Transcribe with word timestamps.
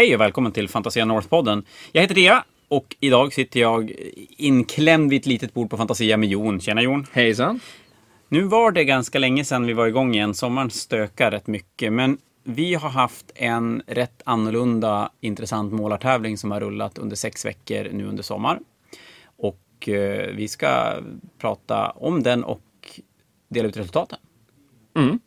Hej 0.00 0.14
och 0.14 0.20
välkommen 0.20 0.52
till 0.52 0.68
Fantasia 0.68 1.04
North-podden. 1.04 1.64
Jag 1.92 2.02
heter 2.02 2.14
Rea 2.14 2.44
och 2.68 2.96
idag 3.00 3.32
sitter 3.32 3.60
jag 3.60 3.92
inklämd 4.36 5.10
vid 5.10 5.20
ett 5.20 5.26
litet 5.26 5.54
bord 5.54 5.70
på 5.70 5.76
Fantasia 5.76 6.16
med 6.16 6.28
Jon. 6.28 6.60
Tjena 6.60 6.82
Jon! 6.82 7.06
Hejsan! 7.12 7.60
Nu 8.28 8.42
var 8.42 8.72
det 8.72 8.84
ganska 8.84 9.18
länge 9.18 9.44
sedan 9.44 9.66
vi 9.66 9.72
var 9.72 9.86
igång 9.86 10.14
igen. 10.14 10.34
Sommaren 10.34 10.70
stökar 10.70 11.30
rätt 11.30 11.46
mycket, 11.46 11.92
men 11.92 12.18
vi 12.44 12.74
har 12.74 12.88
haft 12.88 13.32
en 13.34 13.82
rätt 13.86 14.22
annorlunda 14.24 15.10
intressant 15.20 15.72
målartävling 15.72 16.38
som 16.38 16.50
har 16.50 16.60
rullat 16.60 16.98
under 16.98 17.16
sex 17.16 17.46
veckor 17.46 17.88
nu 17.92 18.06
under 18.06 18.22
sommar. 18.22 18.60
Och 19.36 19.88
eh, 19.88 20.34
vi 20.34 20.48
ska 20.48 20.94
prata 21.38 21.90
om 21.90 22.22
den 22.22 22.44
och 22.44 23.00
dela 23.48 23.68
ut 23.68 23.76
resultaten. 23.76 24.18
Mm. 24.96 25.20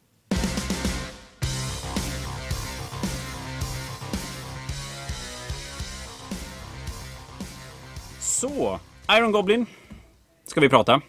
Så, 8.49 8.79
Iron 9.11 9.31
Goblin 9.31 9.65
ska 10.47 10.61
vi 10.61 10.69
prata. 10.69 11.01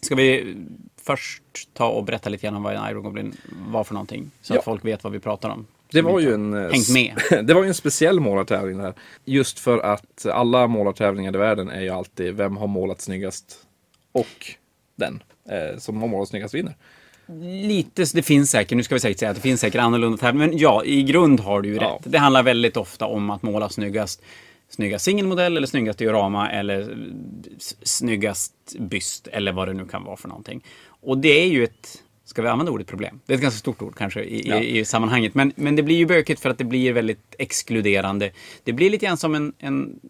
Ska 0.00 0.14
vi 0.14 0.56
först 1.02 1.42
ta 1.74 1.86
och 1.88 2.04
berätta 2.04 2.30
lite 2.30 2.42
grann 2.46 2.56
om 2.56 2.62
vad 2.62 2.74
en 2.74 2.90
Iron 2.90 3.02
Goblin 3.02 3.36
var 3.66 3.84
för 3.84 3.94
någonting? 3.94 4.30
Så 4.42 4.54
Ja. 4.54 4.58
att 4.58 4.64
folk 4.64 4.84
vet 4.84 5.04
vad 5.04 5.12
vi 5.12 5.18
pratar 5.18 5.48
om. 5.50 5.66
Det 5.92 6.02
var 6.02 6.20
ju 6.20 6.34
en, 6.34 6.54
eh, 6.54 7.42
det 7.42 7.54
var 7.54 7.62
ju 7.62 7.68
en 7.68 7.74
speciell 7.74 8.20
målartävling 8.20 8.78
där. 8.78 8.94
Just 9.24 9.58
för 9.58 9.78
att 9.78 10.26
alla 10.26 10.66
målartävlingar 10.66 11.34
i 11.34 11.38
världen 11.38 11.68
är 11.70 11.80
ju 11.80 11.88
alltid 11.88 12.34
vem 12.34 12.56
har 12.56 12.66
målat 12.66 13.00
snyggast 13.00 13.58
och 14.12 14.46
den 14.96 15.22
eh, 15.48 15.78
som 15.78 16.00
har 16.00 16.08
målat 16.08 16.28
snyggast 16.28 16.54
vinner. 16.54 16.76
Lite, 17.66 18.04
det 18.14 18.22
finns 18.22 18.50
säkert, 18.50 18.76
nu 18.76 18.82
ska 18.82 18.94
vi 18.94 19.00
säkert 19.00 19.18
säga 19.18 19.30
att 19.30 19.36
det 19.36 19.42
finns 19.42 19.60
säkert 19.60 19.80
annorlunda 19.80 20.18
tävlingar. 20.18 20.48
Men 20.48 20.58
ja, 20.58 20.84
i 20.84 21.02
grund 21.02 21.40
har 21.40 21.62
du 21.62 21.68
ju 21.68 21.74
Ja. 21.76 21.82
rätt. 21.82 22.12
Det 22.12 22.18
handlar 22.18 22.42
väldigt 22.42 22.76
ofta 22.76 23.06
om 23.06 23.30
att 23.30 23.42
måla 23.42 23.68
snyggast 23.68 24.22
snyggast 24.74 25.04
singelmodell 25.04 25.56
eller 25.56 25.66
snyggast 25.66 25.98
diorama 25.98 26.50
eller 26.50 26.96
snyggast 27.82 28.54
byst 28.78 29.26
eller 29.26 29.52
vad 29.52 29.68
det 29.68 29.74
nu 29.74 29.86
kan 29.86 30.04
vara 30.04 30.16
för 30.16 30.28
någonting. 30.28 30.64
Och 30.86 31.18
det 31.18 31.28
är 31.42 31.46
ju 31.46 31.64
ett, 31.64 32.02
ska 32.24 32.42
vi 32.42 32.48
använda 32.48 32.72
ordet 32.72 32.86
problem? 32.86 33.20
Det 33.26 33.32
är 33.32 33.36
ett 33.36 33.42
ganska 33.42 33.58
stort 33.58 33.82
ord 33.82 33.94
kanske 33.96 34.22
i, 34.22 34.48
Ja. 34.48 34.56
i, 34.60 34.78
i 34.78 34.84
sammanhanget. 34.84 35.34
Men, 35.34 35.52
men 35.56 35.76
det 35.76 35.82
blir 35.82 35.96
ju 35.96 36.06
bökigt 36.06 36.40
för 36.40 36.50
att 36.50 36.58
det 36.58 36.64
blir 36.64 36.92
väldigt 36.92 37.34
exkluderande. 37.38 38.30
Det 38.64 38.72
blir 38.72 38.90
lite 38.90 39.06
grann 39.06 39.16
som 39.16 39.34
en, 39.34 39.52
en 39.58 40.00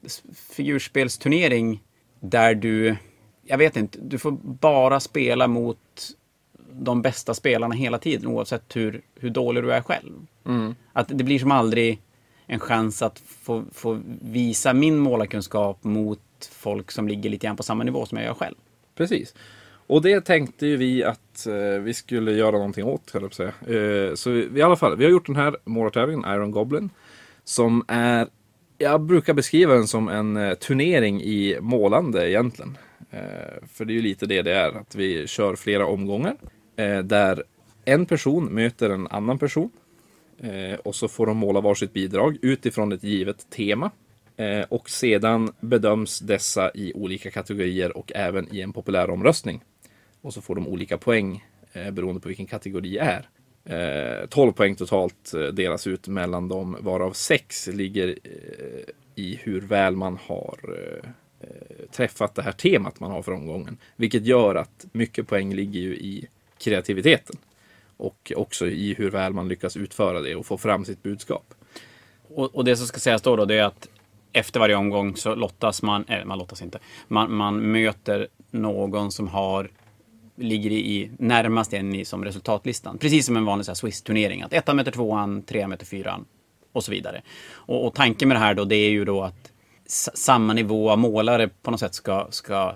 figurspelsturnering 0.51 1.81
där 2.21 2.55
du, 2.55 2.97
jag 3.45 3.59
vet 3.59 3.77
inte, 3.77 3.99
du 4.03 4.19
får 4.19 4.31
bara 4.43 5.01
spela 5.01 5.47
mot 5.49 5.79
de 6.73 7.03
bästa 7.03 7.35
spelarna 7.35 7.75
hela 7.75 7.99
tiden 7.99 8.27
oavsett 8.27 8.77
hur, 8.77 9.01
hur 9.21 9.31
dålig 9.31 9.63
du 9.63 9.73
är 9.73 9.83
själv. 9.83 10.13
Att 10.93 11.09
det 11.09 11.25
blir 11.25 11.39
som 11.39 11.51
aldrig 11.51 12.01
en 12.47 12.61
chans 12.61 13.03
att 13.03 13.19
få, 13.19 13.65
få 13.73 14.01
visa 14.23 14.73
min 14.73 14.99
målarkunskap 14.99 15.85
mot 15.85 16.21
folk 16.51 16.91
som 16.91 17.09
ligger 17.09 17.31
lite 17.31 17.47
grann 17.47 17.57
på 17.57 17.63
samma 17.63 17.85
nivå 17.85 18.07
som 18.07 18.19
jag 18.19 18.27
gör 18.27 18.35
själv. 18.35 18.55
Precis. 18.95 19.35
Och 19.87 20.03
det 20.03 20.21
tänkte 20.21 20.67
ju 20.67 20.77
vi 20.77 21.05
att 21.05 21.47
eh, 21.47 21.83
vi 21.83 21.95
skulle 21.95 22.33
göra 22.33 22.51
någonting 22.51 22.85
åt, 22.85 23.11
höll 23.11 23.23
jag 23.23 23.31
på 23.37 23.43
att 23.43 23.53
säga. 23.67 24.09
Eh, 24.09 24.15
så 24.15 24.31
vi, 24.31 24.59
i 24.59 24.63
alla 24.63 24.77
fall, 24.77 24.97
vi 24.97 25.05
har 25.05 25.11
gjort 25.11 25.27
den 25.27 25.37
här 25.37 25.57
målartävlingen, 25.65 26.35
Iron 26.35 26.51
Goblin. 26.51 26.91
Som 27.45 27.85
är, 27.89 28.29
jag 28.79 29.01
brukar 29.01 29.35
beskriva 29.35 29.75
den 29.75 29.87
som 29.87 30.09
en 30.09 30.37
eh, 30.37 30.55
turnering 30.55 31.23
i 31.23 31.59
målande 31.61 32.31
egentligen. 32.31 32.79
Eh, 33.11 33.67
för 33.73 33.85
det 33.85 33.93
är 33.93 33.95
ju 33.95 34.03
lite 34.03 34.27
det 34.27 34.43
det 34.43 34.53
är, 34.53 34.69
att 34.69 34.95
vi 34.95 35.27
kör 35.27 35.57
flera 35.57 35.87
omgångar. 35.87 36.37
Eh, 36.77 36.99
där 36.99 37.45
en 37.85 38.07
person 38.07 38.45
möter 38.45 38.91
en 38.91 39.07
annan 39.07 39.39
person. 39.39 39.71
Eh, 40.43 40.79
och 40.79 40.95
så 40.95 41.09
får 41.09 41.27
de 41.27 41.37
måla 41.37 41.61
varsitt 41.61 41.93
bidrag 41.93 42.39
utifrån 42.43 42.93
ett 42.93 43.05
givet 43.05 43.51
tema. 43.51 43.91
Eh, 44.37 44.65
och 44.69 44.91
sedan 44.91 45.53
bedöms 45.61 46.19
dessa 46.19 46.71
i 46.75 46.93
olika 46.95 47.31
kategorier 47.31 47.97
och 47.97 48.13
även 48.15 48.55
i 48.55 48.61
en 48.61 48.73
populär 48.73 49.11
omröstning. 49.11 49.61
Och 50.21 50.35
så 50.35 50.41
får 50.41 50.55
de 50.55 50.69
olika 50.69 50.99
poäng 50.99 51.45
eh, 51.73 51.91
beroende 51.91 52.21
på 52.21 52.29
vilken 52.29 52.47
kategori 52.47 52.91
det 52.91 52.99
är. 52.99 53.29
Eh, 53.65 54.27
12 54.27 54.53
poäng 54.53 54.75
totalt 54.75 55.35
eh, 55.35 55.41
delas 55.41 55.87
ut 55.87 56.09
mellan 56.09 56.49
dem 56.49 56.77
varav 56.81 57.13
6 57.13 57.67
ligger 57.67 58.09
eh, 58.09 58.85
i 59.15 59.41
hur 59.43 59.61
väl 59.61 59.97
man 59.97 60.19
har 60.27 60.59
eh, 60.69 61.11
eh, 61.41 61.87
träffat 61.91 62.35
det 62.35 62.43
här 62.43 62.53
temat 62.53 63.01
man 63.01 63.11
har 63.11 63.23
för 63.23 63.33
omgången. 63.33 63.77
Vilket 63.97 64.27
gör 64.27 64.55
att 64.55 64.87
mycket 64.93 65.29
poäng 65.29 65.55
ligger 65.55 65.81
ju 65.81 65.95
i 65.97 66.29
kreativiteten. 66.59 67.37
Och 68.03 68.33
också 68.37 68.67
i 68.67 68.95
hur 68.95 69.11
väl 69.11 69.33
man 69.33 69.49
lyckas 69.49 69.77
utföra 69.77 70.21
det 70.21 70.35
och 70.35 70.47
få 70.47 70.59
fram 70.59 70.85
sitt 70.85 71.03
budskap. 71.03 71.55
Och, 72.35 72.55
och 72.55 72.65
det 72.65 72.77
som 72.77 72.87
ska 72.87 72.99
sägas 72.99 73.23
då, 73.23 73.37
då 73.37 73.45
det 73.45 73.55
är 73.55 73.65
att 73.65 73.89
efter 74.33 74.61
varje 74.61 74.75
omgång 74.75 75.17
så 75.17 75.35
lottas 75.35 75.83
man, 75.83 76.05
eller 76.09 76.25
man 76.25 76.39
lottas 76.39 76.63
inte, 76.63 76.79
man, 77.09 77.35
man 77.35 77.73
möter 77.73 78.29
någon 78.51 79.13
som 79.13 79.29
har 79.29 79.71
ligger 80.37 80.71
i 80.71 81.11
närmast 81.19 81.73
en 81.73 81.95
i 81.95 82.05
som 82.05 82.25
resultatlistan. 82.25 82.99
Precis 82.99 83.27
som 83.27 83.37
en 83.37 83.45
vanlig 83.45 83.67
Swiss-turnering. 83.67 84.43
Att 84.43 84.53
ettan 84.53 84.77
möter 84.77 84.91
tvåan, 84.91 85.43
trean 85.43 85.71
möter 85.71 85.87
fyran 85.87 86.25
och 86.73 86.85
så 86.85 86.91
vidare. 86.91 87.23
Och, 87.51 87.87
och 87.87 87.95
tanken 87.95 88.29
med 88.29 88.37
det 88.37 88.41
här 88.41 88.55
då, 88.55 88.65
det 88.65 88.77
är 88.77 88.91
ju 88.91 89.05
då 89.05 89.23
att 89.23 89.53
samma 90.15 90.53
nivå 90.53 90.91
av 90.91 90.99
målare 90.99 91.49
på 91.49 91.71
något 91.71 91.81
sätt 91.81 91.95
ska, 91.95 92.27
ska 92.31 92.75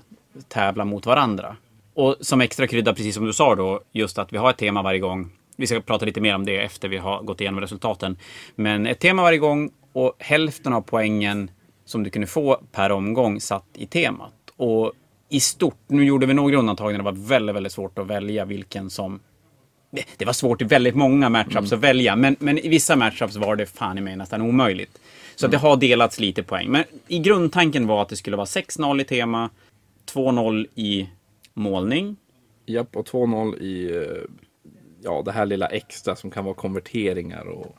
tävla 0.49 0.85
mot 0.85 1.07
varandra. 1.07 1.57
Och 1.97 2.17
som 2.21 2.41
extra 2.41 2.67
krydda, 2.67 2.95
precis 2.95 3.15
som 3.15 3.25
du 3.25 3.33
sa 3.33 3.55
då, 3.55 3.81
just 3.93 4.19
att 4.19 4.33
vi 4.33 4.37
har 4.37 4.51
ett 4.51 4.57
tema 4.57 4.83
varje 4.83 5.01
gång. 5.01 5.33
Vi 5.57 5.67
ska 5.67 5.81
prata 5.81 6.05
lite 6.05 6.21
mer 6.21 6.35
om 6.35 6.47
det 6.47 6.59
efter 6.59 6.89
vi 6.89 6.97
har 6.97 7.23
gått 7.23 7.41
igenom 7.41 7.61
resultaten. 7.61 8.17
Men 8.55 8.87
ett 8.87 8.99
tema 8.99 9.23
varje 9.23 9.39
gång 9.39 9.71
och 9.93 10.13
hälften 10.19 10.73
av 10.73 10.81
poängen 10.81 11.51
som 11.85 12.03
du 12.03 12.11
kunde 12.11 12.27
få 12.27 12.61
per 12.73 12.93
omgång 12.93 13.41
satt 13.41 13.67
i 13.75 13.87
temat. 13.87 14.33
Och 14.57 14.93
i 15.29 15.41
stort, 15.41 15.79
nu 15.87 16.05
gjorde 16.05 16.27
vi 16.27 16.35
några 16.35 16.57
undantag 16.57 16.93
när 16.93 16.99
det 16.99 17.05
var 17.05 17.29
väldigt, 17.29 17.57
väldigt 17.57 17.73
svårt 17.73 17.99
att 17.99 18.07
välja 18.07 18.45
vilken 18.45 18.91
som 18.91 19.21
det, 20.17 20.25
var 20.25 20.33
svårt 20.33 20.63
i 20.63 20.65
väldigt 20.65 20.95
många 20.95 21.29
matchups 21.29 21.73
att 21.73 21.81
välja, 21.81 22.17
men, 22.17 22.37
men 22.39 22.59
i 22.59 22.69
vissa 22.69 22.97
matchups 22.97 23.37
var 23.37 23.57
det 23.57 23.67
fan 23.67 23.99
i 23.99 24.01
mig 24.01 24.17
nästan 24.17 24.43
omöjligt. 24.43 24.99
Så 25.37 25.47
att 25.47 25.53
det 25.53 25.59
har 25.59 25.77
delats 25.77 26.21
lite 26.21 26.43
poäng. 26.43 26.71
Men 26.71 26.85
i 27.09 27.19
grundtanken 27.19 27.87
var 27.87 28.03
att 28.03 28.09
det 28.09 28.17
skulle 28.17 28.37
vara 28.37 28.47
6-0 28.47 29.01
i 29.01 29.05
tema, 29.05 29.51
2-0 30.13 30.67
i 30.75 31.09
målning. 31.57 32.17
Japp, 32.67 32.97
och 32.97 33.07
2-0 33.07 33.59
i 33.59 33.97
eh, 33.97 34.03
ja, 35.03 35.23
det 35.25 35.33
här 35.33 35.47
lilla 35.47 35.67
extra 35.67 36.17
som 36.17 36.31
kan 36.31 36.45
vara 36.45 36.55
konverteringar 36.55 37.49
och, 37.49 37.77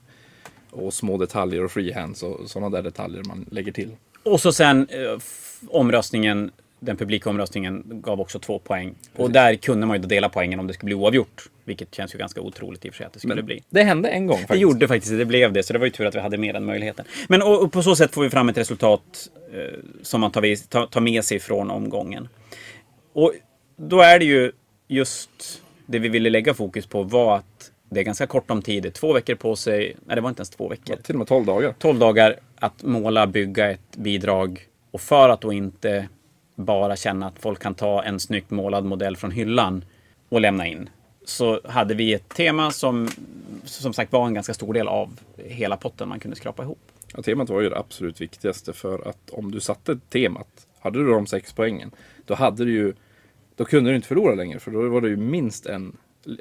och 0.72 0.94
små 0.94 1.18
detaljer 1.18 1.64
och 1.64 1.72
freehands 1.72 2.24
och 2.24 2.50
sådana 2.50 2.70
där 2.70 2.84
detaljer 2.84 3.24
man 3.24 3.46
lägger 3.52 3.72
till. 3.72 3.92
Och 4.24 4.42
så 4.42 4.52
sen 4.52 4.88
eh, 4.90 5.20
omröstningen, 5.68 6.52
den 6.80 6.98
publika 6.98 7.30
omröstningen 7.30 7.84
gav 7.88 8.22
också 8.22 8.40
två 8.40 8.60
poäng. 8.60 8.96
Och 9.16 9.32
där 9.32 9.56
kunde 9.56 9.88
man 9.88 9.98
ju 9.98 10.02
då 10.02 10.08
dela 10.08 10.30
poängen 10.30 10.60
om 10.60 10.68
det 10.68 10.74
skulle 10.74 10.88
bli 10.88 10.96
oavgjort. 10.96 11.50
Vilket 11.64 11.96
känns 11.96 12.16
ju 12.16 12.18
ganska 12.18 12.42
otroligt 12.42 12.86
i 12.86 12.90
och 12.90 12.94
för 12.94 12.98
sig 12.98 13.06
att 13.06 13.14
det 13.14 13.20
skulle 13.20 13.44
bli. 13.44 13.64
Det 13.70 13.84
hände 13.84 14.10
en 14.10 14.28
gång 14.28 14.38
faktiskt. 14.38 14.54
Det 14.54 14.60
gjorde 14.60 14.88
faktiskt 14.88 15.18
det, 15.18 15.26
blev 15.26 15.54
det. 15.54 15.64
Så 15.64 15.74
det 15.74 15.80
var 15.80 15.86
ju 15.86 15.92
tur 15.92 16.06
att 16.06 16.16
vi 16.16 16.20
hade 16.20 16.38
med 16.38 16.56
den 16.56 16.66
möjligheten. 16.66 17.06
Men 17.28 17.42
och, 17.42 17.64
och 17.64 17.72
på 17.72 17.84
så 17.84 17.96
sätt 17.96 18.14
får 18.14 18.24
vi 18.24 18.30
fram 18.30 18.50
ett 18.50 18.58
resultat 18.58 19.30
eh, 19.54 19.80
som 20.02 20.22
man 20.22 20.32
tar, 20.32 20.68
tar, 20.68 20.86
tar 20.86 21.02
med 21.02 21.24
sig 21.24 21.40
från 21.40 21.72
omgången. 21.72 22.28
Och 23.14 23.34
då 23.78 24.02
är 24.02 24.20
det 24.20 24.26
ju 24.26 24.52
just 24.88 25.62
det 25.86 26.00
vi 26.00 26.10
ville 26.10 26.30
lägga 26.30 26.54
fokus 26.54 26.86
på 26.86 27.04
var 27.04 27.36
att 27.36 27.72
det 27.90 28.00
är 28.00 28.04
ganska 28.04 28.28
kort 28.28 28.52
om 28.52 28.62
tid. 28.62 28.94
Två 28.94 29.14
veckor 29.14 29.36
på 29.36 29.56
sig. 29.56 29.98
Nej, 30.06 30.16
det 30.16 30.22
var 30.22 30.30
inte 30.30 30.40
ens 30.40 30.50
två 30.50 30.68
veckor. 30.68 30.96
Till 30.96 31.16
och 31.16 31.20
med 31.20 31.28
12 31.28 31.46
dagar. 31.46 31.76
12 31.80 32.00
dagar 32.00 32.36
att 32.56 32.84
måla, 32.84 33.28
bygga 33.28 33.72
ett 33.72 33.96
bidrag. 33.98 34.68
Och 34.92 35.02
för 35.02 35.30
att 35.30 35.42
då 35.42 35.54
inte 35.54 36.08
bara 36.56 36.96
känna 36.96 37.28
att 37.28 37.40
folk 37.40 37.62
kan 37.62 37.76
ta 37.76 38.04
en 38.04 38.20
snyggt 38.20 38.52
målad 38.52 38.86
modell 38.86 39.18
från 39.18 39.32
hyllan 39.32 39.86
och 40.30 40.42
lämna 40.42 40.68
in. 40.68 40.90
Så 41.26 41.62
hade 41.66 41.94
vi 41.94 42.14
ett 42.14 42.30
tema 42.30 42.72
som 42.72 43.10
som 43.66 43.94
sagt 43.94 44.12
var 44.12 44.28
en 44.28 44.34
ganska 44.34 44.54
stor 44.54 44.74
del 44.74 44.88
av 44.88 45.20
hela 45.38 45.78
potten 45.78 46.10
man 46.10 46.20
kunde 46.20 46.38
skrapa 46.38 46.64
ihop. 46.64 46.80
Ja, 47.16 47.24
temat 47.24 47.50
var 47.50 47.62
ju 47.62 47.70
det 47.70 47.78
absolut 47.78 48.22
viktigaste 48.22 48.74
för 48.74 49.08
att 49.08 49.30
om 49.30 49.52
du 49.52 49.60
satte 49.60 50.00
temat, 50.10 50.48
hade 50.80 51.00
du 51.00 51.12
de 51.12 51.28
sex 51.28 51.54
poängen, 51.54 51.92
då 52.26 52.36
hade 52.36 52.66
du 52.66 52.72
ju, 52.72 52.94
då 53.58 53.66
kunde 53.66 53.90
du 53.90 53.96
inte 53.96 54.08
förlora 54.08 54.36
längre 54.36 54.60
för 54.60 54.72
då 54.72 54.90
var 54.90 55.02
det 55.02 55.10
ju 55.10 55.18
minst 55.18 55.66
en, 55.66 55.98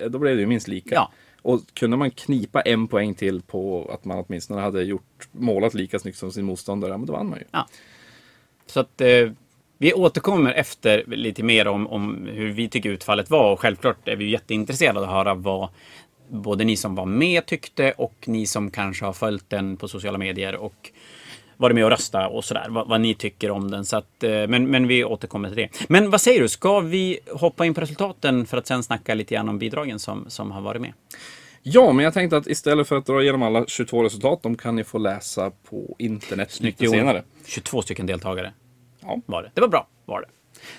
då 0.08 0.18
blev 0.18 0.36
det 0.36 0.40
ju 0.40 0.46
minst 0.46 0.68
lika. 0.68 0.94
Ja. 0.94 1.12
Och 1.42 1.60
kunde 1.74 1.96
man 1.96 2.10
knipa 2.10 2.60
en 2.60 2.88
poäng 2.88 3.14
till 3.14 3.42
på 3.42 3.90
att 3.94 4.04
man 4.04 4.24
åtminstone 4.28 4.60
hade 4.60 4.82
gjort, 4.82 5.28
målat 5.32 5.74
lika 5.74 5.98
snyggt 5.98 6.18
som 6.18 6.32
sin 6.32 6.44
motståndare, 6.44 6.90
ja 6.90 6.96
men 6.96 7.06
då 7.06 7.12
vann 7.12 7.30
man 7.30 7.38
ju. 7.38 7.44
Så 8.66 8.80
att 8.80 9.00
eh, 9.00 9.30
vi 9.78 9.92
återkommer 9.92 10.52
efter 10.52 11.04
lite 11.06 11.42
mer 11.42 11.68
om, 11.68 11.86
om 11.86 12.28
hur 12.32 12.52
vi 12.52 12.68
tycker 12.68 12.90
utfallet 12.90 13.30
var. 13.30 13.52
Och 13.52 13.60
självklart 13.60 14.08
är 14.08 14.16
vi 14.16 14.30
jätteintresserade 14.30 14.98
av 14.98 15.04
att 15.04 15.10
höra 15.10 15.34
vad 15.34 15.69
både 16.28 16.64
ni 16.64 16.76
som 16.76 16.94
var 16.94 17.06
med 17.06 17.46
tyckte 17.46 17.92
och 17.92 18.14
ni 18.26 18.46
som 18.46 18.70
kanske 18.70 19.04
har 19.04 19.12
följt 19.12 19.50
den 19.50 19.76
på 19.76 19.88
sociala 19.88 20.19
medier 20.19 20.56
och 20.56 20.90
varit 21.56 21.75
med 21.75 21.85
och 21.85 21.91
rösta 21.91 22.29
och 22.29 22.44
sådär. 22.44 22.67
Vad, 22.69 22.88
vad 22.88 23.00
ni 23.00 23.14
tycker 23.14 23.50
om 23.50 23.70
den. 23.70 23.85
Så 23.85 23.97
att, 23.97 24.23
eh, 24.23 24.31
men, 24.31 24.70
men 24.70 24.87
vi 24.88 25.05
återkommer 25.05 25.49
till 25.49 25.56
det. 25.56 25.69
Men 25.88 26.11
vad 26.11 26.20
säger 26.20 26.41
du? 26.41 26.49
Ska 26.49 26.81
vi 26.81 27.19
hoppa 27.32 27.67
in 27.67 27.75
på 27.75 27.81
resultaten 27.81 28.47
för 28.47 28.56
att 28.56 28.67
sen 28.67 28.82
snacka 28.82 29.14
lite 29.14 29.35
grann 29.35 29.49
om 29.49 29.58
bidragen 29.58 29.99
som, 29.99 30.25
som 30.29 30.50
har 30.50 30.61
varit 30.61 30.81
med? 30.81 30.93
Ja, 31.62 31.93
men 31.93 32.05
jag 32.05 32.14
tänkte 32.14 32.37
att 32.37 32.47
istället 32.47 32.88
för 32.88 32.97
att 32.97 33.06
dra 33.06 33.23
igenom 33.23 33.43
alla 33.43 33.64
22 33.67 34.03
resultat, 34.05 34.43
de 34.43 34.56
kan 34.56 34.76
ni 34.76 34.85
få 34.85 34.99
läsa 34.99 35.50
på 35.70 35.97
internet 35.99 36.61
lite 36.61 36.85
Jo, 36.85 36.91
senare. 36.91 37.23
22 37.47 37.82
stycken 37.82 38.06
deltagare 38.06 38.53
Ja. 39.03 39.20
var 39.26 39.43
det. 39.43 39.50
Det 39.55 39.61
var 39.61 39.69
bra, 39.69 39.87
var 40.05 40.20
det. 40.20 40.26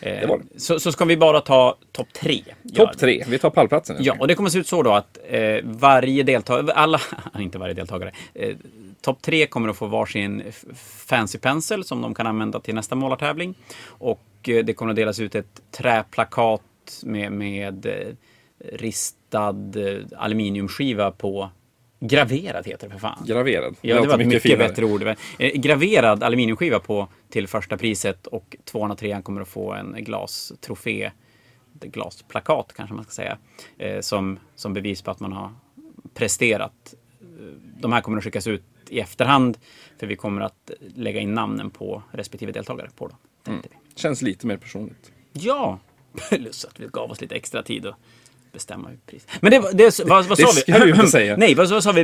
Eh, 0.10 0.22
Det 0.22 0.28
var 0.28 0.42
Så, 0.58 0.80
så 0.80 0.92
ska 0.92 1.06
vi 1.06 1.18
bara 1.18 1.42
ta 1.42 1.78
topp 1.92 2.08
tre. 2.14 2.44
Topp 2.76 2.98
tre, 2.98 3.24
vi 3.28 3.40
tar 3.40 3.50
pallplatsen. 3.50 3.96
Ja, 4.00 4.16
och 4.20 4.28
det 4.28 4.36
kommer 4.36 4.50
se 4.50 4.60
ut 4.60 4.68
så 4.68 4.84
då 4.84 4.92
att 4.94 5.18
eh, 5.30 5.42
varje 5.64 6.24
deltagare, 6.24 6.74
alla, 6.74 7.02
inte 7.40 7.58
varje 7.58 7.74
deltagare, 7.74 8.12
eh, 8.34 8.56
topp 9.02 9.22
tre 9.22 9.48
kommer 9.48 9.70
att 9.70 9.78
få 9.78 9.88
varsin 9.88 10.44
fancy 11.06 11.38
pencil 11.38 11.84
som 11.84 12.02
de 12.02 12.14
kan 12.14 12.28
använda 12.28 12.60
till 12.60 12.76
nästa 12.76 12.96
målartävling. 12.96 13.56
Och 13.88 14.24
eh, 14.48 14.66
det 14.66 14.74
kommer 14.74 14.90
att 14.90 14.96
delas 14.96 15.20
ut 15.20 15.36
ett 15.36 15.62
träplakat 15.72 16.62
med, 17.04 17.32
med 17.32 17.86
eh, 17.86 18.16
ristad 18.60 19.56
eh, 19.76 20.06
aluminiumskiva 20.18 21.12
på 21.12 21.50
Graverad 22.00 22.68
heter 22.68 22.88
det 22.88 22.94
för 22.94 23.00
fan. 23.00 23.24
Graverad. 23.28 23.76
Ja, 23.82 23.94
det 23.96 24.00
låter 24.00 24.10
var 24.10 24.20
ett 24.20 24.28
mycket, 24.28 24.44
finare. 24.44 24.68
bättre 24.68 24.86
ord. 24.86 25.16
Graverad 25.38 26.24
aluminiumskiva 26.24 26.80
på 26.80 27.08
till 27.30 27.48
första 27.48 27.78
priset 27.78 28.28
och 28.28 28.56
tvåan 28.66 28.92
och 28.92 28.98
trean 28.98 29.24
kommer 29.24 29.42
att 29.42 29.48
få 29.48 29.74
en 29.74 29.96
glastrofé, 30.04 31.12
glasplakat 31.74 32.74
kanske 32.76 32.96
man 32.96 33.04
ska 33.04 33.12
säga, 33.12 33.38
som, 34.02 34.40
som 34.56 34.74
bevis 34.74 35.02
på 35.02 35.12
att 35.12 35.20
man 35.20 35.34
har 35.34 35.52
presterat. 36.14 36.94
De 37.82 37.94
här 37.94 38.02
kommer 38.02 38.18
att 38.18 38.24
skickas 38.24 38.48
ut 38.48 38.64
i 38.90 39.00
efterhand 39.00 39.58
för 40.00 40.08
vi 40.08 40.16
kommer 40.16 40.42
att 40.42 40.72
lägga 40.96 41.20
in 41.20 41.34
namnen 41.34 41.70
på 41.70 42.04
respektive 42.12 42.52
deltagare 42.52 42.90
på 42.98 43.08
dem. 43.08 43.18
vi. 43.64 43.70
Känns 43.96 44.22
lite 44.22 44.48
mer 44.48 44.58
personligt. 44.58 45.12
Ja, 45.34 45.80
plus 46.30 46.66
att 46.66 46.80
vi 46.80 46.88
gav 46.88 47.12
oss 47.12 47.22
lite 47.22 47.36
extra 47.36 47.64
tid 47.64 47.86
att 47.86 47.96
bestämma 48.52 48.90
pris. 49.06 49.28
Men 49.42 49.52
det, 49.52 49.72
det 49.74 50.00
vad, 50.06 50.26
vad 50.26 50.38
Det 50.38 50.42
sa 50.44 50.52
vi? 50.56 50.62
ska 50.62 50.80
du 50.80 50.90
inte 50.90 51.08
säga. 51.08 51.38
Nej, 51.38 51.56
vad, 51.56 51.70
vad 51.70 51.84
sa 51.84 51.92
vi? 51.92 52.04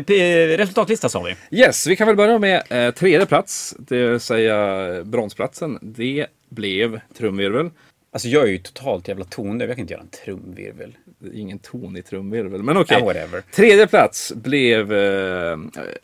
Resultatlista 0.58 1.10
sa 1.10 1.24
vi. 1.24 1.58
Yes, 1.58 1.88
vi 1.88 1.96
kan 1.96 2.08
väl 2.08 2.16
börja 2.16 2.40
med 2.40 2.64
eh, 2.70 2.94
tredje 2.94 3.26
plats, 3.26 3.76
det 3.80 4.08
vill 4.08 4.20
säga 4.20 5.04
bronsplatsen. 5.04 5.80
Det 5.82 6.28
blev 6.50 7.00
trumvirvel. 7.18 7.70
Alltså 8.14 8.28
jag 8.28 8.44
är 8.44 8.48
ju 8.48 8.58
totalt 8.58 9.08
jävla 9.08 9.26
tondöv. 9.26 9.68
Jag 9.70 9.78
kan 9.78 9.82
inte 9.82 9.94
göra 9.94 10.02
en 10.04 10.10
trumvirvel. 10.26 10.98
Ingen 11.34 11.60
ton 11.60 11.98
i 11.98 12.02
trumvirvel, 12.02 12.64
men 12.64 12.78
okej. 12.78 12.98
Ja, 13.00 13.06
whatever. 13.06 13.42
Tredje 13.42 13.88
plats 13.88 14.34
blev, 14.36 14.94
eh, 14.94 15.58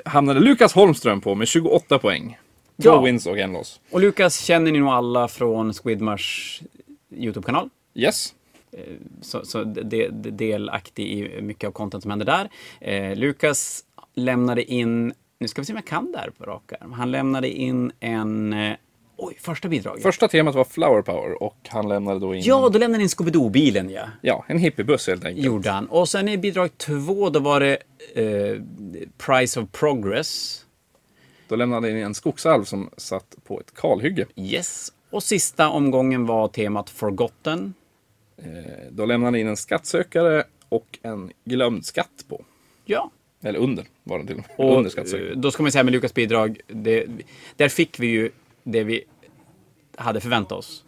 hamnade 0.06 0.40
Lukas 0.40 0.74
Holmström 0.74 1.22
på 1.22 1.36
med 1.36 1.48
28 1.48 2.00
poäng. 2.00 2.38
Två 2.84 2.90
Ja. 2.90 3.02
wins 3.02 3.26
och 3.26 3.38
en 3.38 3.52
loss. 3.54 3.80
Och 3.92 4.00
Lukas 4.02 4.40
känner 4.40 4.72
ni 4.72 4.80
nog 4.80 4.90
alla 4.90 5.28
från 5.28 5.74
Squidmars 5.74 6.62
YouTube-kanal. 7.12 7.70
Yes. 7.96 8.34
Så, 9.22 9.46
så 9.46 9.64
det, 9.64 9.82
det, 9.84 10.30
delaktig 10.32 11.12
i 11.12 11.42
mycket 11.42 11.68
av 11.68 11.72
content 11.72 12.04
som 12.04 12.10
händer 12.12 12.26
där. 12.26 12.50
Eh, 12.82 13.16
Lukas 13.18 13.84
lämnade 14.16 14.64
in, 14.72 15.14
nu 15.40 15.48
ska 15.48 15.62
vi 15.62 15.66
se 15.66 15.74
om 15.74 15.78
jag 15.78 15.86
kan 15.86 16.12
det 16.12 16.18
här 16.18 16.30
på 16.30 16.44
rak 16.44 16.72
arm. 16.82 16.92
Han 16.94 17.12
lämnade 17.12 17.50
in 17.50 17.92
en, 18.00 18.54
eh, 18.54 18.74
oj, 19.20 19.38
första 19.40 19.68
bidraget. 19.68 20.04
Första 20.04 20.28
temat 20.28 20.56
var 20.56 20.64
Flower 20.64 21.02
Power 21.02 21.44
och 21.44 21.58
han 21.68 21.90
lämnade 21.90 22.20
då 22.20 22.36
in 22.36 22.42
Ja, 22.42 22.70
då 22.70 22.80
lämnade 22.80 22.94
han 22.94 23.02
in 23.02 23.08
Scooby-Doo-bilen 23.08 23.90
ja. 23.90 24.10
ja, 24.22 24.46
en 24.48 24.58
hippiebuss 24.58 25.08
helt 25.08 25.26
enkelt. 25.26 25.46
Gjorde 25.46 25.70
han. 25.70 25.88
Och 25.88 26.10
sen 26.10 26.30
i 26.30 26.38
bidrag 26.38 26.78
två, 26.78 27.30
då 27.30 27.40
var 27.40 27.60
det 27.60 27.78
eh, 28.14 28.62
Price 29.18 29.60
of 29.60 29.70
Progress. 29.72 30.66
Då 31.48 31.56
lämnade 31.56 31.88
han 31.88 31.98
in 31.98 32.04
en 32.06 32.16
skogsalv 32.16 32.64
som 32.64 32.90
satt 32.98 33.36
på 33.44 33.60
ett 33.60 33.74
kalhygge. 33.76 34.26
Yes. 34.36 34.92
Och 35.10 35.24
sista 35.24 35.70
omgången 35.70 36.26
var 36.26 36.48
temat 36.48 36.90
Forgotten. 36.90 37.74
Eh, 38.38 38.46
Då 38.92 39.06
lämnade 39.06 39.28
han 39.28 39.36
in 39.36 39.48
en 39.48 39.58
skattsökare 39.58 40.44
och 40.70 41.00
en 41.02 41.32
glömd 41.46 41.86
skatt 41.86 42.26
på. 42.28 42.46
Ja. 42.86 43.12
Eller 43.42 43.60
under 43.60 43.86
var 44.04 44.18
den 44.18 44.28
till 44.28 44.36
och 44.36 44.44
med. 44.58 44.70
Och 44.78 45.14
eh, 45.14 45.36
då 45.36 45.52
ska 45.52 45.64
man 45.64 45.72
säga 45.72 45.84
med 45.84 45.94
Lukas 45.94 46.14
bidrag, 46.14 46.60
det, 46.68 47.06
där 47.56 47.70
fick 47.70 48.00
vi 48.00 48.08
ju 48.08 48.32
det 48.72 48.84
vi 48.84 49.04
hade 49.96 50.22
förväntat 50.22 50.58
oss. 50.58 50.86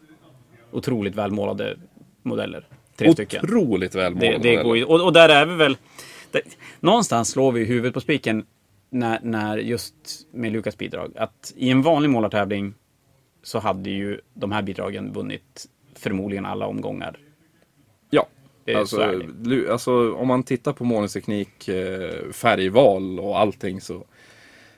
Otroligt 0.71 1.15
välmålade 1.15 1.77
modeller. 2.21 2.67
Tre 2.95 3.13
stycken. 3.13 3.43
Otroligt 3.43 3.95
väl 3.95 4.15
Det, 4.15 4.37
det 4.37 4.55
går 4.55 4.77
ju, 4.77 4.83
och, 4.83 5.05
och 5.05 5.13
där 5.13 5.29
är 5.29 5.45
vi 5.45 5.55
väl... 5.55 5.77
Det, 6.31 6.41
någonstans 6.79 7.29
slår 7.29 7.51
vi 7.51 7.65
huvudet 7.65 7.93
på 7.93 8.01
spiken 8.01 8.45
när, 8.89 9.19
när 9.23 9.57
just 9.57 9.95
med 10.31 10.51
Lukas 10.51 10.77
bidrag. 10.77 11.11
Att 11.15 11.53
i 11.55 11.69
en 11.69 11.81
vanlig 11.81 12.09
målartävling 12.09 12.73
så 13.43 13.59
hade 13.59 13.89
ju 13.89 14.19
de 14.33 14.51
här 14.51 14.61
bidragen 14.61 15.13
vunnit 15.13 15.65
förmodligen 15.95 16.45
alla 16.45 16.67
omgångar. 16.67 17.19
Ja. 18.09 18.27
Alltså, 18.75 19.23
alltså, 19.69 20.13
om 20.13 20.27
man 20.27 20.43
tittar 20.43 20.73
på 20.73 20.83
målningsteknik, 20.83 21.67
eh, 21.67 22.31
färgval 22.31 23.19
och 23.19 23.39
allting 23.39 23.81
så, 23.81 24.05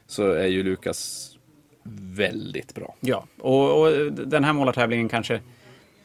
så 0.07 0.31
är 0.31 0.47
ju 0.47 0.63
Lukas 0.63 1.32
väldigt 2.15 2.75
bra. 2.75 2.95
Ja, 2.99 3.25
och, 3.39 3.81
och 3.81 3.91
den 4.11 4.43
här 4.43 4.53
målartävlingen 4.53 5.09
kanske 5.09 5.39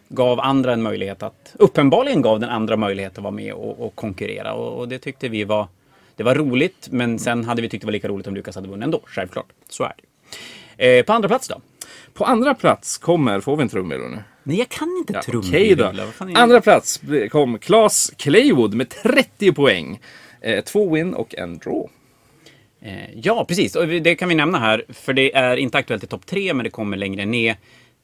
gav 0.08 0.40
andra 0.40 0.72
en 0.72 0.82
möjlighet 0.82 1.22
att... 1.22 1.54
Uppenbarligen 1.58 2.22
gav 2.22 2.40
den 2.40 2.50
andra 2.50 2.76
möjlighet 2.76 3.19
att 3.19 3.25
vara 3.25 3.34
med 3.34 3.52
och, 3.52 3.86
och 3.86 3.94
konkurrera. 3.94 4.52
Och, 4.52 4.78
och 4.78 4.88
det 4.88 4.98
tyckte 4.98 5.28
vi 5.28 5.44
var... 5.44 5.66
Det 6.16 6.22
var 6.22 6.34
roligt, 6.34 6.88
men 6.90 7.19
sen 7.19 7.44
hade 7.44 7.62
vi 7.62 7.69
tyckt 7.69 7.80
det 7.82 7.86
var 7.86 7.92
lika 7.92 8.08
roligt 8.08 8.26
om 8.26 8.34
Lukas 8.34 8.54
hade 8.54 8.69
vunnit 8.69 8.84
ändå. 8.84 9.00
Självklart. 9.04 9.46
Så 9.69 9.84
är 9.84 9.92
det 9.96 10.02
ju. 10.84 10.98
eh, 10.98 11.04
På 11.04 11.12
andra 11.12 11.28
plats 11.28 11.48
då? 11.48 11.60
På 12.14 12.25
andra 12.25 12.54
plats 12.54 12.98
kommer, 12.98 13.40
får 13.40 13.56
vi 13.56 13.62
en 13.62 13.69
trumvirvel 13.69 14.10
nu? 14.10 14.22
Nej, 14.42 14.58
jag 14.58 14.69
kan 14.69 14.88
inte 14.98 15.12
Ja, 15.12 15.22
trumvirvla. 15.22 15.88
Okej 15.90 16.32
är- 16.34 16.38
Andra 16.38 16.60
plats 16.60 17.00
kom 17.30 17.58
Claes 17.58 18.12
Claywood 18.16 18.75
med 18.75 18.88
30 18.88 19.52
poäng. 19.52 20.00
Eh, 20.40 20.64
två 20.64 20.94
win 20.94 21.14
och 21.14 21.34
en 21.34 21.58
draw. 21.58 21.88
Eh, 22.80 23.19
ja, 23.19 23.44
precis. 23.44 23.76
Och 23.76 23.88
det 23.88 24.14
kan 24.14 24.28
vi 24.28 24.34
nämna 24.34 24.58
här, 24.58 24.84
för 24.88 25.12
det 25.12 25.34
är 25.34 25.56
inte 25.56 25.78
aktuellt 25.78 26.04
i 26.04 26.06
topp 26.06 26.26
tre, 26.26 26.54
men 26.54 26.64
det 26.64 26.70
kommer 26.70 26.96
längre 26.96 27.25
ner. 27.25 27.56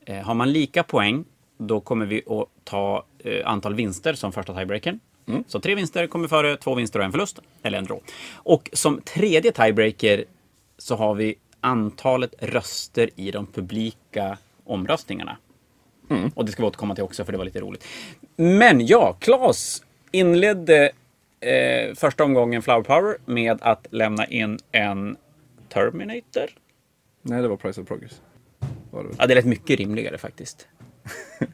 Eh, 0.07 0.17
har 0.17 0.35
man 0.35 0.53
lika 0.53 0.83
poäng, 0.83 1.25
då 1.59 1.81
kommer 1.81 2.07
vi 2.07 2.23
att 2.27 2.65
ta 2.65 3.05
eh, 3.19 3.47
antal 3.51 3.75
vinster 3.75 4.15
som 4.15 4.33
första 4.33 4.55
tiebreaker. 4.55 4.99
Så 5.47 5.61
tre 5.61 5.75
vinster 5.75 6.07
kommer 6.07 6.29
före 6.29 6.57
två 6.57 6.75
vinster 6.75 6.99
och 6.99 7.05
en 7.05 7.13
förlust, 7.13 7.39
eller 7.63 7.79
en 7.79 7.85
draw. 7.85 8.05
Och 8.33 8.71
som 8.73 9.01
tredje 9.01 9.53
tiebreaker 9.53 10.25
så 10.79 10.97
har 10.97 11.15
vi 11.15 11.35
antalet 11.61 12.35
röster 12.39 13.11
i 13.17 13.31
de 13.31 13.47
publika 13.47 14.39
omröstningarna. 14.65 15.37
Och 16.35 16.45
det 16.45 16.53
ska 16.53 16.63
vi 16.63 16.69
återkomma 16.69 16.95
till 16.95 17.05
också, 17.05 17.25
för 17.25 17.33
det 17.33 17.39
var 17.39 17.45
lite 17.45 17.61
roligt. 17.61 17.85
Men 18.37 18.87
ja, 18.87 19.17
Claes 19.21 19.83
inledde 20.13 20.91
eh, 21.45 21.95
första 21.95 22.25
omgången 22.25 22.63
Flower 22.63 22.83
Power 22.83 23.17
med 23.25 23.59
att 23.63 23.87
lämna 23.91 24.27
in 24.27 24.59
en 24.73 25.17
Terminator. 25.69 26.51
Nej, 27.23 27.43
det 27.43 27.49
var 27.49 27.57
Price 27.57 27.81
of 27.81 27.89
Progress. 27.89 28.23
Var 28.91 29.05
det. 29.05 29.11
Ja, 29.19 29.27
det 29.27 29.35
lät 29.35 29.45
mycket 29.45 29.79
rimligare 29.79 30.19
faktiskt. 30.19 30.69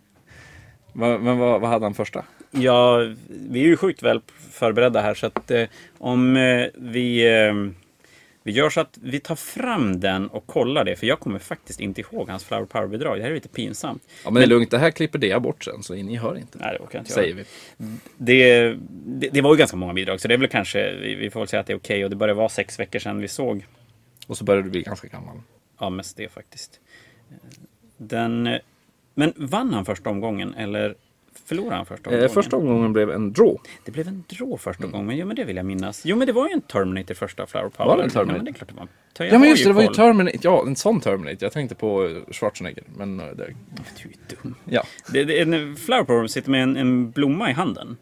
Men 0.93 1.39
vad, 1.39 1.61
vad 1.61 1.71
hade 1.71 1.85
han 1.85 1.95
första? 1.95 2.25
Ja, 2.51 2.97
vi 3.29 3.61
är 3.61 3.67
ju 3.67 3.77
sjukt 3.77 4.03
väl 4.03 4.21
förberedda 4.51 5.01
här 5.01 5.15
så 5.15 5.27
att 5.27 5.51
eh, 5.51 5.65
om 5.99 6.37
eh, 6.37 6.67
vi, 6.75 7.37
eh, 7.39 7.55
vi 8.43 8.53
gör 8.53 8.71
så 8.71 8.81
att 8.81 8.99
vi 9.03 9.21
tar 9.21 9.37
fram 9.37 10.01
den 10.01 10.29
och 10.29 10.47
kollar 10.47 10.85
det. 10.85 10.97
För 10.97 11.07
jag 11.07 11.21
kommer 11.21 11.39
faktiskt 11.39 11.81
inte 11.81 12.01
ihåg 12.01 12.29
hans 12.29 12.45
Flower 12.45 12.67
Power-bidrag. 12.67 13.19
Det 13.19 13.23
här 13.23 13.31
är 13.31 13.35
lite 13.35 13.49
pinsamt. 13.49 14.03
Ja, 14.25 14.31
men 14.31 14.41
det 14.41 14.45
är 14.45 14.49
lugnt. 14.49 14.71
Det 14.71 14.79
här 14.79 14.91
klipper 14.91 15.19
det 15.19 15.43
bort 15.43 15.65
sen, 15.65 15.83
så 15.83 15.95
ni 15.95 16.17
hör 16.17 16.39
inte. 16.39 16.59
Nej, 16.59 16.77
det 16.79 16.85
orkar 16.85 16.99
inte 16.99 17.13
Säger 17.13 17.35
vi. 17.35 17.45
Det, 18.17 18.75
det, 18.89 19.29
det 19.29 19.41
var 19.41 19.55
ju 19.55 19.59
ganska 19.59 19.77
många 19.77 19.93
bidrag, 19.93 20.21
så 20.21 20.29
det 20.29 20.35
är 20.35 20.39
väl 20.39 20.49
kanske, 20.49 20.95
vi, 20.95 21.31
får 21.31 21.41
väl 21.41 21.49
säga 21.49 21.61
att 21.61 21.67
det 21.67 21.73
är 21.73 21.77
okej. 21.77 22.05
Och 22.05 22.11
det 22.11 22.17
börjar 22.17 22.35
vara 22.35 22.49
sex 22.49 22.81
veckor 22.81 22.99
sedan 22.99 23.21
vi 23.21 23.29
såg 23.29 23.67
Och 24.27 24.37
så 24.37 24.45
börjar 24.45 24.63
du 24.63 24.71
bli 24.71 24.83
ganska 24.83 25.09
gammal. 25.09 25.37
Ja, 25.79 25.91
mest 25.91 26.17
det 26.17 26.29
faktiskt. 26.29 26.81
Den, 27.97 28.59
men 29.15 29.33
vann 29.37 29.75
han 29.75 29.85
första 29.85 30.11
omgången 30.11 30.55
eller 30.55 30.95
förlorade 31.45 31.77
han 31.77 31.87
första 31.87 32.11
omgången? 32.11 32.25
Eh, 32.27 32.33
första 32.33 32.57
omgången 32.57 32.93
blev 32.93 33.11
en 33.11 33.33
draw. 33.33 33.57
Det 33.85 33.93
blev 33.93 34.09
en 34.09 34.25
draw 34.29 34.57
första 34.59 34.85
omgången. 34.87 35.17
Jo, 35.17 35.27
men 35.27 35.37
det 35.37 35.45
vill 35.45 35.57
jag 35.57 35.67
minnas. 35.67 36.03
Jo, 36.05 36.17
men 36.17 36.27
det 36.27 36.33
var 36.33 36.49
ju 36.49 36.53
en 36.53 36.61
Terminator 36.61 37.15
första 37.15 37.47
Flower 37.47 37.69
Power. 37.69 37.89
Var 37.91 37.97
det 37.97 38.03
en 38.03 38.11
Terminator? 38.11 38.33
Ja, 38.33 38.37
men 38.37 38.45
det 38.45 38.51
är 38.51 38.53
klart 38.55 38.69
det 38.69 38.75
var. 38.75 38.89
Jag 39.19 39.35
Ja, 39.35 39.39
men 39.39 39.49
just 39.49 39.65
det, 39.65 39.71
det 39.71 39.75
var 39.75 39.83
ju. 39.83 39.89
Terminator. 39.89 40.41
Ja, 40.43 40.65
en 40.67 40.77
sån 40.77 41.01
Terminator. 41.01 41.39
Jag 41.43 41.53
tänkte 41.53 41.75
på 41.75 42.07
eh, 42.07 42.33
Schwarzenegger. 42.33 42.85
Men 42.97 43.21
eh, 43.21 43.27
det, 43.27 43.47
Du 44.03 44.09
är 44.09 44.37
dum. 44.43 44.55
ja. 44.65 44.83
Det, 45.13 45.25
det, 45.25 45.41
en 45.41 45.77
Flower 45.77 46.05
Power 46.05 46.27
sitter 46.27 46.51
med 46.51 46.63
en, 46.63 46.77
en 46.77 47.11
blomma 47.11 47.51
i 47.51 47.53
handen. 47.53 47.97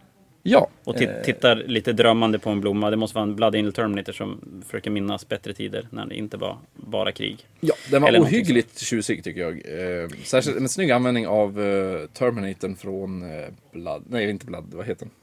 Ja. 0.48 0.68
Och 0.84 1.02
eh, 1.02 1.22
tittar 1.22 1.56
lite 1.56 1.92
drömmande 1.92 2.38
på 2.38 2.50
en 2.50 2.60
blomma. 2.60 2.90
Det 2.90 2.96
måste 2.96 3.14
vara 3.14 3.22
en 3.22 3.36
Blood 3.36 3.54
Angel 3.54 3.72
Terminator 3.72 4.12
som 4.12 4.62
försöker 4.66 4.90
minnas 4.90 5.28
bättre 5.28 5.54
tider 5.54 5.88
när 5.90 6.06
det 6.06 6.14
inte 6.14 6.36
var 6.36 6.58
bara 6.74 7.12
krig. 7.12 7.46
Ja, 7.60 7.74
den 7.90 8.02
var 8.02 8.08
Eller 8.08 8.20
ohyggligt 8.20 8.78
tjusig 8.78 9.24
tycker 9.24 9.40
jag. 9.40 9.52
Eh, 9.52 10.08
särskilt 10.24 10.56
en 10.56 10.68
snygg 10.68 10.90
användning 10.90 11.26
av 11.26 11.60
eh, 11.60 12.06
Terminatorn 12.06 12.76
från 12.76 13.24
Blood. 13.72 14.04
Nej, 14.08 14.30
inte 14.30 14.46
Blood. 14.46 14.74
Vad 14.74 14.86
heter 14.86 15.06
den? 15.06 15.14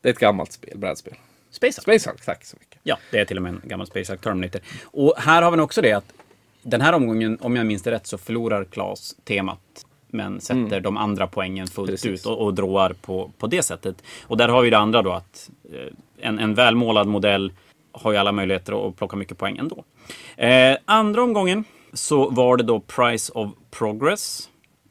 Det 0.00 0.08
är 0.08 0.12
ett 0.12 0.18
gammalt 0.18 0.52
spel, 0.52 0.78
brädspel. 0.78 1.14
Space 1.50 1.80
Hulk. 1.80 2.00
Space 2.00 2.10
Hulk, 2.10 2.24
tack 2.24 2.44
så 2.44 2.56
mycket. 2.60 2.78
Ja, 2.82 2.98
det 3.10 3.18
är 3.18 3.24
till 3.24 3.36
och 3.36 3.42
med 3.42 3.52
en 3.52 3.60
gammal 3.64 3.86
Space 3.86 4.12
Hulk 4.12 4.20
Terminator. 4.20 4.60
Och 4.84 5.14
här 5.18 5.42
har 5.42 5.50
vi 5.50 5.60
också 5.60 5.82
det 5.82 5.92
att 5.92 6.12
den 6.62 6.80
här 6.80 6.92
omgången, 6.92 7.38
om 7.40 7.56
jag 7.56 7.66
minns 7.66 7.82
det 7.82 7.90
rätt, 7.90 8.06
så 8.06 8.18
förlorar 8.18 8.64
Klas 8.64 9.16
temat. 9.24 9.86
Men 10.14 10.40
sätter 10.40 10.80
de 10.80 10.96
andra 10.96 11.26
poängen 11.26 11.66
fullt 11.66 11.90
Precis. 11.90 12.20
ut 12.20 12.26
och, 12.26 12.38
och 12.44 12.54
dråar 12.54 12.92
på, 12.92 13.30
på 13.38 13.46
det 13.46 13.62
sättet. 13.62 14.02
Och 14.26 14.36
där 14.36 14.48
har 14.48 14.62
vi 14.62 14.70
det 14.70 14.78
andra 14.78 15.02
då 15.02 15.12
att 15.12 15.50
eh, 15.72 16.26
en, 16.28 16.38
en 16.38 16.54
välmålad 16.54 17.06
modell 17.08 17.52
har 17.92 18.12
ju 18.12 18.18
alla 18.18 18.32
möjligheter 18.32 18.88
att 18.88 18.96
plocka 18.96 19.16
mycket 19.16 19.38
poäng 19.38 19.56
ändå. 19.56 19.84
Eh, 20.36 20.76
andra 20.84 21.22
omgången 21.22 21.64
så 21.92 22.30
var 22.30 22.56
det 22.56 22.62
då 22.64 22.80
Price 22.80 23.32
of 23.32 23.50
Progress. 23.70 24.48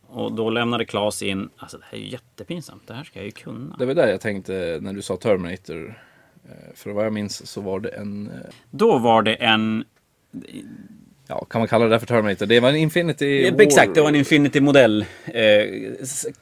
Och 0.08 0.32
då 0.34 0.50
lämnade 0.50 0.86
Claes 0.86 1.22
in, 1.22 1.50
alltså 1.58 1.78
det 1.78 1.84
här 1.92 1.98
är 1.98 2.02
ju 2.02 2.10
jättepinsamt, 2.10 2.88
det 2.88 2.94
här 2.94 3.04
ska 3.04 3.20
jag 3.20 3.26
ju 3.26 3.32
kunna. 3.32 3.76
Det 3.80 3.86
var 3.86 3.94
där 3.94 4.08
jag 4.08 4.22
tänkte 4.22 4.80
när 4.82 4.94
du 4.94 5.02
sa 5.02 5.18
Terminator. 5.18 6.02
Eh, 6.46 6.74
För 6.76 6.92
vad 6.92 7.06
jag 7.06 7.14
minns 7.14 7.48
så 7.48 7.62
var 7.62 7.80
det 7.80 7.90
en, 7.90 8.28
eh, 8.28 8.36
Då 8.72 8.98
var 8.98 9.22
det 9.22 9.36
en, 9.36 9.84
ja 11.32 11.46
kan 11.50 11.62
man 11.62 11.68
kalla 11.68 11.86
det 11.86 12.00
för 12.00 12.08
Terminator? 12.08 12.46
Det 12.46 12.60
var 12.60 12.70
en 12.70 12.76
Infinity 12.76 13.52
War. 13.52 13.62
exakt, 13.62 13.96
det 13.96 14.02
var 14.02 14.10
en 14.10 14.16
Infinity-modell. 14.16 15.06
Eh, 15.26 15.66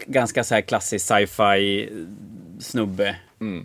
ganska 0.05 0.43
så 0.43 0.53
här 0.55 0.61
klassisk 0.61 1.05
sci-fi 1.05 1.89
snubbe, 2.59 3.15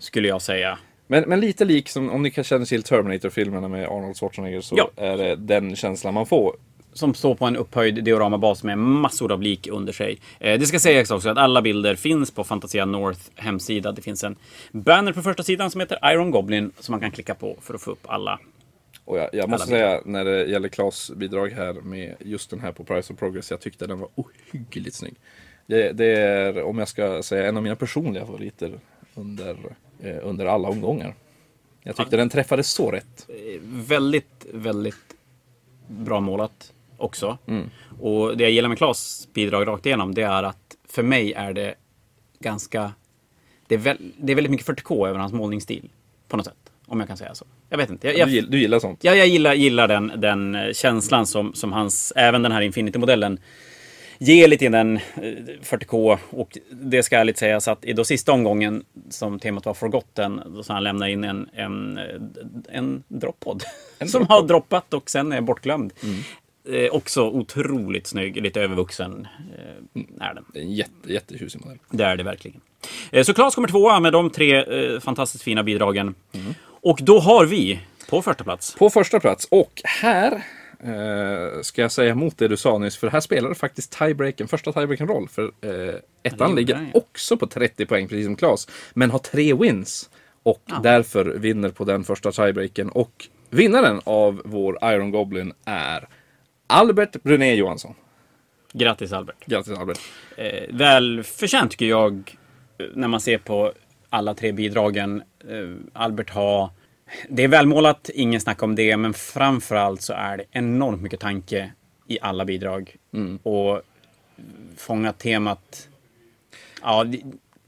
skulle 0.01 0.29
jag 0.29 0.43
säga. 0.43 0.79
Men, 1.07 1.25
men 1.27 1.41
lite 1.41 1.65
lik 1.65 1.89
som, 1.89 2.11
om 2.11 2.23
ni 2.23 2.31
kan 2.31 2.45
känna 2.45 2.65
till 2.65 2.83
Terminator-filmerna 2.83 3.69
med 3.69 3.89
Arnold 3.89 4.17
Schwarzenegger 4.17 4.61
så 4.61 4.75
Ja. 4.79 4.91
är 4.97 5.17
det 5.17 5.37
den 5.37 5.77
känslan 5.77 6.15
man 6.15 6.27
får. 6.27 6.57
Som 6.93 7.15
står 7.15 7.35
på 7.35 7.45
en 7.47 7.57
upphöjd 7.57 8.05
dioramabas 8.05 8.63
med 8.63 8.79
massor 8.79 9.33
av 9.33 9.43
lik 9.43 9.69
under 9.73 9.93
sig. 9.93 10.19
Eh, 10.41 10.59
det 10.61 10.67
ska 10.67 10.79
sägas 10.79 11.11
också 11.11 11.29
att 11.29 11.39
alla 11.39 11.63
bilder 11.63 11.95
finns 11.95 12.31
på 12.31 12.45
Fantasia 12.45 12.85
North 12.85 13.21
hemsida. 13.37 13.93
Det 13.93 14.03
finns 14.03 14.25
en 14.25 14.37
banner 14.73 15.13
på 15.13 15.23
första 15.23 15.43
sidan 15.43 15.71
som 15.71 15.81
heter 15.81 15.99
Iron 16.13 16.31
Goblin 16.31 16.71
som 16.79 16.93
man 16.93 17.01
kan 17.01 17.11
klicka 17.11 17.35
på 17.35 17.57
för 17.63 17.75
att 17.75 17.83
få 17.83 17.91
upp 17.91 18.03
alla. 18.07 18.39
Och 19.05 19.19
jag, 19.19 19.29
jag 19.33 19.49
måste 19.51 19.67
säga 19.67 20.01
när 20.05 20.25
det 20.25 20.45
gäller 20.45 20.69
Klas 20.69 21.11
bidrag 21.17 21.49
här 21.49 21.73
med 21.73 22.15
just 22.21 22.51
den 22.51 22.61
här 22.61 22.73
på 22.73 22.85
Price 22.85 23.13
of 23.13 23.19
Progress. 23.19 23.51
Jag 23.51 23.61
tyckte 23.61 23.87
den 23.87 23.99
var 24.01 24.09
ohyggligt 24.15 24.97
snygg. 24.97 25.15
Det, 25.67 25.93
det 25.93 26.07
är, 26.07 26.63
om 26.63 26.79
jag 26.79 26.89
ska 26.89 27.23
säga, 27.23 27.49
en 27.49 27.57
av 27.57 27.63
mina 27.63 27.77
personliga 27.77 28.27
favoriter 28.27 28.81
under, 29.15 29.57
eh, 30.01 30.17
under 30.23 30.47
alla 30.47 30.69
omgångar. 30.69 31.15
Jag 31.83 31.97
tyckte 31.97 32.17
den 32.17 32.29
träffade 32.29 32.63
så 32.63 32.91
rätt. 32.91 33.27
Eh, 33.29 33.61
Väldigt, 33.63 34.47
väldigt 34.53 35.17
bra 35.89 36.21
målat 36.21 36.73
också. 36.97 37.39
Och 38.01 38.37
det 38.37 38.45
jag 38.45 38.51
gillar 38.51 38.69
med 38.69 38.79
Klas 38.79 39.29
bidrag 39.35 39.67
rakt 39.67 39.87
igenom 39.87 40.15
det 40.15 40.23
är 40.23 40.43
att 40.43 40.77
för 40.89 41.03
mig 41.03 41.33
är 41.33 41.53
det 41.53 41.75
ganska... 42.39 42.93
Det 43.67 43.75
är, 43.75 43.79
väl, 43.79 44.13
det 44.19 44.33
är 44.33 44.35
väldigt 44.35 44.51
mycket 44.51 44.67
40K 44.67 45.09
över 45.09 45.19
hans 45.19 45.33
målningsstil. 45.33 45.91
På 46.29 46.37
något 46.37 46.47
sätt. 46.47 46.64
Om 46.87 46.99
jag 47.01 47.09
kan 47.09 47.17
säga 47.17 47.35
så. 47.35 47.45
Jag 47.69 47.79
vet 47.79 47.91
inte. 47.91 48.07
Jag, 48.07 48.19
jag, 48.19 48.29
Du, 48.29 48.33
gill- 48.35 48.51
du 48.51 48.59
gillar 48.61 48.79
sånt? 48.79 49.05
Ja, 49.05 49.15
jag 49.15 49.27
gillar, 49.27 49.55
gillar 49.55 49.89
den, 49.89 50.13
den 50.17 50.55
eh, 50.55 50.73
känslan 50.73 51.27
som, 51.27 51.55
som 51.55 51.73
hans, 51.73 52.13
även 52.17 52.43
den 52.43 52.53
här 52.53 52.61
Infinity-modellen 52.63 53.39
ger 54.19 54.49
lite 54.49 54.65
i 54.65 54.69
den 54.69 54.97
eh, 54.97 55.01
40K. 55.63 56.19
Och 56.31 56.59
det 56.71 57.03
ska 57.03 57.17
ärligt 57.19 57.39
sägas 57.39 57.69
att 57.69 57.85
i 57.85 57.93
då 57.93 58.05
sista 58.05 58.33
omgången 58.33 58.85
som 59.11 59.39
temat 59.39 59.67
var 59.67 59.75
Forgotten, 59.75 60.41
då 60.47 60.63
ska 60.63 60.73
han 60.73 60.85
lämna 60.85 61.09
in 61.09 61.25
en, 61.25 61.49
en, 61.53 61.99
eh, 61.99 62.05
en 62.79 63.03
droppod. 63.09 63.63
Som 64.07 64.27
har 64.27 64.43
droppat 64.43 64.95
och 64.95 65.11
sen 65.11 65.33
är 65.33 65.41
bortglömd. 65.41 65.93
Eh, 66.69 66.91
också 66.91 67.23
otroligt 67.23 68.07
snygg, 68.07 68.43
lite 68.43 68.61
övervuxen 68.61 69.29
eh, 69.59 70.03
är 70.29 70.35
den. 70.35 70.45
En 70.55 70.73
jätte, 70.75 71.13
jättetjusig 71.13 71.61
modell. 71.61 71.79
Det 71.91 72.05
är 72.05 72.17
det 72.17 72.23
verkligen. 72.25 72.61
Eh, 73.11 73.23
Så 73.23 73.35
Claes 73.35 73.55
kommer 73.55 73.69
tvåa 73.69 74.01
med 74.01 74.13
de 74.13 74.31
tre 74.31 74.57
eh, 74.95 75.01
fantastiskt 75.01 75.45
fina 75.45 75.63
bidragen. 75.63 76.15
Och 76.85 76.99
då 77.03 77.19
har 77.19 77.47
vi 77.47 77.81
på 78.11 78.23
första 78.23 78.45
plats 78.45 78.75
På 78.75 78.91
första 78.91 79.21
plats, 79.21 79.49
och 79.51 79.83
här 79.85 80.33
eh, 80.81 81.63
ska 81.63 81.83
jag 81.83 81.93
säga 81.93 82.11
emot 82.11 82.39
det 82.39 82.49
du 82.49 82.57
sa 82.57 82.79
nyss, 82.79 82.97
för 82.97 83.09
här 83.09 83.21
spelar 83.21 83.55
faktiskt 83.55 83.99
tiebreaken, 83.99 84.49
första 84.49 84.73
tiebreaken 84.73 85.09
roll. 85.09 85.29
För 85.29 85.53
eh, 85.61 85.95
ettan 86.23 86.55
ligger 86.55 86.75
den, 86.75 86.91
ja. 86.95 87.01
också 87.01 87.37
på 87.37 87.47
30 87.47 87.87
poäng, 87.87 88.09
precis 88.09 88.25
som 88.25 88.37
Klas, 88.37 88.69
men 88.95 89.11
har 89.11 89.19
tre 89.19 89.55
wins. 89.55 90.11
Och 90.43 90.63
därför 90.83 91.25
vinner 91.25 91.69
på 91.69 91.85
den 91.85 92.05
första 92.05 92.33
tiebreaken. 92.33 92.89
Och 92.89 93.29
vinnaren 93.51 94.01
av 94.05 94.43
vår 94.45 94.79
Iron 94.83 95.11
Goblin 95.11 95.53
är 95.65 96.09
Albert 96.67 97.23
Bruné 97.23 97.55
Johansson. 97.55 97.95
Grattis 98.73 99.13
Albert. 99.13 99.47
Grattis 99.47 99.79
Albert. 99.79 100.01
Eh, 100.37 100.63
välförtjänt 100.71 101.71
tycker 101.71 101.87
jag 101.87 102.37
när 102.95 103.09
man 103.09 103.21
ser 103.21 103.39
på 103.39 103.73
alla 104.15 104.35
tre 104.35 104.53
bidragen. 104.53 105.23
Eh, 105.49 105.75
Albert 105.93 106.31
har... 106.31 106.71
Det 107.29 107.43
är 107.43 107.49
välmålat, 107.49 108.11
ingen 108.15 108.41
snack 108.41 108.63
om 108.63 108.75
det, 108.75 108.97
men 108.97 109.15
framförallt 109.15 110.03
så 110.03 110.13
är 110.13 110.37
det 110.37 110.45
enormt 110.51 111.03
mycket 111.03 111.21
tanke 111.21 111.73
i 112.07 112.19
alla 112.21 112.45
bidrag. 112.45 112.97
Och 113.43 113.83
fångat 114.77 115.19
temat, 115.19 115.89
ja, 116.83 117.07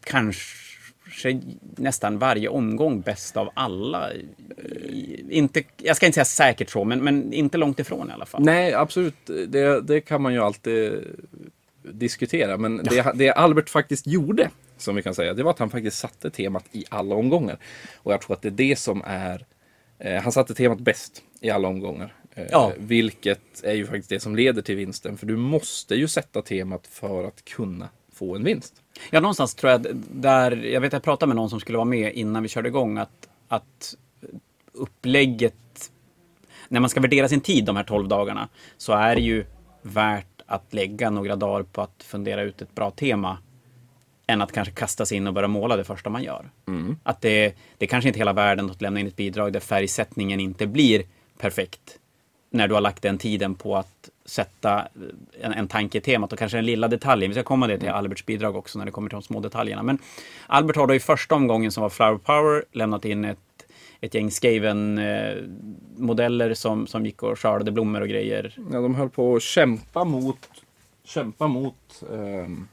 kanske 0.05 1.41
nästan 1.77 2.19
varje 2.19 2.49
omgång 2.49 3.01
bäst 3.01 3.37
av 3.37 3.49
alla. 3.55 4.13
I- 4.15 5.27
Inte, 5.31 5.63
jag 5.77 5.97
ska 5.97 6.07
inte 6.07 6.15
säga 6.15 6.25
säkert 6.25 6.71
så, 6.71 6.85
men, 6.85 7.01
men 7.05 7.33
inte 7.33 7.59
långt 7.59 7.81
ifrån 7.81 8.11
i 8.11 8.13
alla 8.13 8.27
fall. 8.27 8.43
Nej, 8.45 8.75
absolut. 8.75 9.15
Det, 9.49 9.81
det 9.81 10.01
kan 10.01 10.23
man 10.23 10.33
ju 10.33 10.41
alltid 10.41 11.03
diskutera. 11.93 12.57
Men 12.57 12.77
det, 12.77 13.13
det 13.15 13.31
Albert 13.31 13.69
faktiskt 13.69 14.07
gjorde, 14.07 14.51
som 14.77 14.97
vi 14.97 15.03
kan 15.03 15.15
säga, 15.15 15.35
det 15.35 15.43
var 15.43 15.51
att 15.51 15.59
han 15.59 15.71
faktiskt 15.71 15.99
satte 15.99 16.31
temat 16.31 16.65
i 16.73 16.85
alla 16.89 17.15
omgångar. 17.15 17.59
Och 17.97 18.13
jag 18.13 18.21
tror 18.21 18.37
att 18.37 18.43
det 18.43 18.49
är 18.49 18.51
det 18.51 18.77
som 18.77 19.03
är... 19.07 19.47
Eh, 19.99 20.23
han 20.23 20.33
satte 20.33 20.55
temat 20.55 20.81
bäst 20.81 21.23
i 21.41 21.51
alla 21.51 21.69
omgångar. 21.69 22.15
Eh, 22.35 22.45
Ja. 22.51 22.73
Vilket 22.79 23.65
är 23.65 23.75
ju 23.75 23.87
faktiskt 23.87 24.09
det 24.09 24.21
som 24.21 24.37
leder 24.37 24.63
till 24.63 24.77
vinsten. 24.77 25.17
För 25.17 25.27
du 25.27 25.37
måste 25.37 25.95
ju 25.95 26.09
sätta 26.09 26.43
temat 26.43 26.87
för 26.87 27.25
att 27.25 27.45
kunna 27.45 27.89
få 28.13 28.37
en 28.37 28.45
vinst. 28.45 28.75
Ja, 29.11 29.21
någonstans 29.21 29.55
tror 29.55 29.73
jag 29.73 29.81
att 29.81 29.93
där, 30.13 30.57
jag 30.57 30.81
vet 30.81 30.93
jag 30.93 31.03
pratade 31.03 31.29
med 31.29 31.37
någon 31.37 31.51
som 31.51 31.61
skulle 31.61 31.79
vara 31.79 31.85
med 31.85 32.15
innan 32.15 32.43
vi 32.43 32.49
körde 32.49 32.69
igång, 32.69 32.99
att, 32.99 33.29
att 33.49 33.95
upplägget, 34.73 35.91
när 36.69 36.81
man 36.81 36.91
ska 36.91 37.01
värdera 37.01 37.29
sin 37.29 37.41
tid 37.41 37.65
de 37.65 37.77
här 37.77 37.85
12 37.85 38.09
dagarna, 38.09 38.49
så 38.77 38.93
är 38.93 39.15
det 39.15 39.21
ju 39.21 39.45
värt 39.83 40.36
att 40.47 40.75
lägga 40.75 41.11
några 41.11 41.37
dagar 41.37 41.63
på 41.63 41.83
att 41.83 42.03
fundera 42.03 42.43
ut 42.43 42.63
ett 42.63 42.75
bra 42.75 42.91
tema, 42.91 43.39
än 44.27 44.43
att 44.43 44.53
kanske 44.53 44.75
kasta 44.75 45.07
sig 45.07 45.17
in 45.17 45.27
och 45.27 45.35
börja 45.35 45.49
måla 45.49 45.77
det 45.77 45.85
första 45.85 46.11
man 46.11 46.23
gör. 46.23 46.51
Att 47.03 47.21
det, 47.21 47.55
det 47.79 47.87
kanske 47.87 48.09
inte 48.09 48.19
är 48.19 48.21
hela 48.21 48.33
världen 48.33 48.71
att 48.71 48.83
lämna 48.83 49.01
in 49.01 49.07
ett 49.07 49.17
bidrag 49.17 49.53
där 49.53 49.61
färgsättningen 49.61 50.41
inte 50.41 50.67
blir 50.67 51.03
perfekt 51.39 51.99
när 52.51 52.69
du 52.69 52.75
har 52.75 52.81
lagt 52.81 53.03
den 53.03 53.19
tiden 53.19 53.55
på 53.55 53.77
att 53.77 54.11
sätta 54.25 54.89
en, 55.41 55.53
en 55.53 55.69
tanke 55.69 55.99
i 55.99 56.01
temat 56.01 56.33
och 56.33 56.39
kanske 56.39 56.59
den 56.59 56.67
lilla 56.67 56.89
detaljen. 56.89 57.31
Vi 57.31 57.35
ska 57.35 57.43
komma 57.43 57.67
det 57.67 57.79
till 57.79 57.89
Alberts 57.89 58.27
bidrag 58.27 58.57
också 58.57 58.79
när 58.79 58.87
det 58.87 58.93
kommer 58.93 59.09
till 59.09 59.17
de 59.17 59.23
små 59.23 59.41
detaljerna. 59.41 59.83
Men 59.83 59.99
Albert 60.47 60.77
har 60.77 60.87
då 60.87 60.95
i 60.95 61.01
första 61.01 61.35
omgången 61.35 61.73
som 61.73 61.83
var 61.83 61.91
Flower 61.91 62.19
Power 62.19 62.65
lämnat 62.73 63.05
in 63.05 63.25
ett, 63.25 63.39
ett 64.01 64.15
gäng 64.15 64.31
Skaven-modeller 64.31 66.55
som, 66.55 66.87
som 66.87 67.07
gick 67.07 67.23
och 67.23 67.39
skördade 67.39 67.73
blommor 67.73 68.01
och 68.01 68.09
grejer. 68.09 68.55
Ja, 68.73 68.81
de 68.81 68.95
höll 68.95 69.11
på 69.11 69.37
att 69.37 69.43
kämpa 69.43 70.05
mot, 70.05 70.39
kämpa 71.05 71.47
mot 71.47 72.03
ehm, 72.15 72.69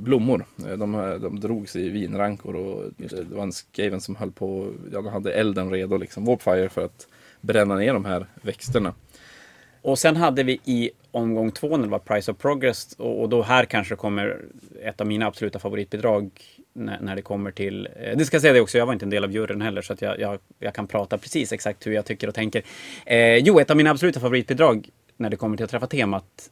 blommor. 0.00 0.44
Eh, 0.66 0.72
De, 0.78 0.92
de 1.22 1.40
drogs 1.40 1.76
i 1.76 1.88
vinrankor 1.88 2.56
och 2.56 2.82
det. 2.96 3.28
det 3.28 3.34
var 3.34 3.42
en 3.42 3.52
skaven 3.52 4.00
som 4.00 4.16
höll 4.16 4.32
på, 4.32 4.72
ja, 4.92 5.02
de 5.02 5.06
hade 5.06 5.32
elden 5.32 5.70
redo 5.70 5.96
liksom, 5.96 6.24
Warpfire 6.24 6.68
för 6.68 6.84
att 6.84 7.08
bränna 7.40 7.74
ner 7.74 7.94
de 7.94 8.04
här 8.04 8.26
växterna. 8.42 8.94
Och 9.82 9.98
sen 9.98 10.16
hade 10.16 10.42
vi 10.42 10.60
i 10.64 10.90
omgång 11.10 11.50
två 11.50 11.76
när 11.76 11.84
det 11.84 11.90
var 11.90 11.98
Price 11.98 12.32
of 12.32 12.38
Progress 12.38 12.92
och, 12.98 13.20
och 13.22 13.28
då 13.28 13.42
här 13.42 13.64
kanske 13.64 13.96
kommer 13.96 14.40
ett 14.82 15.00
av 15.00 15.06
mina 15.06 15.26
absoluta 15.26 15.58
favoritbidrag 15.58 16.30
när, 16.74 17.00
när 17.00 17.16
det 17.16 17.22
kommer 17.22 17.50
till... 17.50 17.88
Eh, 17.96 18.16
det 18.16 18.24
ska 18.24 18.34
jag 18.34 18.42
säga 18.42 18.52
det 18.52 18.60
också, 18.60 18.78
jag 18.78 18.86
var 18.86 18.92
inte 18.92 19.04
en 19.04 19.10
del 19.10 19.24
av 19.24 19.32
juryn 19.32 19.60
heller 19.60 19.82
så 19.82 19.92
att 19.92 20.02
jag, 20.02 20.20
jag, 20.20 20.38
jag 20.58 20.74
kan 20.74 20.86
prata 20.86 21.18
precis 21.18 21.52
exakt 21.52 21.86
hur 21.86 21.92
jag 21.92 22.04
tycker 22.04 22.28
och 22.28 22.34
tänker. 22.34 22.62
Eh, 23.06 23.36
jo, 23.36 23.60
ett 23.60 23.70
av 23.70 23.76
mina 23.76 23.90
absoluta 23.90 24.20
favoritbidrag 24.20 24.88
när 25.16 25.30
det 25.30 25.36
kommer 25.36 25.56
till 25.56 25.64
att 25.64 25.70
träffa 25.70 25.86
temat 25.86 26.50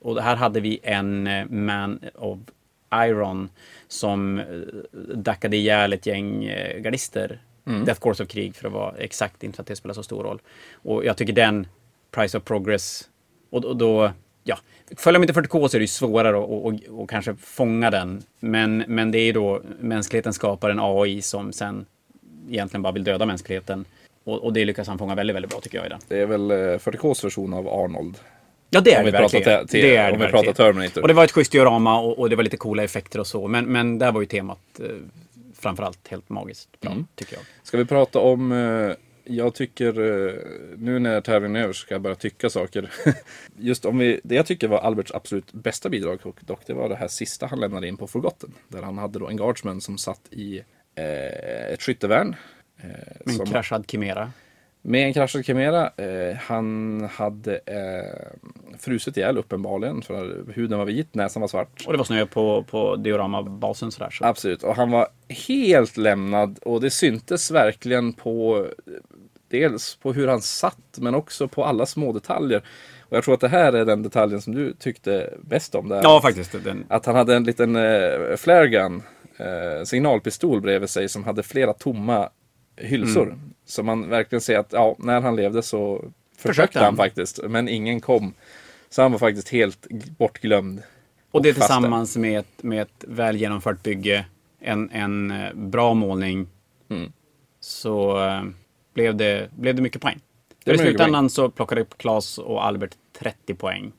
och 0.00 0.22
här 0.22 0.36
hade 0.36 0.60
vi 0.60 0.80
en 0.82 1.26
eh, 1.26 1.46
Man 1.46 2.00
of 2.14 2.38
Iron 2.94 3.48
som 3.88 4.38
eh, 4.38 4.44
dackade 5.16 5.56
ihjäl 5.56 5.92
ett 5.92 6.06
gäng 6.06 6.44
eh, 6.44 6.80
gardister. 6.80 7.42
Death 7.84 8.00
Course 8.00 8.22
of 8.22 8.28
krig 8.28 8.56
för 8.56 8.66
att 8.66 8.72
vara 8.72 8.96
exakt, 8.96 9.44
inte 9.44 9.62
att 9.62 9.66
det 9.66 9.76
spelar 9.76 9.94
så 9.94 10.02
stor 10.02 10.22
roll. 10.24 10.40
Och 10.72 11.04
jag 11.04 11.16
tycker 11.16 11.32
den 11.32 11.66
Price 12.10 12.38
of 12.38 12.44
Progress. 12.44 13.08
Och, 13.50 13.64
och 13.64 13.76
då, 13.76 14.12
ja, 14.46 14.58
följer 14.96 15.18
man 15.20 15.28
inte 15.28 15.40
40K 15.40 15.68
så 15.68 15.76
är 15.76 15.78
det 15.78 15.82
ju 15.82 15.86
svårare 15.88 16.38
att 16.38 16.44
och, 16.44 16.66
och, 16.66 16.74
och 17.00 17.10
kanske 17.10 17.34
fånga 17.34 17.90
den. 17.90 18.22
Men, 18.40 18.84
men 18.88 19.10
det 19.10 19.18
är 19.18 19.32
då 19.32 19.62
mänskligheten 19.80 20.32
skapar 20.32 20.70
en 20.70 20.78
AI 20.80 21.22
som 21.22 21.52
sen 21.52 21.86
egentligen 22.50 22.82
bara 22.82 22.92
vill 22.92 23.04
döda 23.04 23.26
mänskligheten. 23.26 23.84
Och, 24.24 24.44
och 24.44 24.52
det 24.52 24.64
lyckas 24.64 24.88
han 24.88 24.98
fånga 24.98 25.14
väldigt, 25.14 25.36
väldigt 25.36 25.50
bra 25.50 25.60
tycker 25.60 25.78
jag 25.78 25.86
i 25.86 25.90
den. 25.90 25.98
Det 26.08 26.18
är 26.18 26.26
väl 26.26 26.50
eh, 26.50 26.54
40Ks 26.56 27.24
version 27.24 27.54
av 27.54 27.68
Arnold. 27.68 28.18
Ja, 28.70 28.80
det 28.80 28.92
är 28.94 29.04
det 29.04 29.10
verkligen. 29.10 29.44
te- 29.66 29.80
det 29.80 29.96
är 29.96 30.12
om 30.12 30.18
det 30.18 30.26
vi 30.26 30.32
pratar. 30.32 30.52
Terminator. 30.52 31.02
Och 31.02 31.08
det 31.08 31.14
var 31.14 31.24
ett 31.24 31.32
schysst 31.32 31.52
diorama 31.52 32.00
och, 32.00 32.18
och 32.18 32.30
det 32.30 32.36
var 32.36 32.42
lite 32.42 32.56
coola 32.56 32.82
effekter 32.82 33.20
och 33.20 33.26
så. 33.26 33.48
Men, 33.48 33.64
men 33.64 33.98
där 33.98 34.12
var 34.12 34.20
ju 34.20 34.26
temat 34.26 34.58
eh, 34.80 34.86
framförallt 35.58 36.08
helt 36.08 36.28
magiskt 36.28 36.80
bra, 36.80 36.92
Mm. 36.92 37.06
tycker 37.14 37.34
jag. 37.34 37.42
Ska 37.62 37.76
vi 37.78 37.84
prata 37.84 38.18
om, 38.18 38.52
eh, 38.52 38.90
jag 39.26 39.54
tycker, 39.54 39.88
eh, 40.00 40.34
nu 40.76 40.98
när 40.98 41.20
tävlingen 41.20 41.56
är 41.56 41.60
över 41.62 41.72
så 41.72 41.80
ska 41.80 41.94
jag 41.94 42.02
bara 42.02 42.14
tycka 42.14 42.50
saker. 42.50 42.90
Just 43.58 43.84
om 43.84 43.98
vi, 43.98 44.20
det 44.24 44.34
jag 44.34 44.46
tycker 44.46 44.68
var 44.68 44.78
Alberts 44.78 45.12
absolut 45.14 45.52
bästa 45.52 45.88
bidrag 45.88 46.18
och 46.22 46.40
dock 46.40 46.66
det 46.66 46.74
var 46.74 46.88
det 46.88 46.96
här 46.96 47.08
sista 47.08 47.46
han 47.46 47.60
lämnade 47.60 47.88
in 47.88 47.96
på 47.96 48.06
Forgotten. 48.06 48.52
Där 48.68 48.82
han 48.82 48.98
hade 48.98 49.18
då 49.18 49.28
en 49.28 49.36
guardsman 49.36 49.80
som 49.80 49.98
satt 49.98 50.20
i 50.30 50.62
eh, 50.94 51.72
ett 51.72 51.82
skyttevärn. 51.82 52.36
Eh, 52.80 52.90
En 53.26 53.32
som, 53.32 53.46
kraschad 53.46 53.84
Chimera. 53.90 54.32
Med 54.88 55.06
en 55.06 55.12
kraschad 55.12 55.44
Chimera, 55.44 55.90
eh, 55.96 56.36
han 56.36 57.00
hade 57.12 57.56
eh, 57.66 58.78
frusit 58.78 59.16
ihjäl 59.16 59.38
uppenbarligen 59.38 60.02
för 60.02 60.44
huden 60.54 60.78
var 60.78 60.86
vit, 60.86 61.14
näsan 61.14 61.40
var 61.40 61.48
svart. 61.48 61.84
Och 61.86 61.92
det 61.92 61.98
var 61.98 62.04
snö 62.04 62.26
på, 62.26 62.62
på 62.62 62.96
dioramabasen 62.96 63.92
sådär. 63.92 64.10
Så. 64.10 64.24
Absolut, 64.24 64.62
och 64.62 64.76
han 64.76 64.90
var 64.90 65.08
helt 65.28 65.96
lämnad 65.96 66.58
och 66.62 66.80
det 66.80 66.90
syntes 66.90 67.50
verkligen 67.50 68.12
på 68.12 68.66
dels 69.48 69.96
på 69.96 70.12
hur 70.12 70.28
han 70.28 70.40
satt 70.42 70.98
men 70.98 71.14
också 71.14 71.48
på 71.48 71.64
alla 71.64 71.86
små 71.86 72.12
detaljer. 72.12 72.62
Och 73.08 73.16
jag 73.16 73.24
tror 73.24 73.34
att 73.34 73.40
det 73.40 73.48
här 73.48 73.72
är 73.72 73.84
den 73.84 74.02
detaljen 74.02 74.40
som 74.42 74.54
du 74.54 74.72
tyckte 74.72 75.34
bäst 75.40 75.74
om. 75.74 75.88
Där. 75.88 76.00
Ja, 76.02 76.20
faktiskt. 76.22 76.64
Den, 76.64 76.84
Att 76.88 77.06
han 77.06 77.14
hade 77.16 77.36
en 77.36 77.44
liten 77.44 77.76
eh, 77.76 78.36
flare 78.36 78.68
gun, 78.68 79.02
eh, 79.36 79.84
signalpistol 79.84 80.60
bredvid 80.60 80.90
sig 80.90 81.08
som 81.08 81.24
hade 81.24 81.42
flera 81.42 81.72
tomma 81.72 82.28
hylsor. 82.76 83.22
Mm. 83.26 83.38
Så 83.66 83.82
man 83.82 84.08
verkligen 84.08 84.40
ser 84.40 84.58
att 84.58 84.72
ja, 84.72 84.96
när 84.98 85.20
han 85.20 85.36
levde 85.36 85.62
så 85.62 85.96
försökte 85.98 86.48
Försökte 86.48 86.78
han 86.78 86.84
han. 86.86 86.96
faktiskt, 86.96 87.40
men 87.48 87.68
ingen 87.68 88.00
kom. 88.00 88.34
Så 88.90 89.02
han 89.02 89.12
var 89.12 89.18
faktiskt 89.18 89.48
helt 89.48 89.86
bortglömd. 90.18 90.82
och 91.30 91.42
det 91.42 91.50
Och 91.50 91.56
fast 91.56 91.68
tillsammans 91.68 92.16
med 92.16 92.38
ett, 92.40 92.62
med 92.62 92.82
ett 92.82 93.04
väl 93.08 93.36
genomfört 93.36 93.82
bygge, 93.82 94.26
en, 94.60 94.90
en 94.90 95.30
eh, 95.30 95.54
bra 95.54 95.94
målning, 95.94 96.48
Mm. 96.90 97.12
så 97.60 98.24
eh, 98.26 98.42
blev, 98.96 99.16
det, 99.16 99.50
blev 99.56 99.74
det 99.74 99.82
mycket 99.82 100.02
poäng. 100.02 100.20
Det 100.64 100.74
I 100.74 100.78
slutändan 100.78 101.30
så 101.30 101.50
plockade 101.50 101.84
Claes 101.96 102.38
och 102.38 102.64
Albert 102.64 102.90
30 103.18 103.54
poäng 103.54 103.92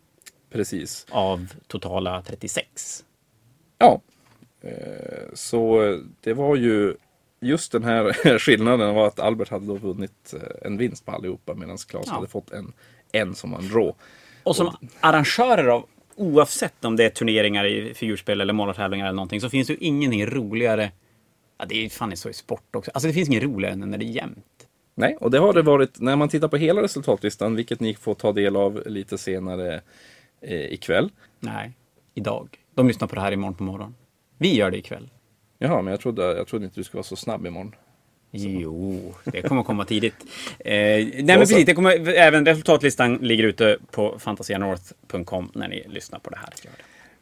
Precis. 0.52 1.06
av 1.10 1.54
totala 1.68 2.22
36. 2.22 3.04
Ja. 3.78 4.02
Eh, 4.62 4.72
så 5.34 5.82
det 6.22 6.34
var 6.34 6.56
ju 6.56 6.96
just 7.40 7.72
den 7.72 7.84
här 7.84 8.14
skillnaden 8.40 8.96
var 8.96 9.08
att 9.08 9.20
Albert 9.20 9.50
hade 9.50 9.66
då 9.66 9.76
vunnit 9.76 10.34
eh, 10.34 10.68
en 10.68 10.78
vinst 10.78 11.06
på 11.06 11.12
allihopa 11.12 11.54
medan 11.54 11.78
Claes 11.78 12.08
Ja. 12.08 12.14
hade 12.14 12.28
fått 12.28 12.52
en, 12.52 12.74
en 13.12 13.36
som 13.36 13.52
var 13.52 13.60
en 13.60 13.68
draw. 13.68 13.94
Och 14.44 14.56
som 14.56 14.76
arrangörer 15.00 15.68
av, 15.68 15.86
oavsett 16.16 16.86
om 16.86 16.96
det 16.96 17.04
är 17.06 17.10
turneringar 17.10 17.66
i 17.66 17.94
figurspel 17.94 18.42
eller 18.42 18.54
målartävlingar 18.54 19.06
eller 19.06 19.16
någonting, 19.16 19.42
så 19.42 19.50
finns 19.50 19.68
det 19.68 19.74
ju 19.74 19.80
ingenting 19.80 20.26
roligare. 20.26 20.92
Ja, 21.58 21.66
det 21.66 21.76
är 21.76 21.82
ju 21.82 21.90
fan 21.90 22.18
så 22.18 22.30
i 22.30 22.34
sport 22.34 22.76
också. 22.76 22.92
Alltså 22.94 23.08
det 23.08 23.14
finns 23.14 23.30
inget 23.30 23.44
roligare 23.44 23.74
än 23.74 23.80
när 23.80 23.98
det 23.98 24.06
är 24.06 24.08
jämnt. 24.08 24.57
Nej, 25.00 25.18
och 25.20 25.32
det 25.32 25.40
har 25.40 25.54
det 25.54 25.62
varit 25.62 26.00
när 26.00 26.16
man 26.16 26.30
tittar 26.30 26.48
på 26.48 26.58
hela 26.58 26.82
resultatlistan, 26.82 27.56
vilket 27.56 27.80
ni 27.80 27.94
får 27.94 28.14
ta 28.14 28.32
del 28.32 28.56
av 28.56 28.84
lite 28.86 29.18
senare 29.18 29.82
eh, 30.42 30.74
ikväll. 30.74 31.10
Nej, 31.40 31.72
idag. 32.14 32.50
De 32.76 32.88
lyssnar 32.88 33.08
på 33.08 33.16
det 33.16 33.22
här 33.22 33.32
imorgon 33.32 33.56
på 33.56 33.64
morgonen. 33.64 33.96
Vi 34.38 34.56
gör 34.56 34.72
det 34.72 34.78
ikväll. 34.78 35.10
Jaha, 35.58 35.82
men 35.82 35.92
jag 35.92 36.00
trodde, 36.00 36.22
jag 36.22 36.48
trodde 36.48 36.66
inte 36.66 36.80
du 36.80 36.84
skulle 36.84 36.98
vara 36.98 37.04
så 37.04 37.16
snabb 37.16 37.46
imorgon. 37.46 37.76
Jo, 38.32 39.14
det 39.24 39.42
kommer 39.42 39.64
komma 39.64 39.86
tidigt. 39.86 40.16
Eh, 40.60 40.74
nej 40.74 41.24
men 41.26 41.40
precis, 41.40 41.66
det 41.66 41.74
kommer, 41.74 42.10
även 42.10 42.46
resultatlistan 42.46 43.16
ligger 43.16 43.44
ute 43.44 43.78
på 43.92 44.20
fantasianorth.com 44.20 45.52
när 45.54 45.68
ni 45.68 45.84
lyssnar 45.88 46.20
på 46.20 46.30
det 46.30 46.38
här. 46.38 46.50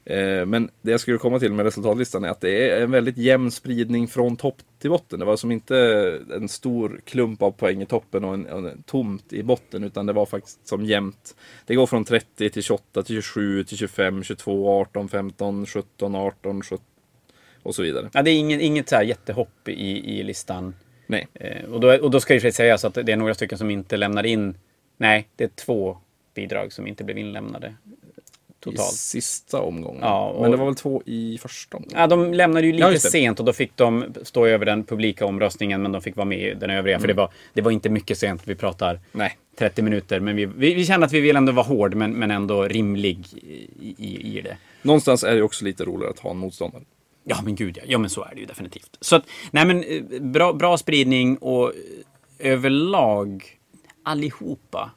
Eh, 0.06 0.46
men 0.46 0.70
det 0.82 0.92
jag 0.92 1.00
skulle 1.00 1.18
komma 1.18 1.40
till 1.40 1.54
med 1.54 1.66
resultatlistan 1.66 2.24
är 2.24 2.30
att 2.30 2.42
det 2.42 2.70
är 2.70 2.82
en 2.82 2.92
väldigt 2.92 3.18
jämn 3.18 3.52
spridning 3.52 4.08
från 4.08 4.36
topp 4.36 4.58
till 4.80 4.90
botten. 4.90 5.20
Det 5.20 5.26
var 5.26 5.38
som 5.38 5.52
inte 5.52 5.78
en 6.36 6.50
stor 6.50 7.02
klump 7.06 7.42
av 7.42 7.52
poäng 7.52 7.82
i 7.82 7.86
toppen 7.86 8.24
och 8.24 8.34
en, 8.34 8.46
en 8.46 8.84
tomt 8.84 9.34
i 9.34 9.44
botten, 9.44 9.84
utan 9.84 10.06
det 10.06 10.14
var 10.14 10.26
faktiskt 10.26 10.68
som 10.68 10.86
jämnt. 10.86 11.36
Det 11.66 11.76
går 11.76 11.88
från 11.88 12.06
30 12.06 12.50
till 12.50 12.64
28 12.64 13.04
till 13.04 13.16
27 13.16 13.64
till 13.64 13.78
25, 13.78 14.24
22, 14.24 14.82
18, 14.82 15.10
15, 15.10 15.66
17, 15.66 16.16
18, 16.16 16.62
17 16.62 16.86
och 17.64 17.76
så 17.76 17.82
vidare. 17.82 18.10
Ja, 18.14 18.22
det 18.22 18.32
är 18.32 18.40
ingen, 18.40 18.62
inget 18.62 18.90
så 18.90 18.96
här 18.96 19.04
jättehopp 19.04 19.68
i, 19.68 20.20
i 20.20 20.24
listan. 20.24 20.76
Nej, 21.08 21.28
Eh, 21.34 21.66
och, 21.66 21.80
då, 21.80 21.98
och 21.98 22.12
då 22.12 22.20
ska 22.20 22.34
det 22.34 22.52
sägas 22.52 22.86
att 22.86 22.94
det 22.94 23.12
är 23.12 23.18
några 23.18 23.34
stycken 23.34 23.58
som 23.58 23.70
inte 23.70 23.98
lämnar 23.98 24.26
in. 24.26 24.58
Nej, 24.98 25.28
det 25.36 25.44
är 25.44 25.48
två 25.48 25.98
bidrag 26.34 26.74
som 26.74 26.88
inte 26.88 27.04
blev 27.04 27.18
inlämnade. 27.18 27.76
I 28.68 28.72
Totalt. 28.72 28.92
sista 28.94 29.62
omgången. 29.62 30.02
Ja, 30.02 30.30
och- 30.30 30.42
Men 30.42 30.52
det 30.52 30.58
var 30.58 30.66
väl 30.66 30.76
två 30.76 31.02
i 31.06 31.38
första 31.38 31.78
omgången? 31.78 32.00
Ja, 32.00 32.08
de 32.08 32.34
lämnade 32.34 32.66
ju 32.68 32.74
lite 32.74 32.88
Ja, 32.88 33.00
sent 33.00 33.40
och 33.40 33.46
då 33.46 33.54
fick 33.54 33.72
de 33.76 34.06
stå 34.24 34.46
över 34.46 34.66
den 34.66 34.84
publika 34.84 35.26
omröstningen 35.26 35.82
men 35.82 35.92
de 35.92 36.02
fick 36.02 36.16
vara 36.16 36.26
med 36.26 36.40
i 36.40 36.54
den 36.54 36.70
övriga. 36.70 37.00
För 37.00 37.08
det 37.08 37.14
var, 37.14 37.30
det 37.54 37.62
var 37.62 37.72
inte 37.72 37.90
mycket 37.90 38.18
sent. 38.18 38.42
Vi 38.46 38.56
pratar 38.56 39.00
Nej. 39.12 39.38
30 39.58 39.82
minuter. 39.82 40.20
Men 40.20 40.36
vi, 40.36 40.46
vi, 40.46 40.74
vi 40.74 40.86
kände 40.86 41.06
att 41.06 41.12
vi 41.14 41.20
vill 41.20 41.36
ändå 41.36 41.52
vara 41.52 41.66
hård 41.66 41.96
men, 41.96 42.12
men 42.14 42.32
ändå 42.32 42.64
rimlig 42.64 43.20
i, 43.34 43.96
i, 43.98 44.38
i 44.38 44.42
det. 44.42 44.58
Någonstans 44.82 45.24
är 45.24 45.36
det 45.36 45.42
också 45.42 45.66
lite 45.66 45.84
roligare 45.86 46.12
att 46.12 46.20
ha 46.20 46.32
en 46.32 46.38
motståndare. 46.38 46.84
Ja 47.24 47.38
men 47.44 47.56
gud 47.56 47.78
ja. 47.78 47.84
ja 47.88 47.98
men 47.98 48.10
så 48.10 48.24
är 48.24 48.32
det 48.36 48.40
ju 48.40 48.46
definitivt. 48.46 48.98
Så 49.02 49.16
att, 49.16 49.24
nej 49.52 49.66
men 49.66 49.84
eh, 49.84 50.22
bra, 50.22 50.54
bra 50.54 50.78
spridning 50.78 51.38
och 51.38 51.68
eh, 52.40 52.52
överlag 52.52 53.46
allihopa 54.04 54.92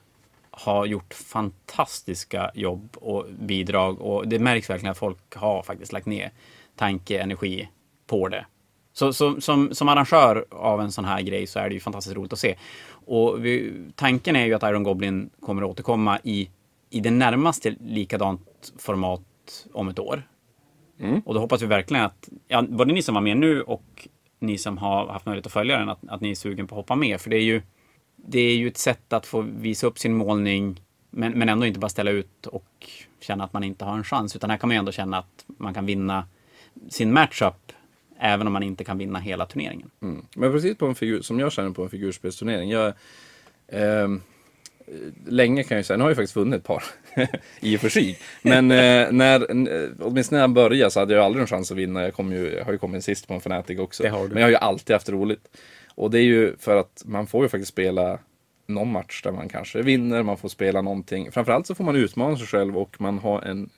har 0.59 0.87
gjort 0.87 1.15
fantastiska 1.15 2.51
jobb 2.55 2.97
och 2.97 3.27
bidrag 3.41 4.01
och 4.01 4.29
det 4.29 4.39
märks 4.39 4.71
verkligen 4.71 4.91
att 4.91 4.99
folk 4.99 5.35
har 5.37 5.63
faktiskt 5.63 5.93
lagt 5.93 6.07
ner 6.07 6.31
tanke, 6.77 7.23
energi 7.23 7.69
på 8.07 8.29
det. 8.29 8.47
Så, 8.93 9.13
så, 9.13 9.41
som, 9.41 9.75
som 9.75 9.89
arrangör 9.89 10.47
av 10.51 10.81
en 10.81 10.93
sån 10.93 11.05
här 11.05 11.23
grej 11.23 11.47
så 11.47 11.59
är 11.59 11.69
det 11.69 11.75
ju 11.75 11.81
fantastiskt 11.81 12.17
roligt 12.17 12.33
att 12.33 12.39
se. 12.39 12.57
Och 12.91 13.45
vi, 13.45 13.73
tanken 13.95 14.37
är 14.37 14.45
ju 14.45 14.55
att 14.55 14.63
Iron 14.63 14.83
Goblin 14.83 15.31
kommer 15.41 15.63
att 15.63 15.69
återkomma 15.69 16.19
i, 16.25 16.51
i 16.91 17.01
det 17.01 17.11
närmaste 17.11 17.75
likadant 17.81 18.73
format 18.79 19.67
om 19.73 19.89
ett 19.89 19.99
år. 19.99 20.23
Och 21.25 21.35
då 21.35 21.41
hoppas 21.41 21.63
vi 21.63 21.67
verkligen 21.67 22.05
att, 22.05 22.29
ja, 22.49 22.63
både 22.63 22.93
ni 22.93 23.03
som 23.03 23.15
var 23.15 23.23
med 23.23 23.37
nu 23.37 23.63
och 23.63 24.09
ni 24.39 24.59
som 24.59 24.79
har 24.79 25.07
haft 25.07 25.27
möjlighet 25.27 25.47
att 25.47 25.53
följa 25.53 25.79
den, 25.79 25.89
att, 25.89 25.99
att 26.09 26.21
ni 26.21 26.31
är 26.31 26.35
sugen 26.35 26.67
på 26.67 26.75
att 26.75 26.79
hoppa 26.79 26.95
med. 26.97 27.21
För 27.21 27.31
det 27.31 27.37
är 27.37 27.43
ju, 27.43 27.63
det 28.27 28.41
är 28.41 28.57
ju 28.57 28.69
ett 28.69 28.79
sätt 28.79 29.13
att 29.13 29.27
få 29.27 29.41
visa 29.41 29.87
upp 29.87 29.99
sin 29.99 30.15
målning, 30.15 30.81
men, 31.11 31.33
men 31.33 31.49
ändå 31.49 31.67
inte 31.67 31.81
bara 31.81 31.89
ställa 31.89 32.11
ut 32.11 32.47
och 32.47 32.87
känna 33.21 33.45
att 33.45 33.53
man 33.53 33.65
inte 33.65 33.85
har 33.85 33.97
en 33.97 34.05
chans. 34.05 34.37
Utan 34.37 34.51
här 34.51 34.57
kan 34.57 34.69
man 34.69 34.75
ju 34.75 34.79
ändå 34.79 34.93
känna 34.93 35.19
att 35.19 35.45
man 35.47 35.75
kan 35.75 35.87
vinna 35.87 36.27
sin 36.89 37.13
matchup, 37.13 37.73
även 38.19 38.47
om 38.47 38.53
man 38.53 38.63
inte 38.63 38.85
kan 38.85 38.99
vinna 38.99 39.19
hela 39.19 39.47
turneringen. 39.47 39.91
Mm. 40.03 40.25
Men 40.37 40.53
precis 40.53 40.77
på 40.77 40.87
en 40.87 40.95
figur, 40.95 41.23
som 41.23 41.41
jag 41.41 41.53
känner 41.53 41.71
på 41.71 41.83
en 41.83 41.91
figurspelsturnering. 41.91 42.71
Jag, 42.71 42.93
ehm, 43.69 44.21
länge 45.27 45.63
kan 45.63 45.77
jag 45.77 45.87
säga, 45.87 45.97
nu 45.97 46.03
har 46.03 46.11
jag 46.11 46.17
faktiskt 46.17 46.37
vunnit 46.37 46.61
ett 46.61 46.67
par. 46.67 46.85
I 47.61 47.77
och 47.77 47.81
för 47.81 47.89
sig. 47.89 48.19
Men 48.43 48.71
eh, 48.71 49.13
när, 49.13 49.47
åtminstone 50.01 50.39
när 50.39 50.41
jag 50.41 50.51
började 50.51 50.91
så 50.91 51.01
hade 51.01 51.15
jag 51.15 51.25
aldrig 51.25 51.41
en 51.41 51.47
chans 51.47 51.71
att 51.71 51.77
vinna. 51.77 52.03
Jag, 52.03 52.15
kom 52.15 52.33
ju, 52.33 52.55
jag 52.55 52.65
har 52.65 52.73
ju 52.73 52.79
kommit 52.79 53.05
sist 53.05 53.29
på 53.29 53.35
en 53.35 53.41
Fnatic 53.41 53.79
också. 53.79 54.03
Men 54.03 54.37
jag 54.37 54.43
har 54.43 54.51
ju 54.51 54.57
alltid 54.57 54.95
haft 54.95 55.09
roligt. 55.09 55.49
Och 55.99 56.11
det 56.11 56.19
är 56.19 56.25
ju 56.25 56.57
för 56.57 56.77
att 56.77 57.03
man 57.07 57.27
får 57.27 57.45
ju 57.45 57.49
faktiskt 57.49 57.73
spela 57.73 58.19
någon 58.67 58.93
match 58.93 59.23
där 59.23 59.33
man 59.33 59.49
kanske 59.49 59.83
vinner, 59.83 60.23
man 60.23 60.37
får 60.37 60.49
spela 60.49 60.81
någonting. 60.81 61.33
Framförallt 61.33 61.67
så 61.67 61.75
får 61.75 61.85
man 61.85 61.97
utmana 61.97 62.37
sig 62.37 62.47
själv 62.47 62.79
och 62.79 63.01
man 63.01 63.19
har 63.19 63.43
en 63.43 63.71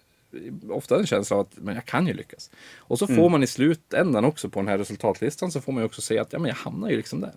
ofta 0.70 0.98
en 0.98 1.06
känsla 1.06 1.36
av 1.36 1.40
att 1.40 1.52
men 1.56 1.74
jag 1.74 1.84
kan 1.84 2.06
ju 2.06 2.12
lyckas. 2.12 2.50
Och 2.76 2.98
så 2.98 3.06
får 3.06 3.28
man 3.28 3.42
i 3.42 3.46
slutändan 3.46 4.24
också 4.24 4.48
på 4.48 4.60
den 4.60 4.68
här 4.68 4.78
resultatlistan 4.78 5.52
så 5.52 5.60
får 5.60 5.72
man 5.72 5.82
ju 5.82 5.86
också 5.86 6.00
se 6.00 6.18
att 6.18 6.32
ja, 6.32 6.38
men 6.38 6.48
jag 6.48 6.56
hamnar 6.56 6.90
ju 6.90 6.96
liksom 6.96 7.20
där. 7.20 7.32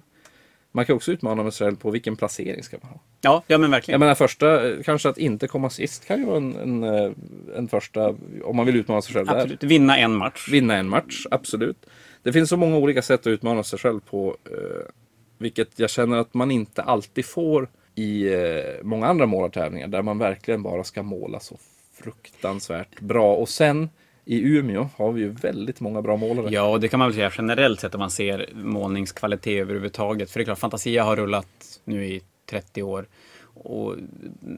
Man 0.71 0.85
kan 0.85 0.95
också 0.95 1.11
utmana 1.11 1.51
sig 1.51 1.65
själv 1.65 1.75
på 1.75 1.91
vilken 1.91 2.15
placering 2.15 2.63
ska 2.63 2.77
man 2.81 2.91
ha. 2.91 2.99
Ja, 3.21 3.43
ja 3.47 3.57
men 3.57 3.71
verkligen. 3.71 3.93
Jag 3.93 3.99
menar 3.99 4.15
första, 4.15 4.61
kanske 4.83 5.09
att 5.09 5.17
inte 5.17 5.47
komma 5.47 5.69
sist 5.69 6.05
kan 6.05 6.19
ju 6.19 6.25
vara 6.25 6.37
en, 6.37 6.55
en, 6.55 6.83
en 7.55 7.67
första, 7.67 8.15
om 8.43 8.55
man 8.55 8.65
vill 8.65 8.75
utmana 8.75 9.01
sig 9.01 9.13
själv 9.13 9.27
där. 9.27 9.35
Absolut. 9.35 9.63
Vinna 9.63 9.97
en 9.97 10.15
match. 10.15 10.49
Vinna 10.51 10.75
en 10.75 10.89
match, 10.89 11.25
absolut. 11.31 11.85
Det 12.23 12.33
finns 12.33 12.49
så 12.49 12.57
många 12.57 12.77
olika 12.77 13.01
sätt 13.01 13.19
att 13.19 13.27
utmana 13.27 13.63
sig 13.63 13.79
själv 13.79 13.99
på. 13.99 14.37
Eh, 14.51 14.85
vilket 15.37 15.79
jag 15.79 15.89
känner 15.89 16.17
att 16.17 16.33
man 16.33 16.51
inte 16.51 16.81
alltid 16.81 17.25
får 17.25 17.69
i 17.95 18.33
eh, 18.33 18.39
många 18.81 19.07
andra 19.07 19.25
målartävlingar. 19.25 19.87
Där 19.87 20.01
man 20.01 20.17
verkligen 20.17 20.63
bara 20.63 20.83
ska 20.83 21.03
måla 21.03 21.39
så 21.39 21.57
fruktansvärt 21.93 22.99
bra. 22.99 23.35
Och 23.35 23.49
sen 23.49 23.89
i 24.25 24.57
Umeå 24.57 24.89
har 24.97 25.11
vi 25.11 25.21
ju 25.21 25.29
väldigt 25.29 25.79
många 25.79 26.01
bra 26.01 26.17
målare. 26.17 26.47
Ja, 26.51 26.69
och 26.69 26.79
det 26.79 26.87
kan 26.87 26.99
man 26.99 27.07
väl 27.07 27.15
säga 27.15 27.31
generellt 27.37 27.79
sett 27.79 27.95
om 27.95 27.99
man 27.99 28.11
ser 28.11 28.49
målningskvalitet 28.53 29.61
överhuvudtaget. 29.61 30.31
För 30.31 30.39
det 30.39 30.43
är 30.43 30.45
klart, 30.45 30.59
Fantasia 30.59 31.03
har 31.03 31.15
rullat 31.15 31.79
nu 31.83 32.05
i 32.05 32.21
30 32.49 32.83
år. 32.83 33.05
Och 33.55 33.95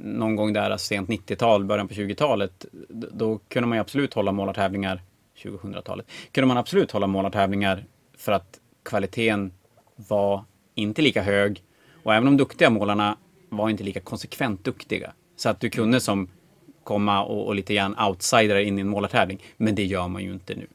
någon 0.04 0.36
gång 0.36 0.54
där, 0.54 0.69
alltså 0.69 0.88
sent 0.88 1.10
90-tal, 1.10 1.65
början 1.65 1.88
på 1.88 1.93
20-talet, 1.93 2.65
då 2.89 3.39
kunde 3.47 3.67
man 3.67 3.78
ju 3.78 3.82
absolut 3.82 4.13
hålla 4.13 4.32
målartävlingar, 4.32 5.01
2000-talet, 5.38 6.06
kunde 6.32 6.48
man 6.48 6.58
absolut 6.58 6.91
hålla 6.91 7.08
målartävlingar 7.08 7.86
för 8.17 8.32
att 8.32 8.60
kvaliteten 8.84 9.52
var 9.95 10.43
inte 10.76 11.02
lika 11.02 11.21
hög. 11.21 11.63
Och 12.04 12.13
även 12.13 12.26
de 12.26 12.38
duktiga 12.38 12.69
målarna 12.69 13.17
var 13.50 13.69
inte 13.69 13.84
lika 13.84 14.00
konsekvent 14.00 14.63
duktiga. 14.63 15.13
Så 15.36 15.50
att 15.50 15.60
du 15.60 15.69
kunde 15.69 16.00
som 16.00 16.30
komma 16.84 17.24
och, 17.24 17.48
och 17.48 17.56
lite 17.56 17.74
grann 17.74 18.00
outsider 18.00 18.60
in 18.60 18.78
i 18.78 18.82
en 18.82 18.88
målartävling. 18.88 19.43
Men 19.58 19.76
det 19.76 19.84
gör 19.84 20.08
man 20.08 20.24
ju 20.24 20.34
inte 20.34 20.56
nu. 20.56 20.67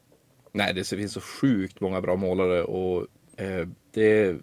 Nej, 0.51 0.73
det 0.73 0.83
finns 0.87 1.13
så 1.13 1.21
sjukt 1.21 1.81
många 1.81 2.01
bra 2.01 2.15
målare 2.15 2.63
och 2.63 3.07
eh, 3.37 3.67
det, 3.93 4.35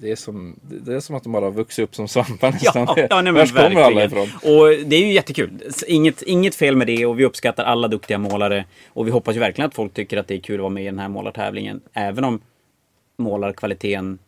det, 0.00 0.10
är 0.10 0.16
som, 0.16 0.56
det 0.62 0.94
är 0.94 1.00
som 1.00 1.16
att 1.16 1.22
de 1.22 1.32
bara 1.32 1.44
har 1.44 1.52
vuxit 1.52 1.82
upp 1.82 1.94
som 1.94 2.08
svampar 2.08 2.52
nästan. 2.52 2.86
Ja, 2.96 3.06
ja 3.10 3.22
nej, 3.22 3.32
men 3.32 3.34
Vart 3.34 3.54
kommer 3.54 3.80
alla 3.80 4.04
ifrån? 4.04 4.28
Och 4.34 4.86
det 4.86 4.96
är 4.96 5.00
ju 5.00 5.12
jättekul. 5.12 5.50
Inget, 5.86 6.22
inget 6.22 6.54
fel 6.54 6.76
med 6.76 6.86
det 6.86 7.06
och 7.06 7.18
vi 7.20 7.24
uppskattar 7.24 7.64
alla 7.64 7.88
duktiga 7.88 8.18
målare. 8.18 8.64
Och 8.88 9.06
vi 9.06 9.10
hoppas 9.10 9.36
ju 9.36 9.40
verkligen 9.40 9.68
att 9.68 9.74
folk 9.74 9.94
tycker 9.94 10.16
att 10.16 10.28
det 10.28 10.34
är 10.34 10.40
kul 10.40 10.54
att 10.54 10.60
vara 10.60 10.70
med 10.70 10.82
i 10.82 10.86
den 10.86 10.98
här 10.98 11.08
målartävlingen. 11.08 11.80
Även 11.92 12.24
om 12.24 12.40
målarkvaliteten 13.16 14.18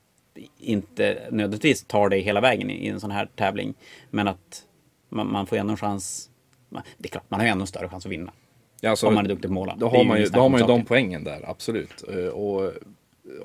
inte 0.59 1.19
nödvändigtvis 1.31 1.85
tar 1.85 2.09
dig 2.09 2.21
hela 2.21 2.41
vägen 2.41 2.71
i, 2.71 2.75
i 2.75 2.89
en 2.89 3.01
sån 3.01 3.11
här 3.11 3.29
tävling. 3.37 3.75
Men 4.11 4.29
att 4.29 4.63
man, 5.09 5.33
man 5.33 5.47
får 5.47 5.57
ändå 5.57 5.71
en 5.71 5.77
chans. 5.77 6.31
Det 6.71 7.09
är 7.09 7.11
klart, 7.11 7.25
man 7.29 7.41
har 7.41 7.47
ju 7.47 7.51
ändå 7.51 7.63
en 7.63 7.67
större 7.67 7.89
chans 7.89 8.07
att 8.07 8.13
vinna. 8.13 8.33
Ja, 8.81 8.91
alltså, 8.91 9.07
om 9.07 9.15
man 9.15 9.25
är 9.25 9.29
duktig 9.29 9.43
på 9.43 9.53
att 9.53 9.55
måla. 9.55 9.77
Då 9.79 9.89
har 9.89 10.05
man 10.05 10.17
ju, 10.17 10.23
inget 10.23 10.33
då 10.33 10.41
har 10.41 10.49
man 10.49 10.61
ju 10.61 10.67
de 10.67 10.85
poängen 10.85 11.25
där, 11.25 11.51
absolut. 11.51 12.05
Eh, 12.09 12.27
Och 12.27 12.73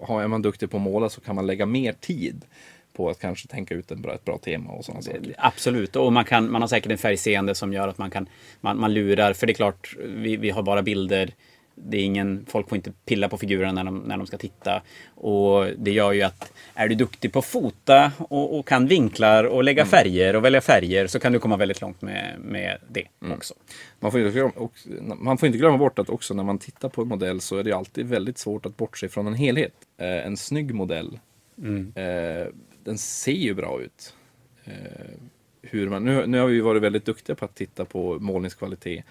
är 0.09 0.27
man 0.27 0.41
duktig 0.41 0.71
på 0.71 0.77
att 0.77 0.83
måla 0.83 1.09
så 1.09 1.21
kan 1.21 1.35
man 1.35 1.47
lägga 1.47 1.65
mer 1.65 1.93
tid 1.93 2.45
på 2.93 3.09
att 3.09 3.19
kanske 3.19 3.47
tänka 3.47 3.75
ut 3.75 3.91
ett 3.91 3.99
bra, 3.99 4.13
ett 4.13 4.25
bra 4.25 4.37
tema 4.37 4.71
och 4.71 4.85
sådana 4.85 5.01
saker. 5.01 5.35
Absolut, 5.37 5.95
och 5.95 6.13
man, 6.13 6.25
kan, 6.25 6.51
man 6.51 6.61
har 6.61 6.67
säkert 6.67 6.91
en 6.91 6.97
färgseende 6.97 7.55
som 7.55 7.73
gör 7.73 7.87
att 7.87 7.97
man 7.97 8.11
kan 8.11 8.29
man, 8.61 8.79
man 8.79 8.93
lurar. 8.93 9.33
För 9.33 9.47
det 9.47 9.51
är 9.51 9.55
klart, 9.55 9.95
vi, 9.99 10.37
vi 10.37 10.49
har 10.49 10.63
bara 10.63 10.81
bilder. 10.81 11.33
Det 11.79 11.97
är 11.97 12.01
ingen, 12.03 12.45
folk 12.49 12.69
får 12.69 12.75
inte 12.75 12.91
pilla 13.05 13.29
på 13.29 13.37
figurerna 13.37 13.71
när 13.71 13.83
de, 13.83 13.99
när 13.99 14.17
de 14.17 14.27
ska 14.27 14.37
titta. 14.37 14.81
Och 15.15 15.65
det 15.77 15.91
gör 15.91 16.11
ju 16.11 16.21
att 16.21 16.53
är 16.73 16.87
du 16.87 16.95
duktig 16.95 17.33
på 17.33 17.39
att 17.39 17.45
fota 17.45 18.11
och, 18.17 18.59
och 18.59 18.67
kan 18.67 18.87
vinklar 18.87 19.43
och 19.43 19.63
lägga 19.63 19.81
Mm. 19.81 19.89
färger 19.89 20.35
och 20.35 20.45
välja 20.45 20.61
färger 20.61 21.07
så 21.07 21.19
kan 21.19 21.33
du 21.33 21.39
komma 21.39 21.57
väldigt 21.57 21.81
långt 21.81 22.01
med, 22.01 22.35
med 22.39 22.77
det 22.89 23.07
Mm. 23.21 23.37
också. 23.37 23.53
Man 23.99 24.11
får, 24.11 24.19
inte 24.19 24.31
glömma, 24.33 24.51
och, 24.55 24.73
man 25.17 25.37
får 25.37 25.47
inte 25.47 25.57
glömma 25.59 25.77
bort 25.77 25.99
att 25.99 26.09
också 26.09 26.33
när 26.33 26.43
man 26.43 26.57
tittar 26.57 26.89
på 26.89 27.01
en 27.01 27.07
modell 27.07 27.41
så 27.41 27.57
är 27.57 27.63
det 27.63 27.73
alltid 27.73 28.05
väldigt 28.07 28.37
svårt 28.37 28.65
att 28.65 28.77
bortse 28.77 29.09
från 29.09 29.27
en 29.27 29.33
helhet. 29.33 29.73
Eh, 29.97 30.25
en 30.25 30.37
snygg 30.37 30.73
modell, 30.73 31.19
eh, 31.95 32.47
den 32.83 32.97
ser 32.97 33.31
ju 33.31 33.53
bra 33.53 33.81
ut. 33.81 34.13
Eh, 34.65 34.73
hur 35.61 35.89
man, 35.89 36.05
nu, 36.05 36.27
nu 36.27 36.39
har 36.39 36.47
vi 36.47 36.59
varit 36.61 36.81
väldigt 36.83 37.05
duktiga 37.05 37.35
på 37.35 37.45
att 37.45 37.55
titta 37.55 37.85
på 37.85 38.19
målningskvalitet 38.19 39.05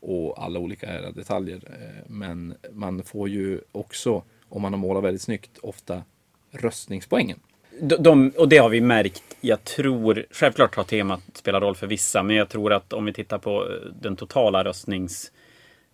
och 0.00 0.44
alla 0.44 0.58
olika 0.58 1.10
detaljer. 1.10 1.60
Eh, 1.66 2.04
men 2.06 2.54
man 2.72 3.02
får 3.02 3.28
ju 3.28 3.60
också, 3.72 4.22
om 4.48 4.62
man 4.62 4.72
har 4.72 4.80
målat 4.80 5.04
väldigt 5.04 5.22
snyggt, 5.22 5.58
ofta 5.58 6.02
röstningspoängen. 6.50 7.38
De, 7.80 7.96
de, 7.96 8.32
och 8.36 8.48
det 8.48 8.58
har 8.58 8.68
vi 8.68 8.80
märkt. 8.80 9.22
Jag 9.40 9.64
tror, 9.64 10.26
självklart 10.30 10.74
har 10.74 10.84
temat 10.84 11.20
spelat 11.32 11.62
roll 11.62 11.76
för 11.76 11.86
vissa, 11.86 12.22
men 12.22 12.36
jag 12.36 12.48
tror 12.48 12.72
att 12.72 12.92
om 12.92 13.04
vi 13.04 13.12
tittar 13.12 13.38
på 13.38 13.50
eh, 13.50 13.92
den 14.00 14.16
totala 14.16 14.64
röstnings 14.64 15.32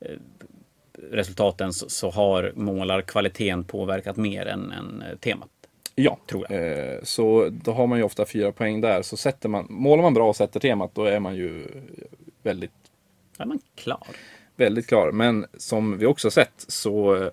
eh, 0.01 0.17
så, 1.23 1.73
så 1.89 2.11
har 2.11 2.53
målarkvaliteten 2.55 3.65
påverkat 3.65 4.17
mer 4.17 4.47
än, 4.47 4.73
än 4.73 5.05
temat. 5.21 5.49
Ja, 5.99 6.19
Tror 6.27 6.53
jag. 6.53 7.07
Så 7.07 7.49
då 7.51 7.73
har 7.73 7.87
man 7.87 7.99
ju 7.99 8.05
ofta 8.05 8.27
fyra 8.27 8.53
poäng 8.53 8.81
där. 8.81 9.03
Så 9.03 9.17
sätter 9.17 9.49
man, 9.49 9.67
målar 9.71 10.03
man 10.03 10.15
bra 10.15 10.29
och 10.29 10.37
sätter 10.37 10.61
temat, 10.61 10.91
då 10.95 11.05
är 11.05 11.21
man 11.21 11.37
ju 11.37 11.67
väldigt, 12.43 12.86
är 13.43 13.47
man 13.47 13.61
klar. 13.75 14.07
väldigt 14.57 14.87
klar. 14.87 15.13
Men 15.13 15.47
som 15.57 15.99
vi 15.99 16.07
också 16.07 16.31
sett 16.31 16.65
så 16.69 17.17
eh, 17.17 17.29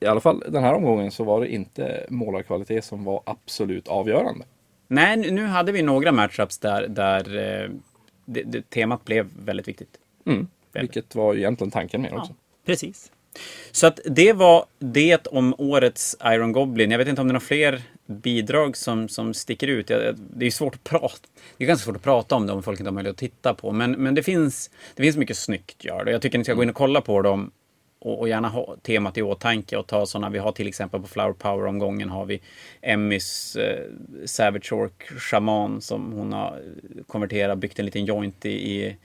i 0.00 0.06
alla 0.06 0.20
fall 0.20 0.44
den 0.48 0.62
här 0.64 0.74
omgången 0.74 1.10
så 1.10 1.24
var 1.24 1.40
det 1.40 1.48
inte 1.48 2.06
målarkvalitet 2.08 2.84
som 2.84 3.04
var 3.04 3.22
absolut 3.26 3.88
avgörande. 3.88 4.44
Nej, 4.88 5.16
nu- 5.16 5.46
hade 5.46 5.72
vi 5.72 5.82
några 5.82 6.12
matchups 6.12 6.58
där, 6.58 6.88
där 6.88 7.36
eh, 7.36 7.70
det, 8.24 8.42
det, 8.42 8.70
temat 8.70 9.04
blev 9.04 9.28
väldigt 9.44 9.68
viktigt. 9.68 9.90
Mm. 10.26 10.46
Vilket 10.72 11.14
var 11.14 11.34
ju 11.34 11.40
egentligen 11.40 11.70
tanken 11.70 12.02
med 12.02 12.12
det 12.12 12.16
också. 12.16 12.34
Precis. 12.66 13.12
Så 13.72 13.86
att 13.86 14.00
det 14.04 14.32
var 14.32 14.64
det 14.78 15.26
om 15.26 15.54
årets 15.58 16.16
Iron 16.24 16.52
Goblin. 16.52 16.90
Jag 16.90 16.98
vet 16.98 17.08
inte 17.08 17.20
om 17.20 17.26
det 17.28 17.30
är 17.30 17.32
några 17.32 17.46
fler 17.46 17.82
bidrag 18.08 18.76
som, 18.76 19.08
som 19.08 19.34
sticker 19.34 19.66
ut. 19.66 19.86
Det 20.16 20.46
är 20.46 20.50
svårt 20.50 20.74
att 20.74 20.84
prata. 20.84 21.28
Det 21.56 21.64
är 21.64 21.68
ganska 21.68 21.84
svårt 21.84 21.96
att 21.96 22.02
prata 22.02 22.34
om 22.34 22.46
det 22.46 22.52
om 22.52 22.62
folk 22.62 22.80
inte 22.80 22.88
har 22.90 22.94
möjlighet 22.94 23.14
att 23.14 23.18
titta 23.18 23.54
på. 23.54 23.72
Men, 23.72 23.92
men 23.92 24.14
det, 24.14 24.22
finns, 24.22 24.70
det 24.94 25.02
finns 25.02 25.16
mycket 25.16 25.36
snyggt 25.36 25.84
gör 25.84 26.04
det. 26.04 26.10
Jag 26.10 26.22
tycker 26.22 26.38
ni 26.38 26.44
ska 26.44 26.54
gå 26.54 26.62
in 26.62 26.68
och 26.68 26.74
kolla 26.74 27.00
på 27.00 27.22
dem. 27.22 27.50
Och, 28.00 28.20
och 28.20 28.28
gärna 28.28 28.48
ha 28.48 28.76
temat 28.82 29.18
i 29.18 29.22
åtanke 29.22 29.76
och 29.76 29.86
ta 29.86 30.06
sådana. 30.06 30.30
Vi 30.30 30.38
har 30.38 30.52
till 30.52 30.68
exempel 30.68 31.00
på 31.00 31.06
Flower 31.06 31.32
Power-omgången 31.32 32.08
har 32.10 32.24
vi 32.26 32.40
Emmys 32.82 33.56
eh, 33.56 33.84
Savage 34.24 34.72
Orc 34.72 34.92
Shaman 35.18 35.80
som 35.80 36.12
hon 36.12 36.32
har 36.32 36.62
konverterat, 37.06 37.58
byggt 37.58 37.78
en 37.78 37.84
liten 37.84 38.04
joint 38.04 38.44
i, 38.46 38.50
i, 38.78 38.96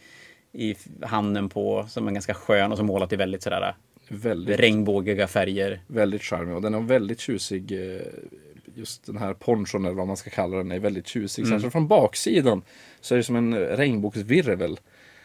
i 0.54 0.76
handen 1.02 1.50
på 1.50 1.86
som 1.90 2.08
är 2.08 2.12
ganska 2.12 2.34
skön 2.34 2.72
och 2.72 2.78
så 2.78 2.84
målat 2.84 3.14
i 3.14 3.16
väldigt 3.16 3.44
sådär 3.44 3.76
Väldigt, 4.08 4.60
regnbågiga 4.60 5.28
färger. 5.28 5.82
väldigt 5.88 6.22
charmig 6.24 6.56
och 6.56 6.62
den 6.62 6.74
är 6.74 6.80
väldigt 6.80 7.20
tjusig. 7.20 7.72
eh, 7.72 8.02
Just 8.76 9.06
den 9.06 9.18
här 9.18 9.34
ponchon 9.34 9.86
eller 9.86 9.96
vad 9.96 10.08
man 10.08 10.18
ska 10.18 10.30
kalla 10.30 10.58
den 10.58 10.72
är 10.72 10.80
väldigt 10.80 11.08
tjusig. 11.08 11.46
Mm. 11.46 11.60
Så 11.62 11.70
från 11.70 11.88
baksidan 11.88 12.62
så 13.02 13.16
är 13.16 13.18
det 13.18 13.24
som 13.24 13.36
en 13.36 13.56
regnbågsvirvel. 13.56 14.80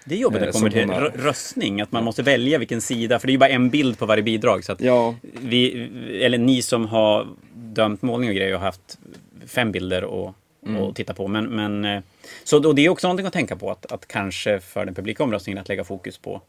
Det 0.05 0.15
är 0.15 0.19
jobbigt 0.19 0.41
när 0.41 0.47
det 0.47 0.53
kommer 0.53 0.71
till 0.71 0.91
har- 0.91 1.11
röstning, 1.17 1.81
att 1.81 1.93
man 1.93 2.05
måste 2.05 2.23
välja 2.23 2.59
vilken 2.59 2.81
sida, 2.81 3.19
för 3.19 3.27
det 3.27 3.31
är 3.31 3.33
ju 3.35 3.39
bara 3.39 3.49
en 3.51 3.71
bild 3.71 3.99
på 3.99 4.07
varje 4.07 4.23
bidrag. 4.23 4.65
Så 4.65 4.77
Ja, 4.79 5.15
vi, 5.23 5.89
eller 6.23 6.39
ni 6.39 6.63
som 6.63 6.87
har 6.87 7.29
dömt 7.55 8.03
målning 8.03 8.31
och 8.31 8.37
grejer 8.37 8.53
har 8.53 8.61
haft 8.61 8.99
fem 9.47 9.73
bilder 9.73 10.29
att 10.29 10.35
Mm. 10.67 10.83
att 10.83 10.97
titta 10.97 11.15
på. 11.15 11.29
Men, 11.29 11.45
men, 11.45 11.85
eh, 11.85 12.03
så 12.45 12.59
då, 12.59 12.73
det 12.73 12.83
är 12.85 12.89
också 12.89 13.07
någonting 13.07 13.27
att 13.27 13.33
tänka 13.33 13.57
på, 13.57 13.71
att, 13.71 13.93
att 13.93 14.09
kanske 14.09 14.61
för 14.61 14.85
den 14.85 14.95
publika 14.95 15.25
omröstningen 15.25 15.59
att 15.61 15.69
lägga 15.69 15.85
fokus 15.85 16.19
på 16.19 16.43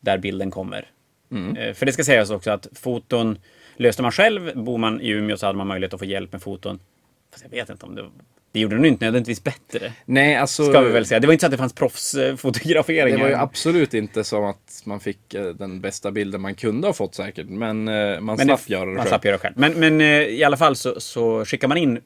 där 0.00 0.18
bilden 0.18 0.50
kommer. 0.50 0.90
Mm. 1.30 1.56
Eh, 1.56 1.74
För 1.74 1.86
det 1.86 1.92
ska 1.92 2.04
sägas 2.04 2.30
också 2.30 2.50
att 2.50 2.66
foton 2.72 3.38
löste 3.76 4.02
man 4.02 4.12
själv. 4.12 4.56
Bor 4.64 4.78
man 4.78 5.00
i 5.00 5.08
Umeå 5.08 5.36
så 5.36 5.46
hade 5.46 5.58
man 5.58 5.66
möjlighet 5.66 5.94
att 5.94 6.00
få 6.00 6.06
hjälp 6.06 6.32
med 6.32 6.42
foton. 6.42 6.78
Fast 7.32 7.44
jag 7.44 7.50
vet 7.50 7.70
inte 7.70 7.86
om 7.86 7.94
det... 7.94 8.04
Det 8.52 8.60
gjorde 8.60 8.78
det 8.78 8.88
inte 8.88 9.04
nödvändigtvis 9.04 9.44
bättre. 9.44 9.92
nej 10.04 10.36
alltså. 10.36 10.64
Ska 10.70 10.80
vi 10.80 10.90
väl 10.92 11.06
säga. 11.06 11.20
Det 11.20 11.26
var 11.26 11.32
inte 11.32 11.42
så 11.42 11.46
att 11.46 11.50
det 11.50 11.56
fanns 11.58 11.72
proffsfotograferingar. 11.72 13.16
Det 13.16 13.22
var 13.22 13.28
ju 13.30 13.34
absolut 13.34 13.94
inte 13.94 14.24
som 14.24 14.44
att 14.44 14.82
man 14.84 15.00
fick 15.00 15.34
eh, 15.34 15.44
den 15.46 15.80
bästa 15.80 16.10
bilden 16.10 16.40
man 16.40 16.54
kunde 16.54 16.86
ha 16.88 16.92
fått 16.94 17.14
säkert. 17.14 17.46
Men 17.48 17.88
eh, 17.88 18.20
man 18.20 18.36
Men 18.36 18.38
slapp 18.46 18.60
det- 18.66 18.72
göra 18.72 18.84
det 18.84 18.90
man 18.90 18.96
själv. 18.96 19.08
slapp 19.08 19.24
göra 19.24 19.38
själv. 19.38 19.54
Men, 19.56 19.72
men 19.80 20.00
eh, 20.00 20.06
i 20.22 20.44
alla 20.44 20.56
fall 20.56 20.76
så, 20.76 21.00
så 21.00 21.44
skickar 21.44 21.68
man 21.68 21.76
in 21.78 22.00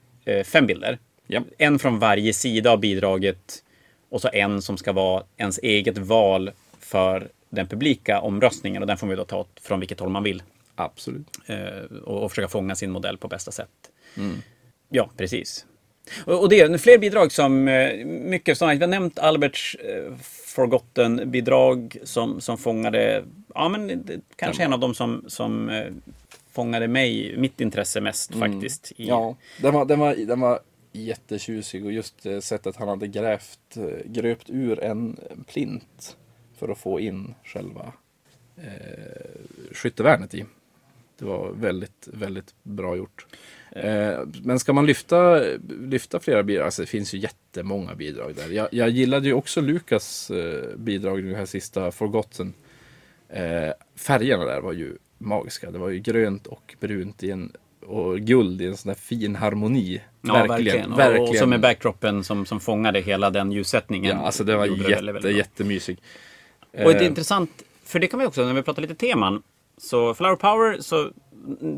fem 0.45 0.67
bilder. 0.67 0.99
Ja. 1.27 1.43
En 1.59 1.79
från 1.79 1.99
varje 1.99 2.33
sida 2.33 2.71
av 2.71 2.81
bidraget. 2.81 3.63
Och 4.11 4.21
så 4.21 4.29
en 4.33 4.63
som 4.63 4.77
ska 4.77 4.93
vara 4.93 5.23
ens 5.37 5.59
eget 5.59 5.99
val 5.99 6.51
för 6.81 7.29
den 7.51 7.67
publika 7.67 8.21
omröstningen. 8.21 8.83
Och 8.83 8.87
den 8.87 8.97
får 8.97 9.09
ju 9.11 9.17
då 9.17 9.25
ta 9.25 9.47
från 9.63 9.81
vilket 9.81 10.01
håll 10.01 10.09
man 10.09 10.23
vill. 10.23 10.43
Absolut. 10.81 11.27
Eh, 11.47 11.97
och, 12.05 12.23
och 12.23 12.31
försöka 12.31 12.49
fånga 12.49 12.75
sin 12.75 12.91
modell 12.91 13.19
på 13.19 13.29
bästa 13.29 13.51
sätt. 13.51 13.91
Mm. 14.17 14.37
Ja, 14.89 15.11
precis. 15.17 15.67
Och, 16.25 16.41
och 16.41 16.49
det 16.49 16.61
är 16.61 16.79
fler 16.79 16.99
bidrag 16.99 17.33
som, 17.33 17.69
eh, 17.69 18.05
mycket 18.07 18.59
sådana, 18.59 18.75
vi 18.75 18.81
har 18.81 18.89
nämnt 18.89 19.19
Alberts 19.19 19.75
eh, 19.75 20.15
Forgotten-bidrag 20.23 21.97
som, 22.03 22.41
som 22.41 22.59
fångade, 22.59 23.25
ja 23.55 23.69
men 23.69 23.87
det, 24.05 24.21
kanske 24.37 24.65
en 24.65 24.73
av 24.73 24.81
dem 24.81 24.95
som, 24.95 25.25
som 25.27 25.69
eh, 25.69 25.93
fångade 26.53 26.89
mig, 26.89 27.35
mitt 27.39 27.61
intresse 27.61 28.01
mest 28.01 28.35
faktiskt. 28.35 28.93
I, 28.97 29.03
Mm. 29.03 29.09
Ja, 29.09 29.37
den 29.63 29.75
var, 29.75 29.85
den 29.85 29.99
var, 29.99 30.15
den 30.15 30.41
var 30.41 30.61
jättetjusig 30.93 31.85
och 31.85 31.93
just 31.93 32.27
sättet 32.41 32.77
han 32.77 32.89
hade 32.89 33.07
grävt, 33.07 33.77
gröpt 34.05 34.51
ur 34.51 34.85
en 34.85 35.17
plint 35.47 36.17
för 36.59 36.69
att 36.69 36.79
få 36.79 37.01
in 37.01 37.35
själva 37.45 37.93
eh, 38.57 39.73
skyttevärnet 39.73 40.35
i. 40.35 40.45
Det 41.19 41.25
var 41.25 41.53
väldigt, 41.53 42.09
väldigt 42.13 42.55
bra 42.63 42.97
gjort. 42.97 43.27
Eh, 43.73 44.19
men 44.43 44.59
ska 44.59 44.73
man 44.73 44.87
lyfta, 44.87 45.41
lyfta 45.69 46.21
flera 46.21 46.43
bidrag, 46.43 46.65
alltså 46.65 46.83
det 46.83 46.87
finns 46.87 47.15
ju 47.15 47.19
jättemånga 47.19 47.95
bidrag 47.95 48.35
där. 48.35 48.49
Jag, 48.49 48.69
jag 48.71 48.91
gillade 48.91 49.27
ju 49.27 49.35
också 49.35 49.61
Lukas 49.61 50.31
eh, 50.31 50.77
bidrag, 50.77 51.25
den 51.25 51.35
här 51.35 51.47
sista 51.47 51.91
Forgotten. 51.91 52.55
Eh, 53.29 53.73
färgerna 53.97 54.45
där 54.45 54.61
var 54.61 54.73
ju 54.73 54.97
magiska. 55.19 55.71
Det 55.71 55.79
var 55.79 55.89
ju 55.89 55.99
grönt 55.99 56.47
och 56.47 56.77
brunt 56.81 57.23
i 57.23 57.31
en, 57.31 57.53
och 57.87 58.21
guld 58.21 58.63
i 58.63 58.67
en 58.67 58.77
sån 58.77 58.89
där 58.89 58.95
fin 58.95 59.37
harmoni. 59.37 60.01
Ja, 60.21 60.47
verkligen. 60.47 60.93
Och, 60.93 61.29
och 61.29 61.37
så 61.37 61.47
med 61.47 61.61
backdropen 61.61 62.25
som, 62.25 62.47
som 62.47 62.61
fångade 62.61 63.01
hela 63.01 63.31
den 63.31 63.53
ljussättningen. 63.53 64.17
Ja, 64.17 64.27
alltså 64.27 64.45
det 64.45 64.57
var 64.57 64.67
jätte, 64.67 65.13
väldigt, 65.13 65.37
jättemysig. 65.37 65.99
Och 66.73 66.93
Eh, 66.93 67.07
intressant, 67.07 67.63
för 67.85 67.99
det 67.99 68.07
kan 68.07 68.21
vi 68.21 68.27
också, 68.27 68.45
när 68.45 68.55
vi 68.55 68.63
pratar 68.63 68.83
lite 68.83 68.95
teman. 68.95 69.43
Så 69.79 70.15
Flower 70.15 70.37
Power, 70.37 70.81
så 70.81 71.11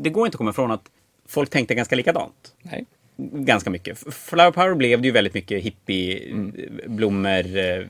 det 0.03 0.09
går 0.09 0.25
inte 0.27 0.35
att 0.35 0.37
komma 0.37 0.49
ifrån 0.49 0.71
att 0.71 0.83
folk 1.27 1.49
tänkte 1.49 1.75
ganska 1.75 1.95
likadant. 1.95 2.53
Nej. 2.61 2.85
Ganska 3.33 3.69
mycket. 3.69 4.13
Flower 4.13 4.51
Power 4.51 4.73
blev 4.75 5.01
det 5.01 5.07
ju 5.07 5.11
väldigt 5.11 5.33
mycket 5.33 5.63
hippie, 5.63 6.29
Mm. 6.31 6.55
blommor, 6.87 7.57
eh, 7.57 7.85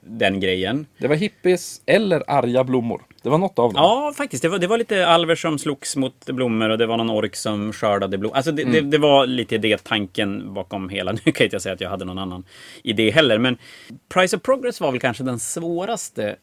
den 0.00 0.40
grejen. 0.40 0.86
Det 0.98 1.08
var 1.08 1.14
hippies 1.16 1.82
eller 1.86 2.22
arga 2.26 2.64
blommor. 2.64 3.02
Det 3.22 3.28
var 3.28 3.38
något 3.38 3.58
av 3.58 3.72
dem. 3.72 3.82
Ja, 3.82 4.12
faktiskt. 4.16 4.42
Det 4.42 4.48
var, 4.48 4.58
det 4.58 4.66
var 4.66 4.78
lite 4.78 5.06
alver 5.06 5.34
som 5.34 5.58
slogs 5.58 5.96
mot 5.96 6.26
blommor 6.26 6.68
och 6.68 6.78
det 6.78 6.86
var 6.86 6.96
någon 6.96 7.10
ork 7.10 7.36
som 7.36 7.72
skördade 7.72 8.18
blommor. 8.18 8.36
Alltså 8.36 8.52
det, 8.52 8.64
det, 8.64 8.78
Mm. 8.78 8.90
det 8.90 8.98
var 8.98 9.26
lite 9.26 9.58
det 9.58 9.84
tanken 9.84 10.54
bakom 10.54 10.88
hela. 10.88 11.12
Nu 11.24 11.32
kan 11.32 11.44
inte 11.44 11.54
jag 11.54 11.62
säga 11.62 11.72
att 11.74 11.80
jag 11.80 11.90
hade 11.90 12.04
någon 12.04 12.18
annan 12.18 12.44
idé 12.82 13.10
heller. 13.10 13.38
Men 13.38 13.58
Price 14.08 14.36
of 14.36 14.42
Progress 14.42 14.80
var 14.80 14.90
väl 14.92 15.00
kanske 15.00 15.24
den 15.24 15.38
svåraste 15.38 16.36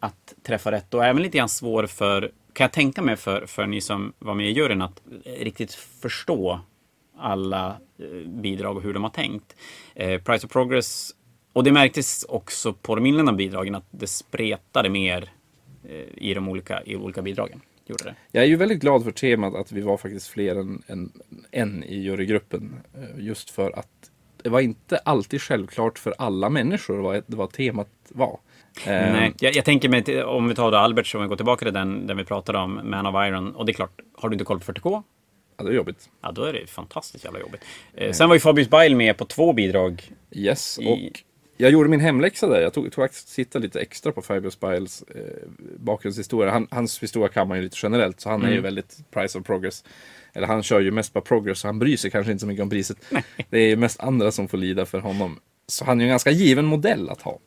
att 0.00 0.34
träffa 0.46 0.72
rätt 0.72 0.94
och 0.94 1.04
även 1.04 1.22
lite 1.22 1.38
grann 1.38 1.48
svår 1.48 1.86
för, 1.86 2.30
kan 2.60 2.64
jag 2.64 2.72
tänka 2.72 3.02
mig, 3.02 3.16
för, 3.16 3.46
för 3.46 3.66
ni 3.66 3.80
som 3.80 4.12
var 4.18 4.34
med 4.34 4.46
i 4.46 4.52
juryn 4.52 4.82
att 4.82 5.02
riktigt 5.24 5.74
förstå 5.74 6.60
alla 7.16 7.76
eh, 7.98 8.28
bidrag 8.28 8.76
och 8.76 8.82
hur 8.82 8.94
de 8.94 9.02
har 9.02 9.10
tänkt. 9.10 9.56
Eh, 9.94 10.22
Price 10.22 10.46
of 10.46 10.52
Progress, 10.52 11.14
och 11.52 11.64
det 11.64 11.72
märktes 11.72 12.24
också 12.24 12.72
på 12.72 12.94
de 12.94 13.06
inledande 13.06 13.32
bidragen 13.32 13.74
att 13.74 13.86
det 13.90 14.06
spretade 14.06 14.88
mer 14.88 15.32
eh, 15.84 16.24
i 16.24 16.34
de 16.34 16.48
olika, 16.48 16.82
i 16.82 16.96
olika 16.96 17.22
bidragen. 17.22 17.60
gjorde 17.86 18.04
det. 18.04 18.14
Jag 18.32 18.44
är 18.44 18.48
ju 18.48 18.56
väldigt 18.56 18.80
glad 18.80 19.04
för 19.04 19.10
temat 19.10 19.54
att 19.54 19.72
vi 19.72 19.80
var 19.80 19.96
faktiskt 19.96 20.28
fler 20.28 20.56
än, 20.56 20.82
än, 20.86 21.12
än 21.50 21.84
i 21.84 21.96
jurygruppen. 21.96 22.80
Eh, 22.94 23.24
just 23.24 23.50
för 23.50 23.78
att 23.78 24.10
det 24.42 24.48
var 24.48 24.60
inte 24.60 24.98
alltid 24.98 25.42
självklart 25.42 25.98
för 25.98 26.14
alla 26.18 26.50
människor 26.50 26.98
vad, 26.98 27.24
vad 27.26 27.52
temat 27.52 27.90
var. 28.08 28.40
Eh, 28.86 29.12
Nej, 29.12 29.34
jag, 29.40 29.54
jag 29.56 29.64
tänker 29.64 29.88
mig, 29.88 30.24
om 30.24 30.48
vi 30.48 30.54
tar 30.54 30.70
då 30.70 30.76
Albert, 30.78 31.14
om 31.14 31.22
vi 31.22 31.28
går 31.28 31.36
tillbaka 31.36 31.64
till 31.64 31.74
den, 31.74 32.06
den 32.06 32.16
vi 32.16 32.24
pratade 32.24 32.58
om, 32.58 32.80
Man 32.84 33.06
of 33.06 33.14
Iron. 33.28 33.54
Och 33.56 33.66
det 33.66 33.72
är 33.72 33.74
klart, 33.74 34.00
har 34.18 34.28
du 34.28 34.34
inte 34.34 34.44
koll 34.44 34.60
på 34.60 34.72
40K? 34.72 35.02
Ja, 35.56 35.64
det 35.64 35.70
är 35.70 35.74
jobbigt. 35.74 36.08
Ja, 36.22 36.32
då 36.32 36.42
är 36.44 36.52
det 36.52 36.66
fantastiskt 36.70 37.24
jävla 37.24 37.40
jobbigt. 37.40 37.60
Eh, 37.94 38.12
sen 38.12 38.28
var 38.28 38.36
ju 38.36 38.40
Fabius 38.40 38.70
Beil 38.70 38.96
med 38.96 39.16
på 39.18 39.24
två 39.24 39.52
bidrag. 39.52 40.02
Yes, 40.32 40.78
I- 40.78 40.86
och 40.86 41.20
jag 41.56 41.70
gjorde 41.70 41.88
min 41.88 42.00
hemläxa 42.00 42.46
där. 42.48 42.60
Jag 42.60 42.72
tog, 42.72 42.84
tog 42.92 43.04
faktiskt 43.04 43.34
titta 43.34 43.58
lite 43.58 43.80
extra 43.80 44.12
på 44.12 44.22
Fabius 44.22 44.60
Biles 44.60 45.02
eh, 45.02 45.20
bakgrundshistoria. 45.76 46.50
Han, 46.52 46.66
hans 46.70 47.02
historia 47.02 47.28
kan 47.28 47.48
man 47.48 47.56
ju 47.58 47.62
lite 47.64 47.76
generellt, 47.82 48.20
så 48.20 48.28
han 48.30 48.42
är 48.42 48.46
ju 48.46 48.52
Mm. 48.52 48.62
väldigt 48.62 48.96
price 49.10 49.38
of 49.38 49.44
progress. 49.46 49.84
Eller 50.32 50.46
han 50.46 50.62
kör 50.62 50.80
ju 50.80 50.90
mest 50.90 51.12
på 51.12 51.20
progress, 51.20 51.58
så 51.58 51.68
han 51.68 51.78
bryr 51.78 51.96
sig 51.96 52.10
kanske 52.10 52.32
inte 52.32 52.40
så 52.40 52.46
mycket 52.46 52.62
om 52.62 52.70
priset. 52.70 52.96
Det 53.50 53.58
är 53.58 53.76
mest 53.76 54.00
andra 54.00 54.30
som 54.32 54.48
får 54.48 54.58
lida 54.58 54.86
för 54.86 54.98
honom. 54.98 55.40
Så 55.66 55.84
han 55.84 56.00
är 56.00 56.04
ju 56.04 56.06
en 56.06 56.10
ganska 56.12 56.30
given 56.30 56.64
modell 56.64 57.08
att 57.10 57.22
ha 57.22 57.38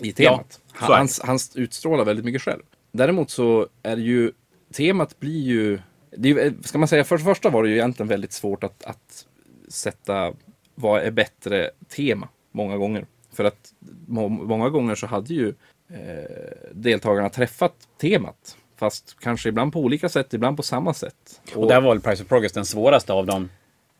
i 0.00 0.12
temat. 0.12 0.60
det. 0.72 0.84
han, 0.84 1.08
han 1.22 1.38
utstrålar 1.54 2.04
väldigt 2.04 2.24
mycket 2.24 2.42
själv. 2.42 2.62
Däremot 2.92 3.30
så 3.30 3.66
är 3.82 3.96
det 3.96 4.02
ju, 4.02 4.32
temat 4.72 5.20
blir 5.20 5.40
ju, 5.42 5.78
det 6.16 6.28
ju- 6.28 6.54
ska 6.64 6.78
man 6.78 6.88
säga, 6.88 7.04
för 7.04 7.18
det 7.18 7.24
första 7.24 7.48
var 7.50 7.62
det 7.62 7.68
ju 7.68 7.74
egentligen 7.74 8.08
väldigt 8.08 8.32
svårt 8.32 8.64
att, 8.64 8.84
att 8.84 9.26
sätta 9.68 10.32
vad 10.74 11.02
är 11.02 11.10
bättre 11.10 11.70
tema 11.88 12.28
många 12.52 12.76
gånger. 12.76 13.06
För 13.32 13.44
att 13.44 13.72
må, 14.06 14.28
många 14.28 14.68
gånger 14.70 14.94
så 14.94 15.06
hade 15.06 15.34
ju 15.34 15.48
eh, 15.90 16.30
deltagarna 16.72 17.28
träffat 17.28 17.74
temat. 18.00 18.56
Fast 18.76 19.16
kanske 19.20 19.48
ibland 19.48 19.72
på 19.72 19.80
olika 19.80 20.08
sätt, 20.08 20.34
ibland 20.34 20.56
på 20.56 20.62
samma 20.62 20.94
sätt. 20.94 21.40
Och 21.54 21.68
där 21.68 21.80
var 21.80 21.94
väl 21.94 22.00
Price 22.00 22.22
of 22.22 22.28
Progress 22.28 22.52
den 22.52 22.64
svåraste 22.66 23.12
av 23.12 23.26
dem. 23.26 23.48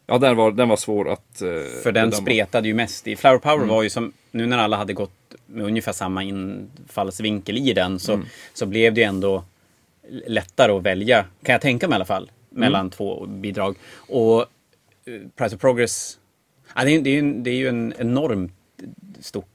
ja, 0.07 0.19
den 0.19 0.37
var, 0.37 0.53
den 0.53 0.69
var 0.69 0.77
svår 0.77 1.09
att... 1.09 1.43
Eh, 1.43 1.49
För 1.83 1.93
den 1.93 2.11
bedöma. 2.11 2.13
spretade 2.13 2.69
ju 2.69 2.75
mest 2.75 3.07
i. 3.07 3.17
Flower 3.17 3.39
Power 3.39 3.67
var 3.67 3.83
ju 3.83 3.91
som, 3.91 4.13
nu 4.31 4.47
när 4.47 4.59
alla 4.59 4.77
hade 4.77 4.93
gått 4.93 5.26
med 5.47 5.65
ungefär 5.65 5.93
samma 5.93 6.23
infallsvinkel 6.23 7.57
i 7.59 7.73
den 7.73 7.99
så, 7.99 8.21
så 8.55 8.67
blev 8.67 8.95
det 8.95 9.01
ju 9.01 9.05
ändå 9.07 9.45
lättare 10.27 10.73
att 10.73 10.83
välja, 10.83 11.25
kan 11.43 11.53
jag 11.53 11.61
tänka 11.63 11.89
mig 11.89 11.95
i 11.95 11.97
alla 11.97 12.05
fall, 12.05 12.31
mellan 12.51 12.91
två 12.91 13.27
bidrag. 13.27 13.77
Och 13.97 14.41
eh, 14.41 14.47
Price 15.37 15.55
of 15.57 15.61
Progress, 15.61 16.19
ja, 16.75 16.85
det, 16.85 16.91
är, 16.91 17.01
det, 17.01 17.11
är 17.11 17.15
ju, 17.15 17.19
en- 17.19 17.43
det 17.43 17.51
är 17.51 17.55
ju 17.55 17.69
en 17.69 17.95
enormt 17.99 18.53
stort 19.21 19.47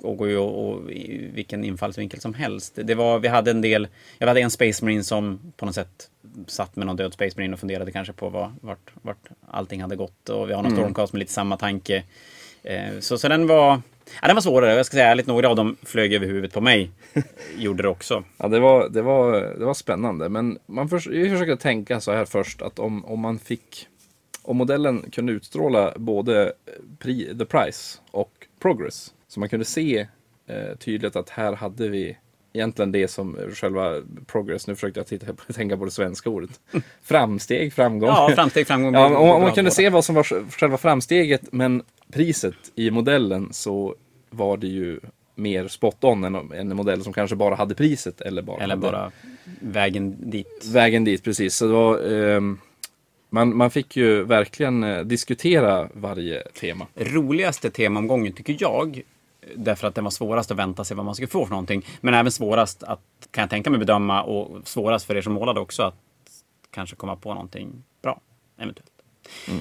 och 0.00 0.16
går 0.16 0.28
ju 0.28 0.36
och, 0.38 0.90
vilken 1.34 1.64
infallsvinkel 1.64 2.20
som 2.20 2.34
helst. 2.34 2.78
Det 2.84 2.94
var, 2.94 3.18
vi 3.18 3.28
hade 3.28 3.50
en 3.50 3.60
del, 3.60 3.88
jag 4.18 4.26
hade 4.28 4.40
en 4.40 4.50
Space 4.50 4.84
Marine 4.84 5.04
som 5.04 5.52
på 5.56 5.66
något 5.66 5.74
sätt 5.74 6.10
satt 6.46 6.76
med 6.76 6.86
någon 6.86 6.96
död 6.96 7.12
Space 7.14 7.36
Marine 7.36 7.54
och 7.54 7.60
funderade 7.60 7.92
kanske 7.92 8.12
på 8.12 8.28
vad, 8.28 8.52
vart, 8.60 8.90
vart 9.02 9.28
allting 9.48 9.82
hade 9.82 9.96
gått. 9.96 10.28
Och 10.28 10.48
vi 10.48 10.52
har 10.54 10.62
någon 10.62 10.72
Stormcast 10.72 11.12
med 11.12 11.20
lite 11.20 11.32
samma 11.32 11.56
tanke. 11.56 12.04
Eh, 12.62 12.98
så, 13.00 13.18
så 13.18 13.28
den 13.28 13.46
var, 13.46 13.82
ja, 14.20 14.26
den 14.26 14.36
var 14.36 14.40
svårare. 14.40 14.74
Jag 14.74 14.86
ska 14.86 14.94
säga 14.94 15.10
ärligt, 15.10 15.26
några 15.26 15.48
av 15.48 15.56
dem 15.56 15.76
flög 15.82 16.12
över 16.12 16.26
huvudet 16.26 16.52
på 16.52 16.60
mig. 16.60 16.90
Gjorde 17.56 17.82
det 17.82 17.88
också. 17.88 18.24
Ja, 18.36 18.48
det 18.48 18.60
var, 18.60 18.88
det 18.88 19.02
var, 19.02 19.32
det 19.58 19.64
var 19.64 19.74
spännande. 19.74 20.28
Men 20.28 20.58
man 20.66 20.88
förs 20.88 21.06
vi 21.06 21.30
försöker 21.30 21.56
tänka 21.56 22.00
så 22.00 22.12
här 22.12 22.24
först 22.24 22.62
att 22.62 22.78
om, 22.78 23.04
om 23.04 23.20
man 23.20 23.38
fick 23.38 23.88
om 24.42 24.56
modellen 24.56 25.10
kunde 25.10 25.32
utstråla 25.32 25.92
både 25.96 26.52
pri, 26.98 27.38
the 27.38 27.44
price 27.44 27.98
och 28.10 28.32
progress. 28.60 29.14
Så 29.28 29.40
man 29.40 29.48
kunde 29.48 29.64
se 29.64 30.06
eh, 30.46 30.76
tydligt 30.78 31.16
att 31.16 31.30
här 31.30 31.52
hade 31.52 31.88
vi 31.88 32.16
egentligen 32.52 32.92
det 32.92 33.08
som 33.08 33.36
själva 33.54 34.02
progress, 34.26 34.66
nu 34.66 34.74
försökte 34.74 35.00
jag 35.00 35.06
titta, 35.06 35.26
tänka 35.52 35.76
på 35.76 35.84
det 35.84 35.90
svenska 35.90 36.30
ordet. 36.30 36.60
Framsteg, 37.02 37.72
framgång. 37.72 38.08
Ja, 38.08 38.32
framsteg, 38.34 38.66
framgång. 38.66 38.94
Ja, 39.12 39.16
om, 39.16 39.42
man 39.42 39.52
kunde 39.52 39.70
se 39.70 39.90
vad 39.90 40.04
som 40.04 40.14
var 40.14 40.50
själva 40.50 40.78
framsteget, 40.78 41.42
men 41.52 41.82
priset 42.12 42.72
i 42.74 42.90
modellen 42.90 43.52
så 43.52 43.94
var 44.30 44.56
det 44.56 44.66
ju 44.66 45.00
mer 45.34 45.68
spot 45.68 46.04
on 46.04 46.24
än, 46.24 46.52
en 46.52 46.76
modell 46.76 47.04
som 47.04 47.12
kanske 47.12 47.36
bara 47.36 47.54
hade 47.54 47.74
priset 47.74 48.20
eller 48.20 48.42
bara 48.42 48.62
Eller 48.62 48.76
bara 48.76 49.12
vägen 49.60 50.30
dit. 50.30 50.64
vägen 50.72 51.04
dit. 51.04 51.24
Precis, 51.24 51.56
så 51.56 51.68
var, 51.68 52.12
ehm, 52.12 52.58
man, 53.30 53.56
man 53.56 53.70
fick 53.70 53.96
ju 53.96 54.24
verkligen 54.24 54.84
eh, 54.84 55.00
diskutera 55.00 55.88
varje 55.94 56.42
tema. 56.42 56.86
Roligaste 56.94 57.70
temaomgången 57.70 58.32
tycker 58.32 58.56
jag, 58.60 59.02
därför 59.56 59.88
att 59.88 59.94
den 59.94 60.04
var 60.04 60.10
svårast 60.10 60.50
att 60.50 60.56
vänta 60.56 60.84
sig 60.84 60.96
vad 60.96 61.06
man 61.06 61.14
skulle 61.14 61.28
få 61.28 61.44
för 61.46 61.50
någonting. 61.50 61.86
Men 62.00 62.14
även 62.14 62.32
svårast 62.32 62.82
att, 62.82 63.00
kan 63.30 63.42
jag 63.42 63.50
tänka 63.50 63.70
mig, 63.70 63.78
bedöma 63.78 64.22
och 64.22 64.68
svårast 64.68 65.06
för 65.06 65.16
er 65.16 65.22
som 65.22 65.32
målade 65.32 65.60
också 65.60 65.82
att 65.82 65.94
kanske 66.70 66.96
komma 66.96 67.16
på 67.16 67.34
någonting 67.34 67.84
bra, 68.02 68.20
eventuellt. 68.58 68.91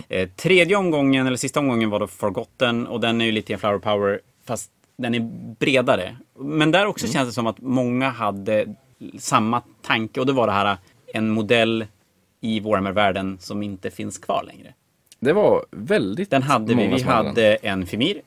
Eh, 0.09 0.29
tredje 0.29 0.75
omgången, 0.75 1.27
eller 1.27 1.37
sista 1.37 1.59
omgången 1.59 1.89
var 1.89 1.99
då 1.99 2.07
Forgotten 2.07 2.87
och 2.87 2.99
den 2.99 3.21
är 3.21 3.25
ju 3.25 3.31
lite 3.31 3.57
Flower 3.57 3.79
Power, 3.79 4.19
fast 4.45 4.71
den 4.97 5.15
är 5.15 5.19
bredare. 5.59 6.17
Men 6.39 6.71
där 6.71 6.85
också 6.85 7.07
känns 7.07 7.29
det 7.29 7.33
som 7.33 7.47
att 7.47 7.61
många 7.61 8.09
hade 8.09 8.75
samma 9.17 9.61
tanke 9.81 10.19
och 10.19 10.25
det 10.25 10.33
var 10.33 10.47
det 10.47 10.53
här 10.53 10.77
en 11.13 11.29
modell 11.29 11.85
i 12.41 12.59
Warhammer-världen 12.59 13.37
som 13.39 13.63
inte 13.63 13.91
finns 13.91 14.17
kvar 14.17 14.43
längre. 14.47 14.73
Det 15.19 15.33
var 15.33 15.65
väldigt 15.71 16.29
Den 16.29 16.43
hade 16.43 16.75
vi. 16.75 16.87
Vi 16.87 17.01
hade 17.01 17.55
en 17.55 17.85
Fimir. 17.85 18.21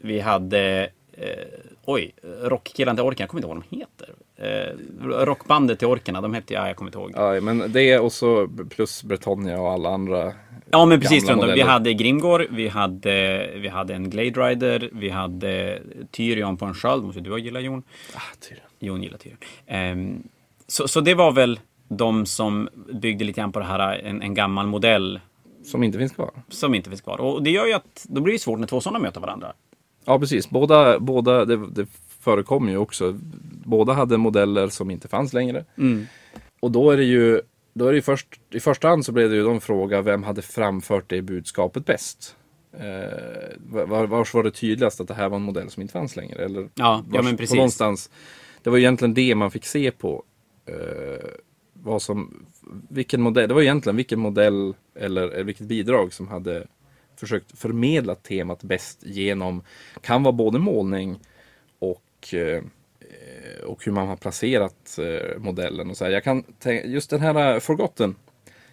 Vi 0.00 0.20
hade... 0.20 0.88
Eh, 1.12 1.28
oj, 1.84 2.14
rockkillen 2.42 2.96
till 2.96 3.04
orken. 3.04 3.24
Jag 3.24 3.30
kommer 3.30 3.40
inte 3.40 3.48
ihåg 3.48 3.56
vad 3.56 3.64
de 3.70 3.76
heter. 3.76 4.14
Eh, 4.36 5.24
rockbandet 5.24 5.78
till 5.78 5.88
orkerna. 5.88 6.20
De 6.20 6.34
hette... 6.34 6.54
Ja, 6.54 6.66
jag 6.66 6.76
kommer 6.76 6.88
inte 6.88 6.98
ihåg. 6.98 7.12
Ja, 7.14 7.40
men 7.40 7.72
det 7.72 7.98
och 7.98 8.12
så 8.12 8.48
plus 8.70 9.02
Bretonia 9.02 9.60
och 9.60 9.70
alla 9.70 9.88
andra. 9.88 10.32
Ja, 10.72 10.84
men 10.86 11.00
precis. 11.00 11.24
Gamla 11.24 11.42
Runt 11.42 11.50
om. 11.52 11.54
Vi 11.54 11.60
hade 11.62 11.94
Grimgor, 11.94 12.46
vi 12.50 12.68
hade, 12.68 13.50
vi 13.56 13.68
hade 13.68 13.94
en 13.94 14.10
Glade 14.10 14.30
Rider, 14.48 14.90
vi 14.92 15.08
hade 15.08 15.78
Tyrion 16.10 16.56
på 16.56 16.64
en 16.64 16.74
sköld. 16.74 17.04
Måste 17.04 17.20
du 17.20 17.30
ha 17.30 17.38
gillat 17.38 17.62
Jon? 17.62 17.82
Ah, 18.14 18.20
tydligen. 18.40 18.68
Jon 18.78 19.02
gillar 19.02 19.18
Tyrion. 19.18 19.38
Ehm, 19.66 20.22
så, 20.66 20.88
så 20.88 21.00
det 21.00 21.14
var 21.14 21.32
väl 21.32 21.60
de 21.88 22.26
som 22.26 22.68
byggde 22.92 23.24
lite 23.24 23.40
grann 23.40 23.52
på 23.52 23.58
det 23.58 23.64
här, 23.64 23.98
en, 23.98 24.22
en 24.22 24.34
gammal 24.34 24.66
modell 24.66 25.20
Som 25.64 25.82
inte 25.82 25.98
finns 25.98 26.12
kvar. 26.12 26.30
som 26.48 26.74
inte 26.74 26.90
finns 26.90 27.00
kvar. 27.02 27.20
Och 27.20 27.42
det 27.42 27.50
gör 27.50 27.66
ju 27.66 27.72
att 27.72 28.06
då 28.08 28.20
blir 28.20 28.32
det 28.32 28.38
svårt 28.38 28.58
när 28.58 28.66
två 28.66 28.80
sådana 28.80 28.98
möter 28.98 29.20
varandra. 29.20 29.52
Ja, 30.04 30.18
precis. 30.18 30.50
Båda, 30.50 30.98
båda 30.98 31.44
det, 31.44 31.56
det 31.70 31.86
förekom 32.20 32.68
ju 32.68 32.76
också. 32.76 33.18
Båda 33.64 33.92
hade 33.92 34.18
modeller 34.18 34.68
som 34.68 34.90
inte 34.90 35.08
fanns 35.08 35.32
längre. 35.32 35.64
Och 36.60 36.70
då 36.70 36.90
är 36.90 36.96
det 36.96 37.04
ju, 37.04 37.40
då 37.72 37.86
är 37.86 37.92
det 37.92 38.02
först, 38.02 38.40
i 38.50 38.60
första 38.60 38.88
hand 38.88 39.04
så 39.04 39.12
blev 39.12 39.30
det 39.30 39.36
ju 39.36 39.44
de 39.44 39.60
fråga 39.60 40.02
vem 40.02 40.22
hade 40.22 40.42
framfört 40.42 41.04
det 41.10 41.22
budskapet 41.22 41.86
bäst? 41.86 42.36
Eh, 42.72 43.56
var, 43.86 44.06
vars 44.06 44.34
var 44.34 44.42
det 44.42 44.50
tydligast 44.50 45.00
att 45.00 45.08
det 45.08 45.14
här 45.14 45.28
var 45.28 45.36
en 45.36 45.42
modell 45.42 45.70
som 45.70 45.82
inte 45.82 45.92
fanns 45.92 46.16
längre? 46.16 46.44
Eller 46.44 46.60
Ja, 46.62 46.68
ja, 46.74 47.04
vars- 47.06 47.24
men 47.24 47.32
på 47.34 47.38
precis. 47.40 47.56
någonstans, 47.56 48.10
det 48.62 48.70
var 48.70 48.78
egentligen 48.78 49.14
det 49.14 49.34
man 49.34 49.50
fick 49.50 49.64
se 49.64 49.90
på. 49.90 50.24
Eh, 50.66 51.28
vad 51.72 52.02
som, 52.02 52.46
vilken 52.88 53.22
modell, 53.22 53.48
det 53.48 53.54
var 53.54 53.62
egentligen 53.62 53.96
vilken 53.96 54.20
modell 54.20 54.74
eller, 54.94 55.22
eller 55.28 55.44
vilket 55.44 55.66
bidrag 55.66 56.12
som 56.12 56.28
hade 56.28 56.66
försökt 57.16 57.58
förmedla 57.58 58.14
temat 58.14 58.62
bäst 58.62 58.98
genom, 59.06 59.62
kan 60.00 60.22
vara 60.22 60.32
både 60.32 60.58
målning 60.58 61.18
och 61.78 62.34
eh, 62.34 62.62
Eh, 63.42 63.64
och 63.64 63.84
hur 63.84 63.92
man 63.92 64.08
har 64.08 64.16
placerat 64.16 64.98
eh, 64.98 65.38
modellen. 65.38 65.90
Och 65.90 65.96
så 65.96 66.04
här. 66.04 66.12
Jag 66.12 66.24
kan 66.24 66.42
tänka, 66.42 66.86
just 66.86 67.10
den 67.10 67.20
här 67.20 67.54
eh, 67.54 67.60
Forgotten. 67.60 68.14